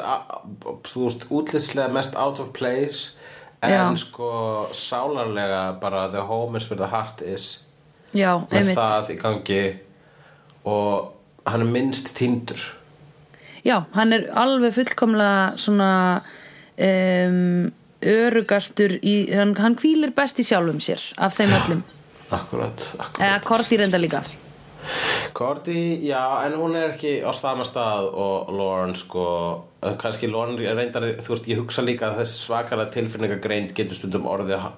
þú 0.87 1.07
veist 1.07 1.26
útlitslega 1.30 1.89
mest 1.93 2.16
out 2.16 2.41
of 2.41 2.53
place 2.53 3.16
en 3.62 3.70
Já. 3.70 3.97
sko 3.97 4.68
sálarlega 4.72 5.78
bara 5.80 6.09
the 6.12 6.20
home 6.22 6.57
is 6.57 6.68
where 6.70 6.76
the 6.78 6.87
heart 6.91 7.22
is. 7.22 7.64
Já, 8.14 8.39
með 8.51 8.59
einmitt. 8.61 8.76
það 8.76 9.11
í 9.14 9.18
gangi. 9.22 9.62
Og 10.64 11.12
hann 11.47 11.65
er 11.65 11.71
minnst 11.71 12.13
týndur. 12.19 12.61
Já, 13.67 13.81
hann 13.97 14.15
er 14.15 14.29
alveg 14.39 14.77
fullkomlega 14.77 15.57
svona 15.59 15.91
um, 16.79 17.69
örugastur 18.07 18.99
í, 19.01 19.19
hann, 19.35 19.57
hann 19.59 19.79
hvílir 19.81 20.15
best 20.17 20.41
í 20.43 20.47
sjálfum 20.47 20.83
sér 20.83 21.03
af 21.19 21.39
þeim 21.39 21.55
öllum, 21.57 21.87
akkurat, 22.31 22.91
akkurat. 22.99 23.23
eða 23.23 23.39
Korti 23.47 23.81
reynda 23.81 24.03
líka. 24.03 24.23
Cordy, 25.37 26.07
já, 26.07 26.47
en 26.47 26.55
hún 26.61 26.77
er 26.79 26.93
ekki 26.95 27.19
á 27.27 27.35
sama 27.35 27.65
stað 27.67 28.07
og 28.15 28.53
Lauren 28.55 28.95
sko, 28.97 29.25
kannski 30.01 30.31
Lauren 30.31 30.57
reyndar, 30.57 31.09
þú 31.27 31.35
veist, 31.35 31.49
ég 31.51 31.61
hugsa 31.61 31.85
líka 31.85 32.13
að 32.13 32.23
þessi 32.23 32.39
svakalega 32.45 32.95
tilfinningagreind 32.95 33.75
getur 33.77 33.99
stundum 33.99 34.29
orðið 34.31 34.69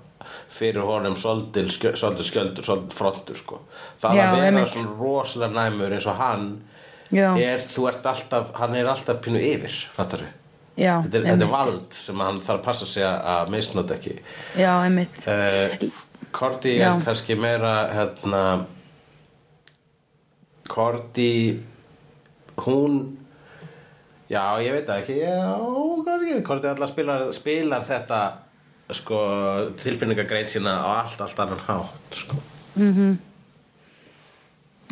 fyrir 0.49 0.81
honum 0.89 1.15
svolítið 1.17 1.69
skjöldur, 1.75 2.65
svolítið 2.65 2.95
frontur 2.97 3.37
sko. 3.37 3.61
það 4.01 4.17
Já, 4.17 4.23
að 4.25 4.35
vera 4.37 4.47
einmitt. 4.49 4.73
svona 4.73 4.97
rosalega 5.01 5.53
næmur 5.61 5.93
eins 5.99 6.07
og 6.09 6.17
hann 6.17 6.49
Já. 7.13 7.31
er, 7.41 7.59
þú 7.65 7.89
ert 7.89 8.07
alltaf, 8.07 8.51
hann 8.55 8.75
er 8.77 8.89
alltaf 8.89 9.21
pínu 9.25 9.41
yfir, 9.41 9.77
fattar 9.97 10.27
já, 10.79 11.01
þetta 11.03 11.17
er, 11.19 11.25
þetta 11.31 11.45
er 11.47 11.53
vald 11.53 11.93
sem 11.97 12.21
hann 12.21 12.41
þarf 12.41 12.59
að 12.61 12.65
passa 12.65 12.87
sig 12.87 13.03
að- 13.03 13.49
misnóta 13.51 13.95
ekki 13.97 14.19
já, 14.57 14.73
einmitt 14.85 15.29
uh, 15.29 15.89
Korti 16.33 16.75
Já. 16.79 16.91
er 16.99 17.05
kannski 17.05 17.35
meira 17.41 17.89
hérna 17.95 18.43
Korti 20.69 21.63
hún 22.67 22.99
já 24.29 24.43
ég 24.61 24.73
veit 24.77 24.87
það 24.89 25.01
ekki 25.03 25.17
já, 25.23 26.43
Korti 26.45 26.69
alltaf 26.69 26.91
spilar, 26.93 27.25
spilar 27.33 27.87
þetta 27.89 28.21
sko 28.97 29.19
tilfinningagreit 29.83 30.49
sína 30.49 30.79
á 30.81 31.05
allt, 31.05 31.21
allt 31.21 31.41
annan 31.41 31.61
hátt 31.67 32.15
sko. 32.17 32.37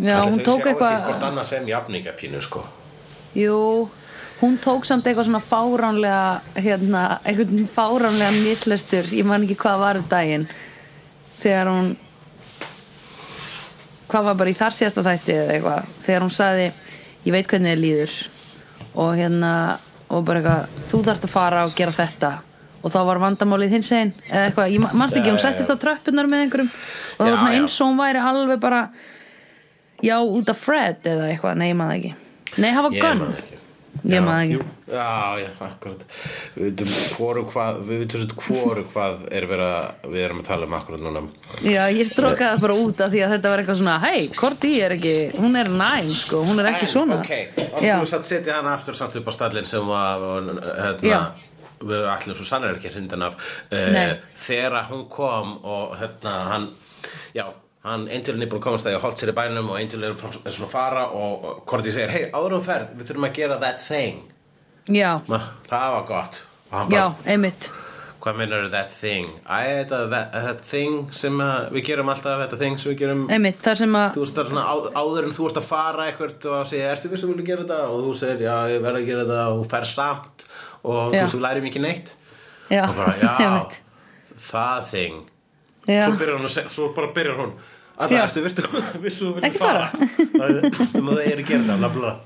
já, 0.01 0.17
Ætli 0.21 0.31
hún 0.31 0.41
þau 0.41 0.45
tók 0.45 0.61
sjá 0.61 0.71
ekki 0.71 0.79
hvort 0.79 1.07
eitthvað 1.07 1.29
annað 1.31 1.47
sem 1.49 1.69
jafningapínu 1.69 2.43
sko. 2.45 2.65
jú, 3.35 3.89
hún 4.43 4.59
tók 4.61 4.85
samt 4.85 5.07
eitthvað 5.07 5.31
svona 5.31 5.41
fáránlega 5.41 6.41
hérna, 6.61 7.21
eitthvað 7.25 7.69
fáránlega 7.73 8.31
mislestur 8.43 9.09
ég 9.13 9.25
man 9.25 9.47
ekki 9.47 9.57
hvað 9.57 9.79
var 9.81 9.97
um 9.97 10.09
daginn. 10.09 10.49
Þegar 11.41 11.69
hún 11.73 11.97
hvað 14.09 14.25
var 14.25 14.35
bara 14.35 14.51
í 14.51 14.57
þar 14.57 14.77
síðasta 14.77 15.05
þætti 15.07 15.33
eða 15.33 15.55
eitthvað, 15.57 15.95
þegar 16.05 16.23
hún 16.27 16.35
sagði 16.37 16.67
ég 17.25 17.33
veit 17.33 17.49
hvernig 17.49 17.73
þið 17.75 17.85
líður. 17.85 18.19
Og 18.97 19.17
hérna, 19.17 19.53
og 20.09 20.25
bara 20.25 20.41
eitthvað 20.41 20.85
þú 20.91 21.03
þarft 21.09 21.25
að 21.25 21.33
fara 21.33 21.65
og 21.65 21.75
gera 21.77 21.97
þetta 21.97 22.31
og 22.87 22.95
þá 22.95 23.01
var 23.09 23.21
vandamálið 23.25 23.77
hins 23.77 23.91
einn 23.97 24.15
eða 24.29 24.45
eitthvað, 24.45 24.73
ég 24.77 24.87
manst 24.87 25.19
ekki, 25.19 25.33
hún 25.35 25.43
settist 25.43 25.73
á 25.73 25.77
tröppunar 25.83 26.31
með 26.31 26.47
einhverjum? 26.47 26.71
Og 26.71 27.21
það 27.21 27.27
Já, 27.27 27.35
var 27.35 27.43
svona 27.43 27.59
eins 27.59 27.81
og 27.81 27.91
hún 27.91 28.01
væri 28.01 28.25
alveg 28.31 28.63
bara 28.63 28.81
já, 30.07 30.17
út 30.23 30.55
af 30.55 30.63
Fred 30.63 31.11
eða 31.13 31.31
eitthvað, 31.33 31.61
nei, 31.61 31.69
ég 31.73 31.79
maður 31.83 32.01
ekki. 32.01 32.17
Nei, 32.63 32.71
hafa 32.77 32.95
gunn 32.95 33.29
Ég 34.07 34.23
það 34.23 34.41
ekki. 34.45 34.59
Já, 34.87 35.39
já, 35.41 35.49
akkurat. 35.67 36.03
Við 36.55 36.67
veitum 36.69 36.91
hvoru 37.17 37.43
hvað 37.51 37.79
Við 37.89 38.03
veitum 38.05 38.23
svo 38.23 38.45
hvoru 38.45 38.85
hvað 38.93 39.25
er 39.35 39.47
vera, 39.51 39.71
við 40.05 40.23
erum 40.23 40.43
að 40.43 40.51
tala 40.51 40.69
um 40.69 40.77
akkurat 40.79 41.03
núna. 41.03 41.23
Já, 41.65 41.81
ég 41.91 42.07
strókaði 42.07 42.63
bara 42.63 42.77
út 42.85 43.03
af 43.03 43.11
því 43.15 43.25
að 43.27 43.35
þetta 43.35 43.53
var 43.53 43.63
eitthvað 43.63 43.81
svona 43.81 43.97
hei, 44.05 44.21
Korti 44.37 44.73
er 44.87 44.95
ekki, 44.97 45.17
hún 45.41 45.59
er 45.59 45.73
næm 45.73 46.13
sko, 46.21 46.45
hún 46.47 46.63
er 46.63 46.71
ekki 46.71 46.91
svona. 46.93 47.19
Ok, 47.25 47.35
skulum 47.57 48.05
við 48.05 48.13
satt 48.13 48.31
setja 48.31 48.61
hann 48.61 48.71
aftur 48.71 48.99
samt 48.99 49.19
upp 49.19 49.31
á 49.31 49.33
stallin 49.35 49.69
sem 49.69 49.91
var 49.91 50.23
hérna. 50.23 51.23
Við 51.81 52.09
ætlum 52.13 52.39
svo 52.39 52.49
sannlega 52.49 52.81
ekki 52.81 52.95
hrindan 52.95 53.29
af 53.29 53.37
uh, 53.37 54.17
þegar 54.47 54.91
hún 54.91 55.07
kom 55.13 55.57
og 55.65 55.97
hérna 56.01 56.35
hann 56.53 56.69
já, 57.37 57.47
hann 57.87 58.09
Angel 58.11 58.37
er 58.41 58.51
búin 58.51 58.61
að 58.61 58.67
komast 58.67 58.89
að 58.89 58.97
ég 58.97 59.05
holdt 59.05 59.23
sér 59.23 59.33
í 59.33 59.37
bænum 59.37 59.73
og 59.73 59.81
Angel 59.81 60.09
er, 60.09 60.19
svona 60.19 60.69
að 60.69 60.73
fara 60.73 61.07
og 61.15 61.47
og 61.47 61.65
Cordy 61.69 61.95
segir, 61.95 62.13
hei, 62.15 62.29
áður 62.35 62.59
um 62.59 62.67
ferð 62.67 62.95
við 62.99 63.11
þurfum 63.11 63.29
að 63.29 63.35
gera 63.41 63.59
that 63.63 63.83
thing. 63.83 64.23
Já, 64.87 65.19
það 65.67 65.91
var 65.97 66.07
gott. 66.09 66.45
Og 66.71 66.95
já, 66.95 67.05
einmitt. 67.27 67.71
Hvað 68.27 68.39
meinar 68.41 68.65
that 68.73 68.91
thing? 68.91 69.29
Æ, 69.47 69.87
that, 69.87 70.33
that 70.35 70.63
thing 70.67 71.13
sem 71.15 71.37
við 71.71 71.85
gerum 71.87 72.09
alltaf 72.11 72.41
þetta 72.43 72.59
thing 72.59 72.79
sem 72.83 72.91
við 72.91 73.05
gerum. 73.05 73.27
Einmitt, 73.31 73.61
þar 73.63 73.81
sem 73.83 73.99
að 74.01 74.17
þú 74.17 74.25
veist 74.25 74.39
það 74.39 74.43
er 74.43 74.51
svona 74.51 74.65
áður, 74.67 74.89
áður 74.99 75.29
en 75.29 75.37
þú 75.37 75.47
ert 75.47 75.61
að 75.61 75.69
fara 75.69 76.07
eitthvað 76.09 76.49
og 76.51 76.71
segja, 76.71 76.89
ertu 76.91 77.11
viss 77.13 77.27
að 77.27 77.33
vilja 77.35 77.49
gera 77.53 77.67
þetta? 77.67 77.79
Og 77.93 78.03
þú 78.09 78.15
segir, 78.19 78.43
já, 78.49 78.57
ég 78.73 78.83
verð 78.83 79.01
að 79.03 79.11
gera 79.13 79.27
þetta. 79.29 79.45
Og 79.55 79.69
fer 79.71 79.87
samt 79.93 80.47
og 80.87 81.01
þú 81.11 81.17
Já. 81.17 81.23
veist, 81.23 81.35
þú 81.35 81.41
lærir 81.45 81.67
mikið 81.67 81.85
neitt. 81.87 82.13
Já, 82.71 82.83
og 82.87 82.95
bara, 82.99 83.17
já, 83.23 83.33
það 84.51 84.87
þing. 84.93 85.19
Svo 85.87 86.69
svo 86.77 86.89
bara 86.95 87.11
byrjar 87.17 87.43
hún. 87.43 87.53
Að 87.97 88.13
það 88.13 88.17
Já. 88.17 88.25
ertu 88.27 88.47
viss 88.47 88.57
viss 89.07 89.21
að 89.25 89.35
vilja 89.37 89.51
Ekki 89.51 89.61
fara. 89.61 89.91
um 89.97 91.11
að 91.11 91.21
það 91.21 91.27
er 91.27 91.45
að 91.45 91.53
gera 91.53 91.77
bla 91.83 91.93
bla 91.99 92.17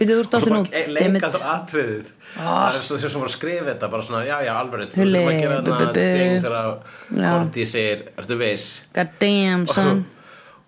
byrjuðu 0.00 0.22
úr 0.22 0.28
bara 0.32 0.60
út 0.62 0.72
e- 0.76 0.86
leika 0.94 1.28
það 1.34 1.42
atriðið. 1.54 2.12
Ah. 2.38 2.46
það 2.46 2.78
er 2.78 2.84
svo 2.86 2.98
sem 3.02 3.20
var 3.20 3.28
að 3.28 3.34
skrifa 3.34 3.66
þetta 3.68 3.90
bara 3.92 4.06
svona, 4.06 4.22
já, 4.28 4.36
já, 4.46 4.52
alveg 4.56 4.80
við 4.84 4.96
Hulli, 5.00 5.18
þurfum 5.18 5.30
að 5.32 5.40
gera 5.42 5.58
þetta 5.66 6.04
þing 6.14 6.36
þegar. 6.46 6.70
Kondi 7.10 7.66
segir, 7.68 8.04
ertu 8.22 8.38
viss? 8.40 8.68
God 8.96 9.14
damn, 9.20 9.66
son. 9.68 10.02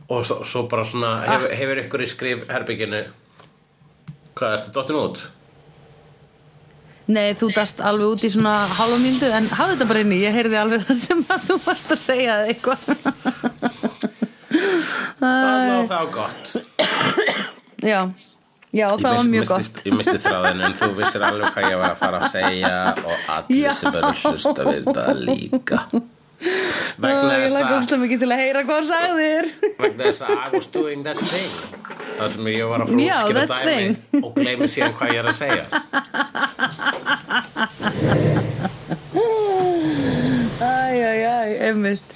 og 0.09 0.27
svo, 0.29 0.39
svo 0.49 0.65
bara 0.73 0.85
svona 0.89 1.13
hefur, 1.29 1.55
hefur 1.63 1.83
ykkur 1.87 2.05
í 2.05 2.11
skrif 2.11 2.45
herbygginu 2.53 3.03
hvað, 4.37 4.59
ertu 4.59 4.75
dottin 4.77 5.01
út? 5.01 5.23
Nei, 7.11 7.33
þú 7.35 7.49
dast 7.57 7.81
alveg 7.83 8.13
út 8.15 8.25
í 8.25 8.31
svona 8.31 8.53
hálfa 8.79 8.99
mínútu 9.03 9.27
en 9.35 9.49
hafði 9.51 9.75
þetta 9.75 9.89
bara 9.91 10.03
inni, 10.05 10.21
ég 10.23 10.37
heyrði 10.37 10.59
alveg 10.61 10.85
það 10.87 11.01
sem 11.03 11.25
að 11.35 11.49
þú 11.49 11.57
varst 11.65 11.91
að 11.97 12.01
segja 12.03 12.37
eða 12.37 12.53
eitthvað. 12.53 12.81
Það 15.19 15.49
var 15.69 15.89
þá 15.91 16.01
gott. 16.15 16.55
Já, 17.83 18.01
já, 18.71 18.87
það 18.87 19.03
var 19.09 19.19
Ég 19.19 19.31
mjög 19.35 19.47
gott. 19.51 19.83
ég 19.89 19.97
misti 19.99 20.19
þráðin 20.23 20.65
en 20.69 20.75
þú 20.79 20.89
vissir 21.01 21.25
alveg 21.27 21.55
hvað 21.57 21.69
ég 21.73 21.79
var 21.83 21.91
að 21.95 22.01
fara 22.03 22.21
að 22.23 22.33
segja 22.37 22.73
og 23.03 23.31
allir 23.37 23.79
sem 23.81 23.97
eru 23.99 24.11
að 24.13 24.23
hlusta 24.23 24.67
við 24.69 24.83
þetta 24.89 25.15
líka. 25.19 25.81
Vegna 26.43 27.35
Ég 27.39 27.45
þess 27.45 27.55
lagði 27.55 27.63
að 27.63 27.77
óslega 27.79 28.01
mikið 28.03 28.23
til 28.25 28.31
að 28.35 28.41
heyra 28.43 28.63
hvað 28.67 28.79
hann 28.81 28.89
sagðir 28.89 29.51
vegna 29.79 30.07
þess 30.09 30.23
að 30.27 30.33
I 30.33 30.49
was 30.57 30.67
doing 30.75 31.05
that 31.07 31.21
thing. 31.31 31.53
Það 32.19 32.33
sem 32.35 32.49
ég 32.51 32.71
var 32.73 32.83
að 32.83 32.91
að 32.93 33.37
that 33.37 33.53
dæmi 33.63 34.23
og 34.27 34.33
gleymi 34.39 34.69
síðan 34.71 34.97
hvað 34.99 35.13
ég 35.15 35.21
er 35.23 35.29
að 35.31 35.39
segja 35.39 35.65
Æ, 40.93 40.97
æ, 41.01 41.13
æ, 41.25 41.37
einmitt. 41.71 42.15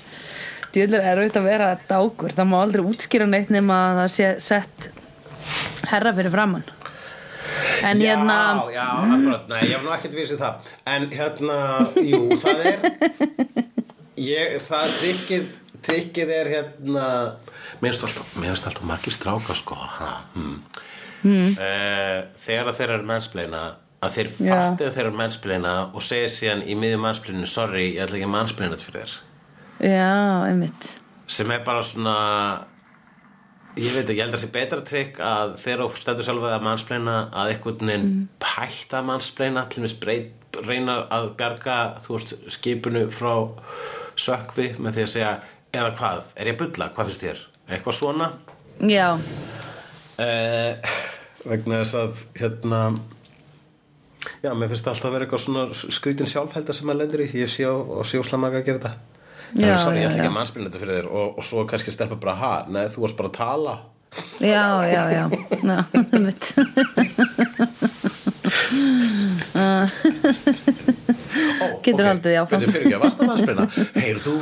Djöðlir 0.74 1.00
er 1.00 1.22
auðvitað 1.22 1.40
að 1.40 1.48
vera 1.48 1.68
dákur. 1.88 2.34
Það 2.36 2.48
má 2.50 2.56
aldrei 2.60 2.84
útskýra 2.84 3.28
neitt 3.30 3.52
nema 3.54 3.78
að 3.88 4.00
það 4.02 4.14
sé 4.16 4.32
sett 4.44 4.88
herra 5.86 6.12
fyrir 6.16 6.34
framann 6.34 6.64
En 7.86 8.00
hérna 8.02 8.36
Já, 8.66 8.72
já, 8.74 8.86
akkurat, 9.14 9.44
nei, 9.48 9.60
ég 9.68 9.76
hef 9.76 9.84
nú 9.84 9.92
ekkert 9.94 10.16
visið 10.16 10.40
það. 10.42 10.70
En 10.90 11.06
hérna, 11.12 11.58
jú, 12.02 12.20
það 12.42 12.62
er 12.66 12.88
ég, 14.32 14.56
Það 14.64 14.96
trikkið 15.00 15.46
trikkið 15.86 16.32
er 16.34 16.48
hérna 16.50 17.06
mér 17.78 17.94
finnst 17.94 18.06
alltaf, 18.08 18.32
alltaf 18.42 18.86
margir 18.88 19.14
stráka 19.14 19.54
sko. 19.54 19.76
Ha, 19.76 20.08
hmm. 20.34 20.56
Hmm. 21.22 21.52
Eh, 21.62 22.16
þegar 22.42 22.74
þeir 22.74 22.94
eru 22.96 23.06
mennsplena 23.06 23.62
að 24.04 24.14
þeir 24.18 24.30
fatti 24.36 24.86
að 24.86 24.94
þeir 24.96 25.04
eru 25.06 25.16
mennsplena 25.16 25.74
og 25.94 26.04
segja 26.04 26.28
síðan 26.32 26.64
í 26.68 26.76
miðjum 26.78 27.04
mennsplenu 27.06 27.48
sorry, 27.50 27.86
ég 27.96 28.04
ætla 28.04 28.18
ekki 28.20 28.28
að 28.28 28.34
mennsplena 28.36 28.76
þetta 28.76 28.86
fyrir 28.86 29.02
þér. 29.02 29.18
Já, 29.90 30.14
einmitt. 30.50 30.88
Sem 31.26 31.50
er 31.50 31.62
bara 31.66 31.82
svona 31.84 32.16
ég 33.76 33.92
veit 33.92 34.06
ekki, 34.06 34.16
ég 34.16 34.24
held 34.24 34.36
að 34.36 34.42
sé 34.44 34.50
betra 34.54 34.80
trikk 34.88 35.18
að 35.20 35.56
þegar 35.60 35.82
þú 35.84 36.00
stendur 36.00 36.26
sjálf 36.28 36.46
að 36.48 36.64
mannsplena 36.64 37.16
að 37.32 37.52
einhvern 37.52 37.90
veginn 37.90 38.06
Mm. 38.06 38.28
pætta 38.40 39.02
mannsplena 39.04 39.66
til 39.68 39.84
breyt 40.00 40.56
reyna 40.64 41.06
að 41.12 41.36
bjarga 41.36 42.00
þú 42.00 42.14
veist 42.16 42.34
skipinu 42.54 43.10
frá 43.12 43.34
sökvi 44.16 44.70
með 44.78 44.96
því 44.96 45.02
að 45.02 45.12
segja 45.12 45.32
eða 45.76 45.90
hvað, 45.98 46.32
er 46.36 46.46
ég 46.46 46.56
að 46.56 46.62
bulla, 46.62 46.88
hvað 46.94 47.10
finnst 47.10 47.24
þér? 47.26 47.42
Eitthvað 47.68 47.98
svona? 47.98 48.30
Já, 48.80 49.18
eh, 50.18 50.76
vegna 51.50 51.82
þess 51.82 51.94
að 52.00 52.24
hérna 52.40 52.80
já, 54.44 54.50
mér 54.54 54.68
finnst 54.72 54.86
alltaf 54.90 55.08
að 55.08 55.14
vera 55.16 55.26
eitthvað 55.26 55.42
svona 55.44 55.64
skrítin 55.98 56.30
sjálfhelda 56.30 56.76
sem 56.76 56.86
maður 56.88 57.00
lendur 57.04 57.24
í. 57.26 57.28
Ég 57.42 57.50
sé 57.52 57.66
og 57.70 58.04
sé 58.06 58.20
óslega 58.20 58.42
að 58.62 58.68
gera 58.70 58.80
þetta. 58.80 58.92
Já, 59.56 59.66
já, 59.70 59.76
sorry, 59.78 60.00
ég 60.02 60.08
ætla 60.08 60.18
ekki 60.22 60.30
að 60.30 60.36
mannspilna 60.36 60.70
þetta 60.70 60.82
fyrir 60.82 60.96
þér 61.00 61.08
og, 61.10 61.26
og 61.38 61.44
svo 61.46 61.62
kannski 61.70 61.94
stelpa 61.94 62.16
bara, 62.22 62.34
ha, 62.40 62.52
nei, 62.68 62.86
þú 62.92 63.04
varst 63.06 63.18
bara 63.20 63.30
að 63.30 63.36
tala. 63.38 63.74
Já, 64.40 64.64
já, 64.86 65.02
já, 65.12 65.24
einmitt. 66.16 66.44
Ó, 71.60 71.66
Getur 71.84 72.00
ok, 72.00 72.08
haldið 72.08 72.30
því 72.30 72.36
áfram. 72.40 72.60
byrju, 72.60 72.72
fyrir 72.72 72.86
ekki 72.86 72.96
að 72.96 73.02
vasta 73.04 73.26
mannspilna 73.28 73.64
Heyr, 73.96 74.18
þú 74.22 74.32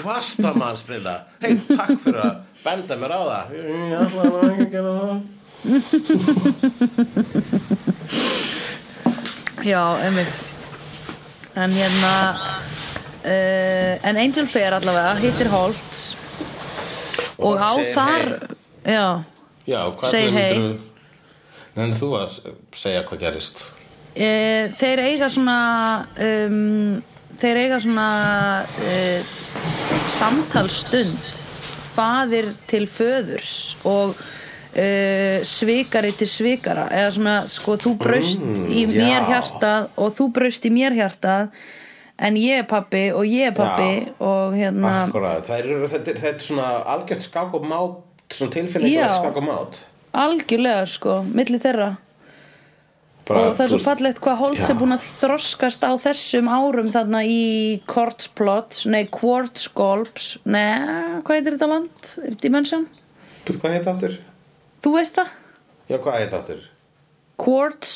mannspilna 0.60 1.14
Hei, 1.42 1.52
takk 1.70 1.94
fyrir 2.04 2.20
að 2.24 2.34
benda 2.64 2.94
mér 3.00 3.12
á 3.12 3.20
það. 3.24 3.44
Ég 3.58 3.64
ætla 4.00 4.22
nú 4.28 4.36
ekki 4.50 4.64
að 4.64 4.72
gera 4.74 4.92
það 5.00 5.18
Já, 9.64 9.82
einmitt. 10.04 10.50
En 11.56 11.70
hérna 11.72 12.14
uh, 13.24 14.08
En 14.08 14.16
Angel 14.18 14.46
Fair 14.50 14.74
allavega 14.76 15.14
hittir 15.22 15.48
Holtz 15.52 16.02
og, 17.38 17.56
á 17.58 17.70
segir 17.74 17.94
þar 17.94 18.26
hey. 18.26 18.58
Já, 18.94 19.06
Já, 19.66 19.80
Segir 20.10 20.34
hey. 20.34 20.58
myndirðu- 20.58 20.90
Nefnir 21.74 21.96
þú 21.98 22.08
að 22.20 22.34
segja 22.78 23.00
hvað 23.08 23.22
gerist. 23.24 23.62
Uh, 24.14 24.68
þeir 24.78 25.00
eiga 25.08 25.28
svona 25.32 25.56
um, 26.22 27.00
þeir 27.40 27.58
eiga 27.64 27.80
svona 27.82 28.04
uh, 28.62 29.32
samtalstund 30.14 31.24
faðir 31.96 32.52
til 32.70 32.84
föðurs 32.90 33.56
og 33.86 34.14
uh, 34.74 35.44
svikari 35.46 36.12
til 36.18 36.28
svikara 36.28 36.88
eða 36.90 37.10
svona 37.16 37.36
sko 37.50 37.76
þú 37.80 37.94
braust 38.00 38.40
Mm, 38.40 38.66
í 38.72 38.84
mér 38.90 39.22
já. 39.22 39.24
hjartað 39.30 39.88
og 39.96 40.14
þú 40.18 40.28
braust 40.36 40.64
í 40.66 40.70
mér 40.74 40.92
hjartað 40.98 41.48
en 42.18 42.36
ég 42.38 42.60
er 42.62 42.66
pappi 42.70 43.08
og 43.12 43.24
ég 43.26 43.48
er 43.50 43.54
pappi 43.56 43.88
Já. 44.06 44.12
og 44.22 44.54
hérna 44.54 44.92
Akkurat, 45.08 45.42
það 45.46 45.58
er, 45.58 45.88
þetta, 45.88 46.10
er- 46.10 46.20
þetta 46.22 46.36
er 46.36 46.46
svona 46.46 46.68
algjört 46.94 47.22
skák 47.26 47.54
og 47.58 47.64
mát 47.66 47.96
svona 48.30 48.52
tilfinning 48.54 48.92
Já. 48.94 49.08
að 49.08 49.18
skák 49.20 49.36
og 49.36 49.46
mát 49.48 49.80
algjörlega 50.14 50.86
sko, 50.86 51.22
milli 51.34 51.58
þeirra 51.58 51.96
Bara, 53.26 53.40
og 53.48 53.54
það 53.56 53.64
er 53.64 53.70
svo 53.72 53.78
fallegt 53.80 54.18
hvað 54.20 54.36
Holtz 54.36 54.68
er 54.68 54.76
búin 54.76 54.92
að 54.92 55.06
þroskast 55.16 55.80
á 55.88 55.90
þessum 55.96 56.48
árum 56.52 56.90
þarna 56.92 57.22
í 57.24 57.80
Quartz 57.88 58.26
Plots, 58.36 58.82
nei 58.84 59.06
Quartz 59.08 59.64
Golps, 59.72 60.34
nei, 60.44 60.76
hvað 61.24 61.38
heitir 61.38 61.56
þetta 61.56 61.68
land? 61.70 62.10
Er 62.20 62.34
Dimension? 62.42 62.84
Bíddu, 63.46 63.62
Hvað 63.62 63.72
heit 63.78 63.88
aftur? 63.88 64.18
Þú 64.84 64.92
veist 64.98 65.16
það? 65.16 65.32
Já, 65.88 65.96
hvað 65.96 66.20
heit 66.20 66.36
aftur? 66.36 66.68
Quartz. 67.40 67.94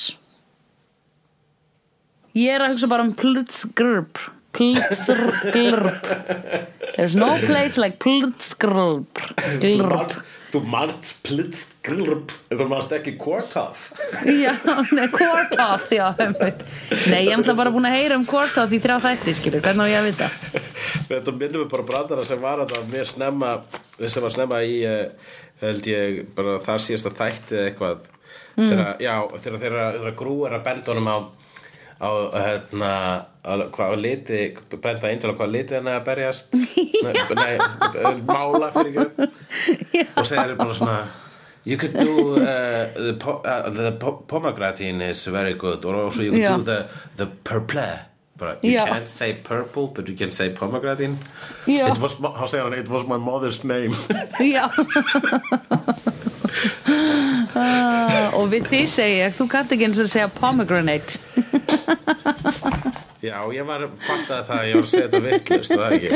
Ég 2.38 2.54
er 2.54 2.64
að 2.64 2.74
hugsa 2.74 2.88
bara 2.90 3.04
um 3.04 3.14
Plitzgrp 3.16 4.20
Plitzgrp 4.56 6.08
There's 6.96 7.16
no 7.16 7.36
place 7.44 7.76
like 7.80 7.98
Plitzgrp 8.02 9.20
Þú 10.48 10.62
plitst 11.26 11.74
grillrup 11.84 12.32
en 12.48 12.56
þú 12.56 12.66
manst 12.70 12.92
ekki 12.96 13.16
quartaf 13.20 13.90
Já, 14.24 14.54
nei, 14.96 15.04
Quartoth, 15.12 15.90
já, 15.92 16.06
Nei, 16.16 17.26
ég 17.26 17.34
er 17.34 17.36
náttúrulega 17.36 17.58
bara 17.58 17.72
búin 17.74 17.88
að 17.88 17.98
heyra 17.98 18.16
um 18.16 18.24
Quartoth 18.28 18.72
í 18.72 18.80
þrjá 18.80 18.96
þætti, 19.04 19.34
skilur, 19.36 19.64
hvernig 19.64 19.84
á 19.84 19.92
ég 19.92 19.98
að 20.00 20.08
vita? 20.08 20.30
Þetta 21.10 21.34
minnum 21.36 21.64
við 21.66 21.68
bara 21.74 21.86
brandara 21.90 22.24
sem 22.28 22.40
var 22.40 22.64
þetta 22.64 22.80
mér 22.88 23.10
snemma 23.12 23.52
sem 24.00 24.24
var 24.24 24.32
snemma 24.32 24.62
í 24.64 24.80
eh, 24.88 25.36
held 25.60 25.90
ég 25.90 26.22
bara 26.36 26.58
það 26.64 26.84
síðasta 26.86 27.14
þætti 27.22 27.58
eða 27.58 27.66
eitthvað 27.72 28.06
Mm. 28.58 28.66
þegar, 28.66 28.96
já, 28.98 29.12
þegar 29.38 29.60
þeirra, 29.62 30.10
grú 30.18 30.32
er 30.48 30.54
að 30.56 30.64
benda 30.66 30.90
honum 30.90 31.06
á 31.06 31.16
á 31.98 32.10
hérna 32.42 32.90
hvað 33.70 34.00
liti, 34.02 34.40
brenda 34.82 35.10
Angel 35.10 35.30
á 35.30 35.38
hvað 35.38 35.52
liti 35.54 35.76
hann 35.78 35.86
er 35.90 36.00
að 36.00 36.04
berjast. 36.08 36.52
Nei, 37.38 38.18
mála 38.26 38.70
fyrir 38.74 38.98
ekki. 39.04 40.04
Og 40.18 40.26
segir 40.26 40.58
bara 40.58 40.74
svona 40.74 40.98
You 41.68 41.76
could 41.76 41.92
do 41.98 42.34
uh, 42.38 42.86
the, 42.96 43.14
po 43.20 43.42
uh, 43.44 43.68
the 43.70 43.92
po 44.00 44.12
pomegranate 44.26 44.80
is 45.10 45.26
very 45.26 45.54
good 45.54 45.84
or 45.84 45.94
also 46.04 46.22
you 46.22 46.32
could 46.32 46.46
do 46.58 46.62
the, 46.64 46.88
the 47.16 47.26
purple 47.44 47.82
but 48.38 48.62
you 48.64 48.72
Já. 48.78 48.86
can't 48.86 49.08
say 49.08 49.32
purple 49.34 49.88
but 49.88 50.08
you 50.08 50.14
can 50.16 50.30
say 50.30 50.48
pomegranate. 50.50 51.16
Já. 51.66 51.88
It 51.90 51.98
was, 52.00 52.18
my- 52.20 52.30
hann 52.36 52.46
segir 52.48 52.62
hann, 52.64 52.74
it 52.74 52.88
was 52.88 53.04
my 53.06 53.16
mother's 53.18 53.64
name. 53.64 53.90
Já. 54.38 54.70
Ah, 57.54 58.30
Og 58.38 58.48
við 58.52 58.66
því 58.70 58.80
segi 58.90 59.18
ég 59.20 59.34
Þú 59.36 59.46
kannt 59.52 59.72
ekki 59.74 59.86
eins 59.88 59.98
og 60.02 60.08
segja 60.10 60.28
pomegranate. 60.32 61.18
Já, 63.18 63.40
ég 63.50 63.66
var 63.66 63.82
það 64.06 64.50
að 64.54 64.66
ég 64.68 64.76
var 64.78 64.84
að 64.84 64.90
segja 64.92 65.08
þetta 65.10 65.20
vittlust 65.24 65.72
það 65.74 65.94
ekki? 65.96 66.10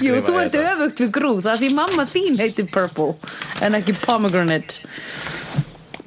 Jú, 0.00 0.14
þú 0.24 0.36
ert 0.40 0.54
öfugt 0.62 1.02
við 1.04 1.10
grú 1.12 1.32
Það 1.44 1.58
því 1.60 1.68
mamma 1.76 2.06
þín 2.08 2.38
heitir 2.40 2.70
purple 2.72 3.10
En 3.60 3.76
ekki 3.76 3.92
pomegranate 4.00 4.80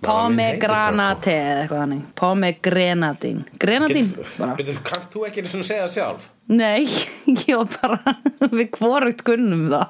Pomegranate 0.07 1.33
eða 1.35 1.59
eitthvað 1.61 1.81
hannig 1.83 2.01
Pomegranatin 2.21 3.39
Grenatin 3.61 4.07
bara. 4.37 4.53
Byrju, 4.59 4.75
Kannt 4.87 5.09
þú 5.13 5.19
ekki 5.27 5.37
einu 5.43 5.49
svona 5.53 5.67
segja 5.69 5.83
það 5.85 5.95
sjálf? 5.99 6.23
Nei, 6.47 6.83
ég 7.47 7.53
var 7.59 7.67
bara 7.81 7.99
Við 8.57 8.67
hvorugt 8.79 9.21
kunnum 9.27 9.63
það. 9.73 9.87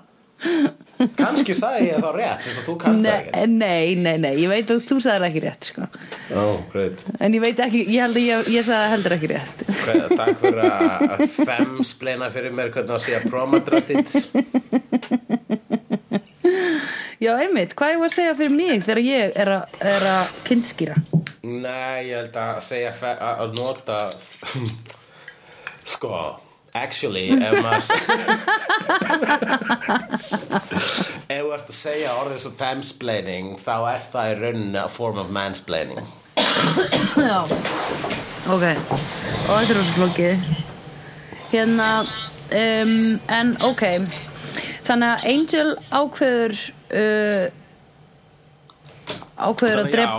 Kanski 1.18 1.54
sagði 1.58 1.88
ég 1.92 1.98
þá 2.02 2.10
rétt, 2.14 2.44
þú 2.66 2.74
kannt 2.82 3.06
það 3.06 3.16
ekki. 3.16 3.32
nei, 3.58 3.88
nei, 3.98 4.18
nei, 4.22 4.34
ég 4.42 4.50
veit 4.52 4.70
að 4.74 4.84
þú 4.90 4.96
sagðir 5.02 5.26
ekki 5.32 5.42
rétt 5.44 5.64
sko. 5.72 5.82
Greit 6.74 6.98
En 7.26 7.32
ég 7.38 7.42
veit 7.42 7.60
ekki, 7.66 7.82
ég 7.90 8.00
held 8.06 8.18
að 8.18 8.24
ég, 8.28 8.38
ég 8.54 8.62
sagði 8.68 8.88
heldur 8.94 9.14
ekki 9.18 9.30
rétt. 9.34 9.58
Hvað, 9.82 10.08
Takk 10.18 10.38
fyrir 10.44 10.62
að 10.68 10.72
að 11.08 11.20
femsplena 11.50 12.28
fyrir 12.34 12.52
mér 12.58 12.70
hvernig 12.74 12.94
að 12.98 13.06
segja 13.08 13.22
promadrattit 13.26 14.10
Já, 17.18 17.32
einmitt, 17.42 17.72
hvað 17.74 17.96
ég 17.96 18.02
var 18.04 18.12
að 18.12 18.14
segja 18.14 18.36
fyrir 18.38 18.52
mig 18.54 18.84
þegar 18.86 19.00
ég 19.02 19.32
er 19.42 19.50
að, 19.56 19.64
er 19.94 20.04
að 20.06 20.36
kindskýra 20.46 20.94
Nei, 21.48 22.10
ég 22.10 22.18
held 22.20 22.36
að 22.42 22.60
segja 22.68 22.92
að 22.94 23.18
að 23.30 23.56
nota 23.58 23.98
Sko 25.88 26.12
Actually, 26.78 27.32
ef 27.42 27.54
maður 27.66 27.90
Ef 31.28 31.42
þú 31.42 31.50
ert 31.56 31.70
að 31.72 31.76
segja 31.76 32.12
orðið 32.22 32.40
sem 32.44 32.54
femsplaining 32.60 33.48
þá 33.66 33.74
er 33.96 34.02
það 34.14 34.30
í 34.30 34.36
rauninni 34.44 34.80
a 34.80 34.88
form 34.92 35.18
of 35.20 35.30
mansplaining. 35.34 36.00
Já. 37.18 37.40
Ok, 38.48 38.64
og 38.64 39.50
þetta 39.50 39.58
er 39.58 39.76
rosa 39.76 39.94
flókið. 39.98 40.36
Hérna 41.52 41.88
um, 42.06 43.20
En 43.40 43.48
ok 43.68 43.84
Þannig 44.88 45.14
að 45.14 45.30
Angel 45.34 45.70
ákveður 45.92 46.58
uh, 47.02 47.46
ákveður 49.38 49.84
að 49.84 49.94
drepa 49.94 50.18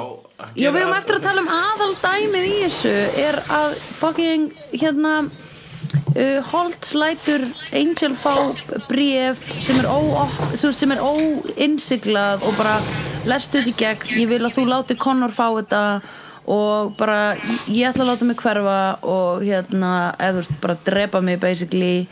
já, 0.55 0.71
við 0.71 0.81
höfum 0.83 0.97
eftir 0.99 1.19
að 1.19 1.27
tala 1.27 1.43
um 1.43 1.53
aðal 1.53 1.91
dæmið 2.03 2.49
í 2.49 2.55
þessu. 2.63 2.95
Er 3.25 3.41
að 3.51 3.77
fucking 3.99 4.49
hérna 4.75 5.15
uh, 5.25 6.39
Holtz 6.53 6.95
lætur 6.99 7.49
Angel 7.73 8.15
fá 8.19 8.33
bréf 8.91 9.43
sem 9.59 9.81
er, 9.83 9.91
ó, 9.91 9.99
sem 10.57 10.95
er 10.95 11.03
óinnsiglað 11.03 12.47
og 12.47 12.57
bara 12.61 12.79
lestu 13.29 13.61
þetta 13.61 13.75
í 13.75 13.77
gegn. 13.83 14.17
Ég 14.23 14.33
vil 14.33 14.43
að 14.47 14.57
þú 14.61 14.71
láti 14.71 14.99
Connor 14.99 15.35
fá 15.35 15.47
þetta 15.51 15.83
og 16.49 16.95
bara 16.97 17.37
ég 17.69 17.91
ætla 17.91 18.07
að 18.07 18.11
láta 18.13 18.29
mig 18.29 18.39
hverfa 18.41 18.79
og 19.05 19.43
hérna 19.45 19.93
eða 20.17 20.39
þú 20.39 20.41
veist 20.41 20.61
bara 20.63 20.79
drepa 20.87 21.21
mig 21.21 21.41
basically 21.43 22.09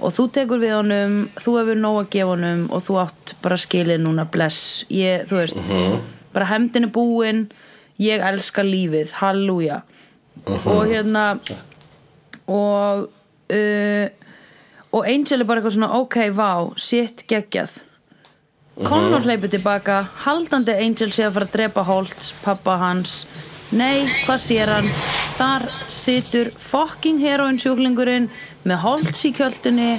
og 0.00 0.12
þú 0.16 0.26
tekur 0.34 0.60
við 0.62 0.74
honum 0.76 1.14
þú 1.40 1.54
hefur 1.60 1.80
nóg 1.80 2.00
að 2.02 2.10
gefa 2.16 2.32
honum 2.34 2.66
og 2.74 2.84
þú 2.86 2.98
átt 3.04 3.34
bara 3.44 3.60
skilið 3.60 4.02
núna 4.04 4.26
bless. 4.28 4.84
Ég, 4.92 5.24
þú 5.30 5.40
veist, 5.40 5.72
bara 6.34 6.50
hefndin 6.50 6.88
er 6.88 6.92
búin 6.92 7.46
ég 8.02 8.24
elska 8.24 8.64
lífið, 8.66 9.14
halleluja. 9.20 9.80
Og 10.66 10.84
hérna 10.90 11.26
og 12.46 13.08
uh, 13.08 14.06
og 14.96 15.08
Angel 15.10 15.42
er 15.42 15.48
bara 15.48 15.60
eitthvað 15.60 15.76
svona 15.76 15.98
ok, 15.98 16.16
vá, 16.36 16.50
shit, 16.80 17.24
geggjað. 17.28 17.82
Connor 18.84 19.24
hleypur 19.24 19.48
tilbaka 19.48 20.02
haldandi 20.26 20.74
Angel 20.76 21.08
sé 21.12 21.24
að 21.24 21.38
fara 21.38 21.48
að 21.48 21.54
drepa 21.56 21.84
Holtz 21.88 22.32
pappa 22.44 22.76
hans 22.80 23.22
nei, 23.74 24.06
hvað 24.26 24.42
sér 24.42 24.70
hann? 24.70 24.88
Þar 25.36 25.66
situr 25.92 26.52
fucking 26.70 27.18
heroin 27.20 27.58
sjúklingurinn 27.60 28.30
með 28.66 28.82
Holtz 28.84 29.24
í 29.26 29.32
kjöldunni 29.36 29.96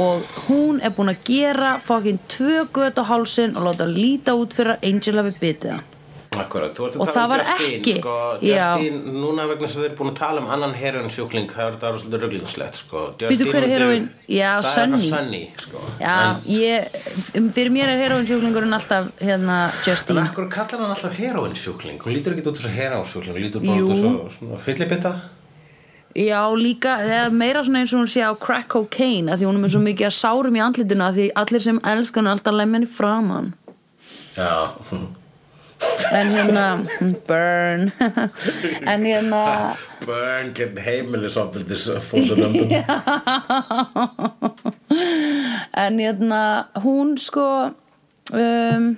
og 0.00 0.24
hún 0.46 0.80
er 0.80 0.94
búin 0.96 1.12
að 1.12 1.22
gera 1.28 1.76
fucking 1.84 2.20
tvö 2.32 2.64
göt 2.74 3.00
á 3.00 3.04
hálsin 3.04 3.56
og 3.56 3.68
láta 3.68 3.88
líta 3.90 4.36
út 4.38 4.54
fyrir 4.56 4.76
að 4.76 4.86
Angel 4.90 5.20
hafi 5.20 5.38
bitið 5.42 5.76
hann 5.76 5.89
Akkurat, 6.30 6.70
þú 6.76 6.84
ert 6.86 6.94
að 6.94 7.00
Og 7.02 7.08
tala 7.10 7.34
það 7.34 7.40
um 7.40 7.40
Justine 7.50 7.78
ekki- 7.80 7.94
sko, 7.98 8.12
Já. 8.46 8.66
Justine, 8.78 9.12
núna 9.18 9.46
vegna 9.50 9.68
sem 9.68 9.80
við 9.82 9.86
erum 9.88 9.96
búin 9.98 10.10
að 10.12 10.18
tala 10.20 10.40
um 10.40 10.46
annan 10.54 10.74
heroin 10.78 11.08
sjúkling 11.10 11.48
það 11.50 11.66
er 11.66 11.78
það 11.82 11.96
svolítið 11.98 12.20
rugglingslegt 12.22 12.74
sko. 12.78 13.00
Er 13.18 13.30
myndi- 13.30 13.72
heroin? 13.74 14.10
Já, 14.28 14.60
það 14.62 14.74
Sunny. 14.74 14.94
er 14.94 15.00
það 15.00 15.08
Sunny 15.10 15.50
sko. 15.58 15.78
já, 15.98 16.14
en, 16.30 16.36
ég, 16.46 17.36
um, 17.36 17.50
fyrir 17.52 17.70
mér 17.74 17.88
er 17.88 17.98
heroin 18.04 18.26
sjúklingurinn 18.26 18.72
alltaf 18.78 19.10
hérna 19.18 19.58
en 19.72 19.82
Justine 19.84 20.22
akkur 20.22 20.48
kallar 20.48 20.78
hann 20.80 20.90
alltaf 20.94 21.12
heroin 21.18 21.52
sjúkling 21.54 21.98
hún 21.98 22.14
lítur 22.14 22.32
ekki 22.36 22.46
út 22.46 22.56
þess 22.56 22.70
að 22.70 22.78
heroin 22.78 23.04
sjúkling 23.04 23.34
hún 23.34 23.42
lítur 23.42 23.60
bara 23.66 23.82
út 23.82 24.30
þess 24.30 24.42
að 24.42 24.58
fyllibita 24.60 25.14
Já, 26.14 26.42
líka, 26.58 26.96
eða 27.06 27.30
meira 27.30 27.62
svona 27.62 27.82
eins 27.82 27.92
og 27.94 28.00
hún 28.00 28.08
sé 28.10 28.22
á 28.22 28.34
crack 28.38 28.68
cocaine 28.68 29.30
að 29.30 29.38
því 29.38 29.46
hún 29.46 29.58
er 29.58 29.62
með 29.66 29.70
svo 29.74 29.82
mikið 29.82 30.06
að 30.06 30.16
sárum 30.18 30.56
í 30.58 30.62
andlitinu 30.62 31.04
að 31.06 31.14
því 31.18 31.26
allir 31.38 31.60
sem 31.62 31.78
elskan 31.84 32.26
er 32.26 32.32
alltaf 32.34 32.54
lemja 32.54 32.78
henni 32.80 32.86
framan 32.90 33.52
já, 34.36 34.70
en 36.12 36.30
hérna, 36.34 36.64
burn. 37.26 37.92
En 38.92 39.04
hérna 39.04 39.76
burn 40.06 40.52
get 40.54 40.78
heimilisofbildis 40.80 41.88
fóðunöndum 42.08 42.72
en 45.84 46.00
hérna, 46.00 46.42
hún 46.84 47.14
sko 47.20 47.46
um, 48.32 48.90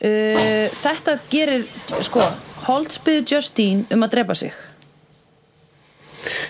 uh, 0.00 0.66
þetta 0.82 1.18
gerir 1.32 1.66
sko, 2.06 2.26
Holtz 2.66 3.00
byggði 3.04 3.34
Justine 3.34 3.86
um 3.94 4.06
að 4.06 4.16
drepa 4.16 4.38
sig 4.38 4.54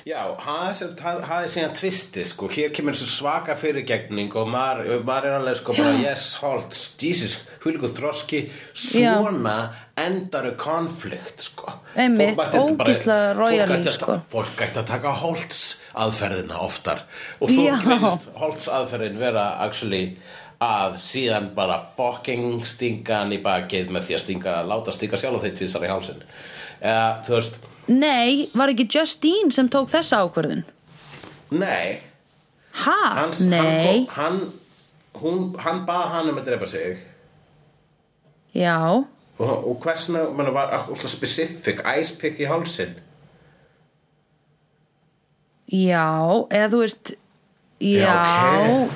Já, 0.09 0.21
það 0.41 0.83
er 0.87 0.95
það 1.01 1.45
er 1.45 1.53
síðan 1.55 1.77
tvisti 1.77 2.25
sko, 2.29 2.49
hér 2.53 2.73
kemur 2.75 2.97
þessu 2.97 3.09
svaka 3.13 3.57
fyrirgegning 3.61 4.35
og 4.41 4.49
maður, 4.51 5.05
maður 5.07 5.29
er 5.31 5.37
alveg 5.39 5.61
sko 5.61 5.77
bara 5.77 5.93
yes, 6.01 6.25
Holtz, 6.41 6.83
Jesus, 7.01 7.37
hvílíku 7.63 7.91
þroski 7.95 8.43
svona 8.75 9.57
endaru 10.01 10.55
konflikt 10.59 11.45
sko. 11.51 11.75
Einmitt, 11.95 12.39
að 12.39 12.53
ta- 13.85 13.97
sko. 13.99 14.19
Fólk 14.33 14.65
ætti 14.65 14.81
að 14.81 14.91
taka 14.95 15.15
Holtz 15.21 15.63
aðferðina 15.95 16.61
oftar. 16.65 17.05
Og 17.41 17.53
svo 17.53 17.67
Já. 17.69 17.77
reynist 17.85 18.31
Holtz 18.41 18.71
aðferðin 18.73 19.21
vera 19.21 19.51
actually 19.67 20.17
að 20.61 20.97
síðan 21.01 21.51
bara 21.57 21.81
fucking 21.97 22.65
stinga 22.69 23.23
hann 23.23 23.33
í 23.33 23.41
bakið 23.43 23.93
með 23.93 24.09
því 24.09 24.17
að 24.17 24.25
stinga, 24.25 24.57
láta 24.69 24.93
stinga 24.93 25.21
sjálf 25.21 25.45
þeir 25.45 25.55
tvisar 25.57 25.87
í 25.87 25.89
hálsin 25.89 26.25
eða 26.81 27.07
þú 27.25 27.37
veist 27.39 27.57
Nei, 27.91 28.47
var 28.55 28.71
ekki 28.71 28.87
Justine 28.95 29.51
sem 29.55 29.69
tók 29.73 29.89
þessa 29.91 30.21
ákvörðun? 30.27 30.63
Nei, 31.51 32.01
Ha? 32.85 32.99
hans, 33.19 33.41
Nei, 33.51 34.05
hann, 34.15 34.37
hún, 35.19 35.49
hann 35.59 35.81
bað 35.89 36.05
hann 36.13 36.29
um 36.31 36.39
að 36.39 36.47
drepa 36.53 36.69
sig. 36.71 37.01
Já. 38.55 38.77
Og, 39.41 39.51
og 39.51 39.81
hversna 39.83 40.23
mann 40.37 40.53
var 40.55 40.71
alltaf 40.77 41.11
specific 41.11 41.81
ice 41.99 42.15
pick 42.21 42.39
í 42.43 42.47
hálsin 42.51 42.95
Já, 45.71 46.07
eða 46.51 46.69
þú 46.73 46.81
veist 46.83 47.13
Já, 47.81 48.05
Já, 48.05 48.89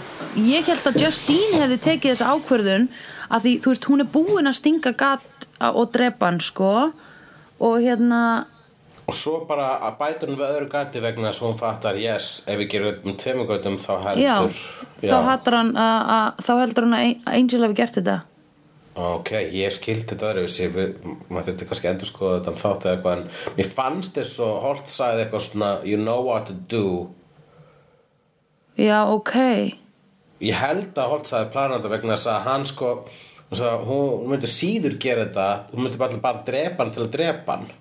ég 0.44 0.66
held 0.68 0.88
að 0.90 0.98
Justine 1.00 1.60
hefði 1.62 1.78
tekið 1.86 2.10
þessa 2.12 2.32
ákvörðun 2.34 2.88
að 3.32 3.46
því, 3.46 3.52
þú 3.64 3.70
veist, 3.72 3.86
hún 3.88 4.04
er 4.04 4.10
búin 4.12 4.50
að 4.50 4.58
stinga 4.58 4.92
gat 5.00 5.46
og 5.64 5.86
drepa 5.94 6.28
hann, 6.28 6.40
sko. 6.44 6.72
Og 7.64 7.78
hérna 7.80 8.18
og 9.04 9.16
svo 9.16 9.40
bara 9.48 9.74
að 9.84 9.96
bæta 10.00 10.26
hann 10.26 10.38
við 10.38 10.46
öðru 10.46 10.68
gati 10.72 11.02
vegna 11.04 11.30
þess 11.30 11.42
að 11.42 11.48
hún 11.48 11.58
fattar 11.60 11.98
yes, 12.00 12.28
ef 12.48 12.60
við 12.60 12.70
gerum 12.72 12.90
þetta 12.90 13.08
með 13.08 13.18
tveimur 13.22 13.50
götum 13.50 13.80
þá 13.82 13.90
já, 13.92 14.04
heldur 14.06 14.60
þá 15.02 15.16
hann 15.58 15.74
að, 15.76 15.98
að 16.14 16.46
þá 16.46 16.52
heldur 16.62 16.86
hann 16.86 16.96
að 16.98 17.34
Angel 17.34 17.60
hafi 17.66 17.76
gert 17.80 17.98
þetta. 17.98 18.16
Ok, 18.94 19.30
ég 19.50 19.74
skildi 19.74 20.14
þetta 20.14 20.32
við, 20.76 20.94
maður 21.26 21.48
þurfti 21.48 21.68
kannski 21.68 21.90
endur 21.90 22.08
skoða 22.08 22.38
þetta 22.38 22.60
þátt 22.62 22.84
eða 22.86 22.94
eitthvað 22.94 23.18
en 23.18 23.54
mér 23.58 23.70
fannst 23.74 24.18
þess 24.20 24.42
og 24.46 24.56
Holt 24.62 24.92
sagði 24.92 25.24
eitthvað 25.24 25.46
svona 25.48 25.70
you 25.82 26.00
know 26.00 26.24
what 26.28 26.46
to 26.48 26.56
do. 26.70 26.88
Já, 28.78 29.02
ok. 29.10 29.34
Ég 30.44 30.58
held 30.62 30.94
að 30.94 31.10
Holt 31.10 31.30
sagði 31.30 31.52
plana 31.52 31.80
þetta 31.80 31.94
vegna 31.96 32.16
þess 32.16 32.30
að 32.30 32.44
hann 32.48 32.68
sko 32.70 32.92
hún 33.50 33.58
sagði, 33.58 33.86
hún 33.90 34.28
myndi 34.30 34.50
síður 34.50 34.96
gera 35.02 35.26
þetta 35.26 35.48
hún 35.72 35.84
myndi 35.84 36.00
bara, 36.00 36.20
bara 36.22 36.44
drepa 36.46 36.84
hann 36.84 36.94
til 36.94 37.04
að 37.04 37.12
drepa 37.18 37.58
hann 37.58 37.72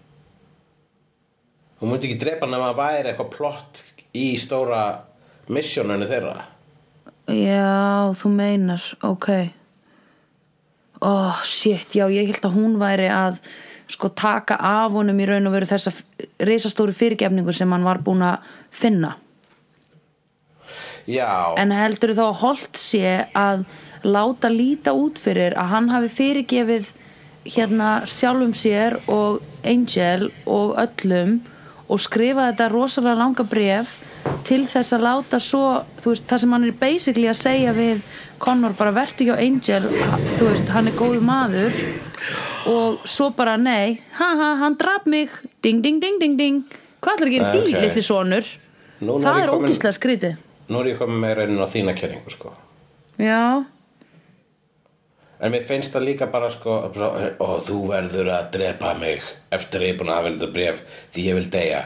hún 1.83 1.91
myndi 1.91 2.07
ekki 2.07 2.21
drepa 2.21 2.47
hann 2.47 2.55
ef 2.55 2.63
að 2.69 2.79
væri 2.79 3.11
eitthvað 3.11 3.33
plott 3.33 3.83
í 4.15 4.27
stóra 4.39 4.83
missioninu 5.51 6.07
þeirra. 6.07 6.45
Já, 7.27 8.13
þú 8.19 8.31
meinar, 8.31 8.85
ok. 9.03 9.27
Oh, 11.03 11.43
shit, 11.43 11.91
já, 11.91 12.05
ég 12.07 12.31
held 12.31 12.47
að 12.47 12.55
hún 12.55 12.79
væri 12.79 13.09
að 13.11 13.41
sko 13.91 14.09
taka 14.15 14.55
af 14.55 14.95
honum 14.95 15.19
í 15.19 15.27
raun 15.27 15.49
og 15.49 15.57
veru 15.57 15.67
þessa 15.67 15.91
risastóru 16.47 16.95
fyrirgefningu 16.95 17.51
sem 17.55 17.71
hann 17.75 17.83
var 17.83 17.99
búin 18.03 18.23
að 18.23 18.47
finna. 18.71 19.17
Já, 21.03 21.51
En 21.59 21.75
heldur 21.75 22.15
þá 22.15 22.23
að 22.29 22.37
Holt 22.39 22.79
sé 22.79 23.27
að 23.35 23.65
láta 24.07 24.47
líta 24.47 24.93
út 24.95 25.19
fyrir 25.19 25.55
að 25.59 25.73
hann 25.75 25.89
hafi 25.91 26.11
fyrirgefið 26.15 26.91
hérna 27.43 27.89
sjálfum 28.07 28.53
sér 28.55 28.95
og 29.11 29.43
Angel 29.67 30.29
og 30.47 30.77
öllum 30.79 31.41
og 31.93 32.01
skrifa 32.01 32.49
þetta 32.49 32.69
rosalega 32.73 33.19
langa 33.19 33.45
bref 33.45 33.91
til 34.47 34.63
þess 34.71 34.95
að 34.95 35.03
láta 35.05 35.39
svo, 35.41 35.63
veist, 36.03 36.25
það 36.29 36.41
sem 36.43 36.55
hann 36.55 36.65
er 36.67 36.77
basically 36.79 37.27
að 37.29 37.41
segja 37.41 37.73
við 37.77 38.01
Connor 38.43 38.73
bara 38.75 38.91
vertu 38.95 39.27
hjá 39.27 39.37
Angel, 39.39 39.85
þú 40.37 40.47
veist, 40.49 40.71
hann 40.73 40.89
er 40.89 40.95
góðu 40.99 41.21
maður. 41.23 41.77
Og 42.67 43.03
svo 43.07 43.29
bara 43.35 43.55
nei, 43.59 44.01
haha, 44.17 44.49
hann 44.59 44.75
draf 44.79 45.05
mig. 45.07 45.31
Ding, 45.63 45.79
ding, 45.83 46.01
ding, 46.03 46.19
ding, 46.19 46.35
ding. 46.39 46.57
Hvað 47.03 47.17
ætlar 47.19 47.29
að 47.29 47.35
gera 47.37 47.51
því, 47.53 47.61
Ok. 47.69 47.81
litli 47.85 48.03
sonur? 48.03 48.49
Er 49.03 49.23
það 49.23 49.39
er 49.43 49.53
ógíslega 49.53 49.93
skrítið. 49.95 50.35
Nú 50.71 50.79
er 50.79 50.91
ég 50.93 50.99
komið 50.99 51.19
meira 51.23 51.43
inn 51.47 51.59
á 51.59 51.67
þína 51.67 51.95
kenningu 51.95 52.31
sko. 52.31 52.53
Já, 53.19 53.63
En 55.43 55.51
mér 55.51 55.65
finnst 55.67 55.91
það 55.91 56.05
líka 56.07 56.29
bara 56.31 56.47
sko 56.53 56.77
og 56.87 57.57
þú 57.67 57.79
verður 57.89 58.31
að 58.31 58.45
drepa 58.53 58.93
mig 58.99 59.25
eftir 59.51 59.81
að 59.81 59.89
ég 59.89 59.93
er 59.93 59.99
búin 59.99 60.11
að 60.13 60.19
hafa 60.19 60.31
þetta 60.31 60.51
bref 60.55 60.83
því 61.11 61.25
ég 61.27 61.37
vil 61.39 61.49
deyja. 61.57 61.81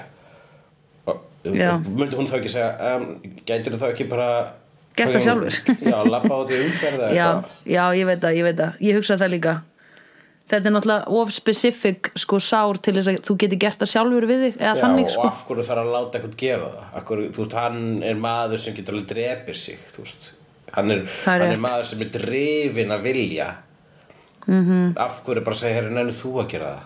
Og 1.08 1.50
myndi 1.50 2.20
hún 2.20 2.30
þá 2.30 2.36
ekki 2.38 2.54
segja 2.54 2.94
um, 2.94 3.08
gætir 3.48 3.74
þú 3.74 3.82
þá 3.82 3.88
ekki 3.90 4.10
bara 4.12 4.30
Gert 4.98 5.14
það 5.14 5.26
sjálfur. 5.28 5.58
Já, 5.86 5.98
labba 6.10 6.38
út 6.42 6.52
í 6.54 6.60
umferð 6.66 7.02
eða 7.06 7.18
já, 7.20 7.28
já, 7.70 7.82
ég 7.98 8.08
veit 8.10 8.22
það, 8.24 8.38
ég 8.40 8.48
veit 8.48 8.62
það. 8.62 8.80
Ég 8.88 8.98
hugsa 8.98 9.18
það 9.22 9.34
líka. 9.36 9.54
Þetta 10.48 10.70
er 10.70 10.74
náttúrulega 10.74 11.20
of 11.20 11.34
specific 11.36 12.10
sko 12.18 12.40
sár 12.40 12.80
til 12.80 12.96
þess 12.96 13.12
að 13.12 13.20
þú 13.28 13.36
geti 13.44 13.60
gert 13.62 13.82
það 13.82 13.92
sjálfur 13.92 14.28
við 14.30 14.44
þig 14.46 14.62
eða 14.62 14.72
Já, 14.72 14.82
þannig 14.86 15.10
og 15.10 15.14
sko 15.14 15.28
af 15.28 15.42
hverju 15.50 15.66
þarf 15.68 15.82
að 15.82 15.90
láta 15.92 16.20
eitthvað 16.20 16.38
gera 16.40 16.70
það? 16.72 16.86
Akkur, 17.02 17.24
þú 17.36 17.44
veist, 17.44 17.56
hann 17.60 17.82
er 18.08 18.22
maður 18.22 18.64
sem 18.64 18.78
getur 18.78 18.96
alveg 18.96 19.10
drepir 19.12 19.60
sig 19.60 19.82
þú 19.92 20.06
veist 20.06 20.30
hann 20.74 20.92
er, 20.92 21.08
hann 21.26 21.48
er 21.52 21.62
maður 21.62 21.90
sem 21.92 22.02
er 22.02 22.12
drifin 22.18 22.92
að 22.92 23.08
vilja. 23.08 23.56
-hmm. 24.48 24.62
Mhm. 24.62 24.94
af 24.98 25.24
hverju 25.26 25.44
bara 25.44 25.56
segja 25.56 25.76
herri 25.76 25.94
nefnir 25.94 26.22
þú 26.22 26.32
að 26.42 26.54
gera 26.54 26.70
það? 26.76 26.86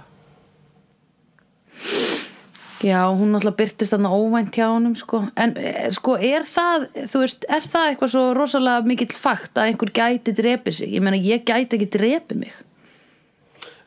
Já, 2.82 3.02
hún 3.14 3.30
náttúrulega 3.30 3.60
byrtist 3.60 3.94
þarna 3.94 4.10
óvænt 4.10 4.56
hjá 4.58 4.66
honum 4.72 4.96
sko. 4.98 5.20
En 5.38 5.52
eh, 5.58 5.92
sko 5.94 6.16
er 6.18 6.42
það, 6.50 6.88
veist, 7.14 7.46
er 7.46 7.62
það 7.62 7.90
eitthvað 7.92 8.14
svo 8.16 8.24
rosalega 8.34 8.88
mikill 8.90 9.14
fakt 9.14 9.54
að 9.54 9.70
einhver 9.70 9.92
gæti 9.94 10.34
drepi 10.34 10.74
sig, 10.74 10.90
ég 10.90 11.04
meina 11.06 11.20
ég 11.22 11.46
gæti 11.46 11.78
ekki 11.78 11.92
drepi 11.94 12.40
mig 12.42 12.56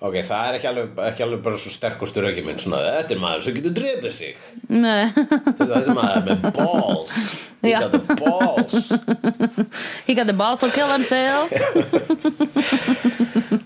Ok, 0.05 0.19
það 0.29 0.43
er 0.49 0.55
ekki 0.59 0.69
alveg, 0.69 0.89
ekki 1.09 1.23
alveg 1.25 1.41
bara 1.47 1.57
svo 1.63 1.71
sterkustur 1.73 2.27
auki 2.29 2.43
minn 2.45 2.59
svona, 2.61 2.77
þetta 2.99 3.13
er 3.15 3.21
maður 3.23 3.41
sem 3.47 3.55
getur 3.57 3.73
drefið 3.79 4.13
sig 4.13 4.35
Þetta 4.69 5.65
er 5.65 5.71
þessi 5.71 5.95
maður 5.97 6.23
með 6.29 6.39
balls 6.59 7.15
He 7.65 7.71
Já. 7.73 7.79
got 7.81 7.93
the 7.95 8.03
balls 8.21 8.75
he 10.05 10.13
got 10.19 10.29
the 10.29 10.37
balls 10.37 10.61
to 10.61 10.69
kill 10.69 10.91
himself 10.93 11.49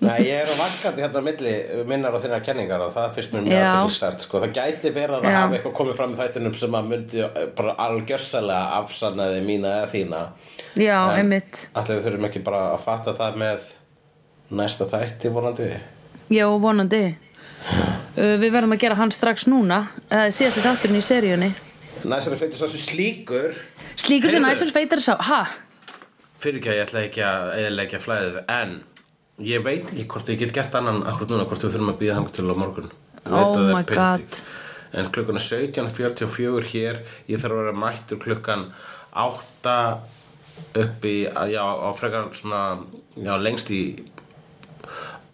Nei, 0.06 0.20
ég 0.28 0.36
er 0.44 0.48
á 0.52 0.54
vakandi 0.60 1.02
hérna 1.02 1.18
á 1.18 1.26
milli 1.26 1.54
minnar 1.88 2.14
og 2.14 2.22
þinnar 2.22 2.44
kenningar 2.46 2.78
og 2.86 2.92
það 2.94 3.10
finnst 3.18 3.32
mér 3.34 3.42
mjög 3.48 3.58
Já. 3.58 3.66
aðteklisert 3.72 4.20
sko. 4.24 4.38
Það 4.44 4.54
gæti 4.60 4.88
verið 4.94 5.14
að 5.18 5.26
Já. 5.26 5.34
hafi 5.40 5.52
eitthvað 5.58 5.74
komið 5.80 5.94
fram 5.98 6.14
í 6.14 6.16
þættunum 6.22 6.54
sem 6.62 6.72
að 6.78 6.84
myndi 6.92 7.18
bara 7.58 7.72
algjörsalega 7.88 8.64
afsannaði 8.78 9.40
mína 9.50 9.68
eða 9.80 9.90
þína 9.96 10.20
já, 10.78 10.98
einmitt 11.18 11.54
Ætli 11.74 11.98
við 11.98 12.06
þurfum 12.06 12.28
ekki 12.30 12.46
bara 12.46 12.62
að 12.76 12.80
fatta 12.86 13.10
það 13.18 13.32
með 13.42 13.60
næsta 14.62 14.86
þætti 14.94 15.26
vonandi 15.34 15.70
Já, 16.28 16.44
vonandi 16.60 17.02
uh, 17.08 18.36
Við 18.40 18.50
verðum 18.52 18.74
að 18.76 18.82
gera 18.84 18.98
hann 18.98 19.12
strax 19.14 19.46
núna 19.48 19.78
uh, 20.10 20.28
Síðasti 20.34 20.64
þátturinn 20.64 21.00
í 21.00 21.04
seríunni 21.04 21.50
Næsari 22.08 22.38
feitur 22.40 22.60
sá 22.60 22.68
sem 22.70 22.82
slíkur 22.84 23.56
Slíkur 23.98 24.30
sem 24.30 24.44
Heyrðu. 24.44 24.52
næsur 24.52 24.74
feitar 24.76 25.02
sá 25.02 25.14
Ha? 25.28 25.40
Fyrir 26.38 26.60
ekki 26.60 26.70
að 26.70 26.78
ég 26.78 26.86
ætla 26.86 27.04
ekki 27.08 27.24
að 27.26 27.48
eðilegja 27.62 28.02
flæðið 28.04 28.38
En 28.54 28.76
ég 29.48 29.64
veit 29.66 29.88
ekki 29.90 30.06
hvort 30.12 30.30
ég 30.32 30.40
get 30.44 30.54
gert 30.54 30.76
annan 30.78 31.02
akkur 31.10 31.30
núna 31.32 31.48
Hvort 31.48 31.64
við 31.66 31.74
þurfum 31.76 31.92
að 31.94 32.00
býða 32.02 32.18
þangur 32.20 32.36
til 32.38 32.46
á 32.48 32.56
morgun 32.58 32.92
Oh 33.28 33.58
er 33.58 33.74
my. 33.74 33.82
God. 33.88 34.38
En 34.96 35.10
klukkan 35.12 35.36
er 35.36 35.44
17.44 35.44 36.70
hér 36.70 37.02
Ég 37.28 37.42
þarf 37.42 37.56
að 37.56 37.64
vera 37.64 37.74
mættur 37.82 38.20
klukkan 38.22 38.68
8 39.18 39.74
upp 40.78 41.04
í, 41.06 41.16
já, 41.52 41.62
á 41.62 41.88
frekar 41.94 42.30
svona, 42.34 42.62
já, 43.14 43.34
lengst 43.38 43.68
í 43.70 43.80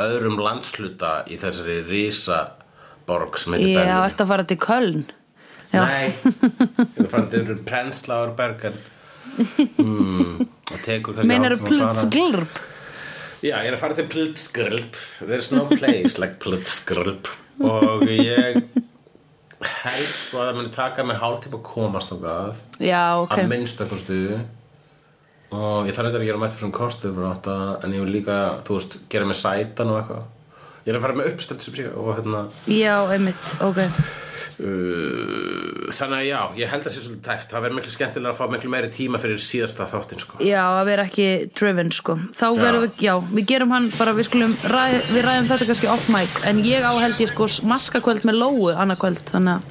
öðrum 0.05 0.39
landsluta 0.43 1.13
í 1.31 1.39
þessari 1.41 1.79
risaborg 1.89 3.39
sem 3.41 3.57
heitir 3.57 3.73
Já, 3.73 3.81
Berlín. 3.81 4.05
ertu 4.09 4.25
að 4.27 4.33
fara 4.35 4.47
til 4.51 4.59
Köln? 4.65 5.05
Já. 5.75 5.81
Nei, 5.83 6.07
ég 6.95 7.01
er 7.03 7.11
farin 7.11 7.31
til 7.33 7.57
Prenzlauer 7.67 8.35
Bergen 8.39 8.77
mm, 9.35 10.45
og 10.71 10.79
tekur 10.85 11.17
kannski 11.17 11.29
Meinar 11.33 11.57
hálftíma 11.57 11.89
að 11.91 11.99
fara. 11.99 12.05
plutsglurp 12.07 12.63
Já, 13.45 13.57
ég 13.61 13.67
er 13.69 13.75
að 13.77 13.81
fara 13.83 13.97
til 13.99 14.07
Plutsgrlp 14.09 15.01
There's 15.27 15.51
no 15.53 15.67
place 15.69 16.15
like 16.23 16.39
Plutsgrlp 16.41 17.29
og 17.65 18.07
ég 18.09 18.63
held 19.65 20.11
sko 20.19 20.41
að 20.43 20.49
það 20.49 20.59
muni 20.59 20.73
taka 20.75 21.05
mig 21.07 21.17
hálftíma 21.21 21.57
að 21.57 21.67
komast 21.69 22.11
þangað. 22.13 22.59
Já, 22.85 23.03
ok. 23.23 23.35
Að 23.39 23.51
minnsta 23.53 23.87
kostu 23.89 24.19
og 25.55 25.89
ég 25.89 25.97
þarf 25.97 26.11
eitthvað 26.11 26.23
að 26.23 26.29
gera 26.29 26.43
mætti 26.43 26.61
fyrir 26.61 27.11
um 27.15 27.31
átta, 27.31 27.57
en 27.85 27.95
ég 27.95 28.05
vil 28.05 28.15
líka, 28.19 28.39
þú 28.67 28.79
veist, 28.79 28.99
gera 29.13 29.29
mig 29.29 29.39
sætan 29.39 29.93
og 29.93 30.01
eitthvað. 30.03 30.31
Ég 30.85 30.93
er 30.93 30.99
að 30.99 31.05
fara 31.07 31.17
með 31.17 31.31
uppstöld 31.33 31.81
og 31.97 32.11
hérna 32.19 32.45
Já, 32.69 32.95
einmitt, 33.15 33.51
ok. 33.65 33.79
Uh, 34.55 35.89
þannig 35.91 36.19
að 36.21 36.27
já, 36.29 36.41
ég 36.61 36.69
held 36.71 36.85
að 36.85 36.87
það 36.87 36.93
sé 36.95 37.01
svolítið 37.03 37.25
tæft 37.27 37.51
það 37.51 37.65
verður 37.65 37.77
miklu 37.81 37.95
skemmtilega 37.95 38.31
að 38.31 38.39
fá 38.39 38.53
miklu 38.53 38.71
meiri 38.71 38.91
tíma 38.95 39.19
fyrir 39.19 39.41
síðasta 39.43 39.89
þáttin 39.91 40.23
sko. 40.23 40.39
Já, 40.45 40.61
að 40.69 40.91
vera 40.93 41.07
ekki 41.09 41.27
driven, 41.59 41.91
sko. 41.97 42.15
Þá 42.39 42.45
verðum 42.61 42.85
við, 42.85 43.01
já, 43.03 43.15
við 43.33 43.49
gerum 43.51 43.75
hann 43.75 43.89
bara 43.97 44.15
Við 44.15 44.29
skulum, 44.29 44.55
ræð, 44.71 44.99
við 45.11 45.27
ræðum 45.27 45.51
þetta 45.51 45.69
kannski 45.73 45.91
off 45.97 46.07
mic 46.15 46.39
En 46.47 46.63
ég 46.69 46.87
á 46.87 46.93
held 46.93 47.25
ég 47.25 47.33
sko 47.33 47.49
maskakvöld 47.67 48.29
með 48.29 48.41
lóu 48.45 48.71
annað 48.71 49.03
kvöld, 49.03 49.25
þannig 49.33 49.59
að 49.59 49.63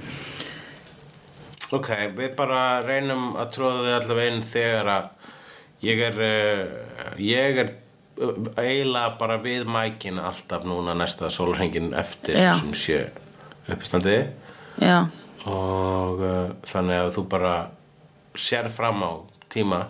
Ok, 1.74 1.90
við 2.20 2.34
bara 2.38 2.84
reynum 2.86 3.32
að 3.40 3.54
tróða 3.56 3.86
þið 3.86 3.96
allavega 4.02 4.34
inn 4.34 4.44
þegar 4.52 4.92
að 4.98 5.23
ég 5.84 6.00
er, 6.10 6.16
uh, 6.18 7.14
ég 7.20 7.60
er 7.64 7.72
uh, 8.22 8.34
eiginlega 8.60 9.18
bara 9.20 9.38
við 9.44 9.66
mækin 9.70 10.20
alltaf 10.22 10.66
núna 10.70 10.96
næsta 10.98 11.30
sólhringin 11.34 11.92
eftir 12.00 12.40
Já. 12.40 12.54
sem 12.60 12.74
sé 12.74 13.00
uppistandi 13.70 14.18
Já, 14.82 15.06
og 15.46 16.24
uh, 16.24 16.50
þannig 16.68 17.04
að 17.06 17.14
þú 17.18 17.26
bara 17.32 17.56
sér 18.34 18.70
fram 18.74 19.04
á 19.06 19.12
tíma, 19.54 19.84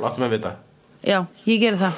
láttu 0.00 0.22
mig 0.22 0.30
vita. 0.32 0.54
já, 1.04 1.24
ég 1.46 1.60
geri 1.60 1.76
það 1.76 1.92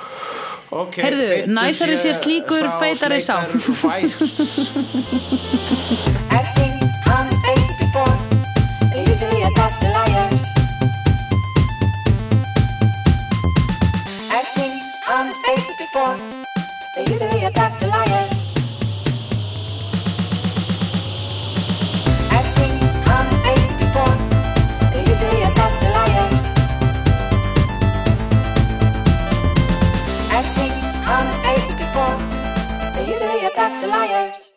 Ok, 0.72 0.94
Heyrðu, 1.04 1.26
feitur 1.28 1.50
næsari 1.52 1.96
sé 2.00 2.14
slíkur, 2.16 2.64
feitari 2.80 3.18
sá. 3.20 3.42
sleikar 3.44 4.08
væs. 4.08 4.72
They're 16.94 17.08
usually 17.08 17.44
attached 17.44 17.80
to 17.80 17.86
liars. 17.86 18.48
I've 22.30 22.46
seen 22.46 22.76
honest 23.08 23.42
faces 23.46 23.72
before. 23.80 24.14
They're 24.92 25.08
usually 25.08 25.42
attached 25.42 25.80
to 25.80 25.88
liars. 25.88 26.44
I've 30.36 30.46
seen 30.46 30.72
honest 31.08 31.40
faces 31.46 31.72
before. 31.78 32.16
They're 32.92 33.08
usually 33.08 33.46
attached 33.46 33.80
to 33.80 33.86
liars. 33.86 34.51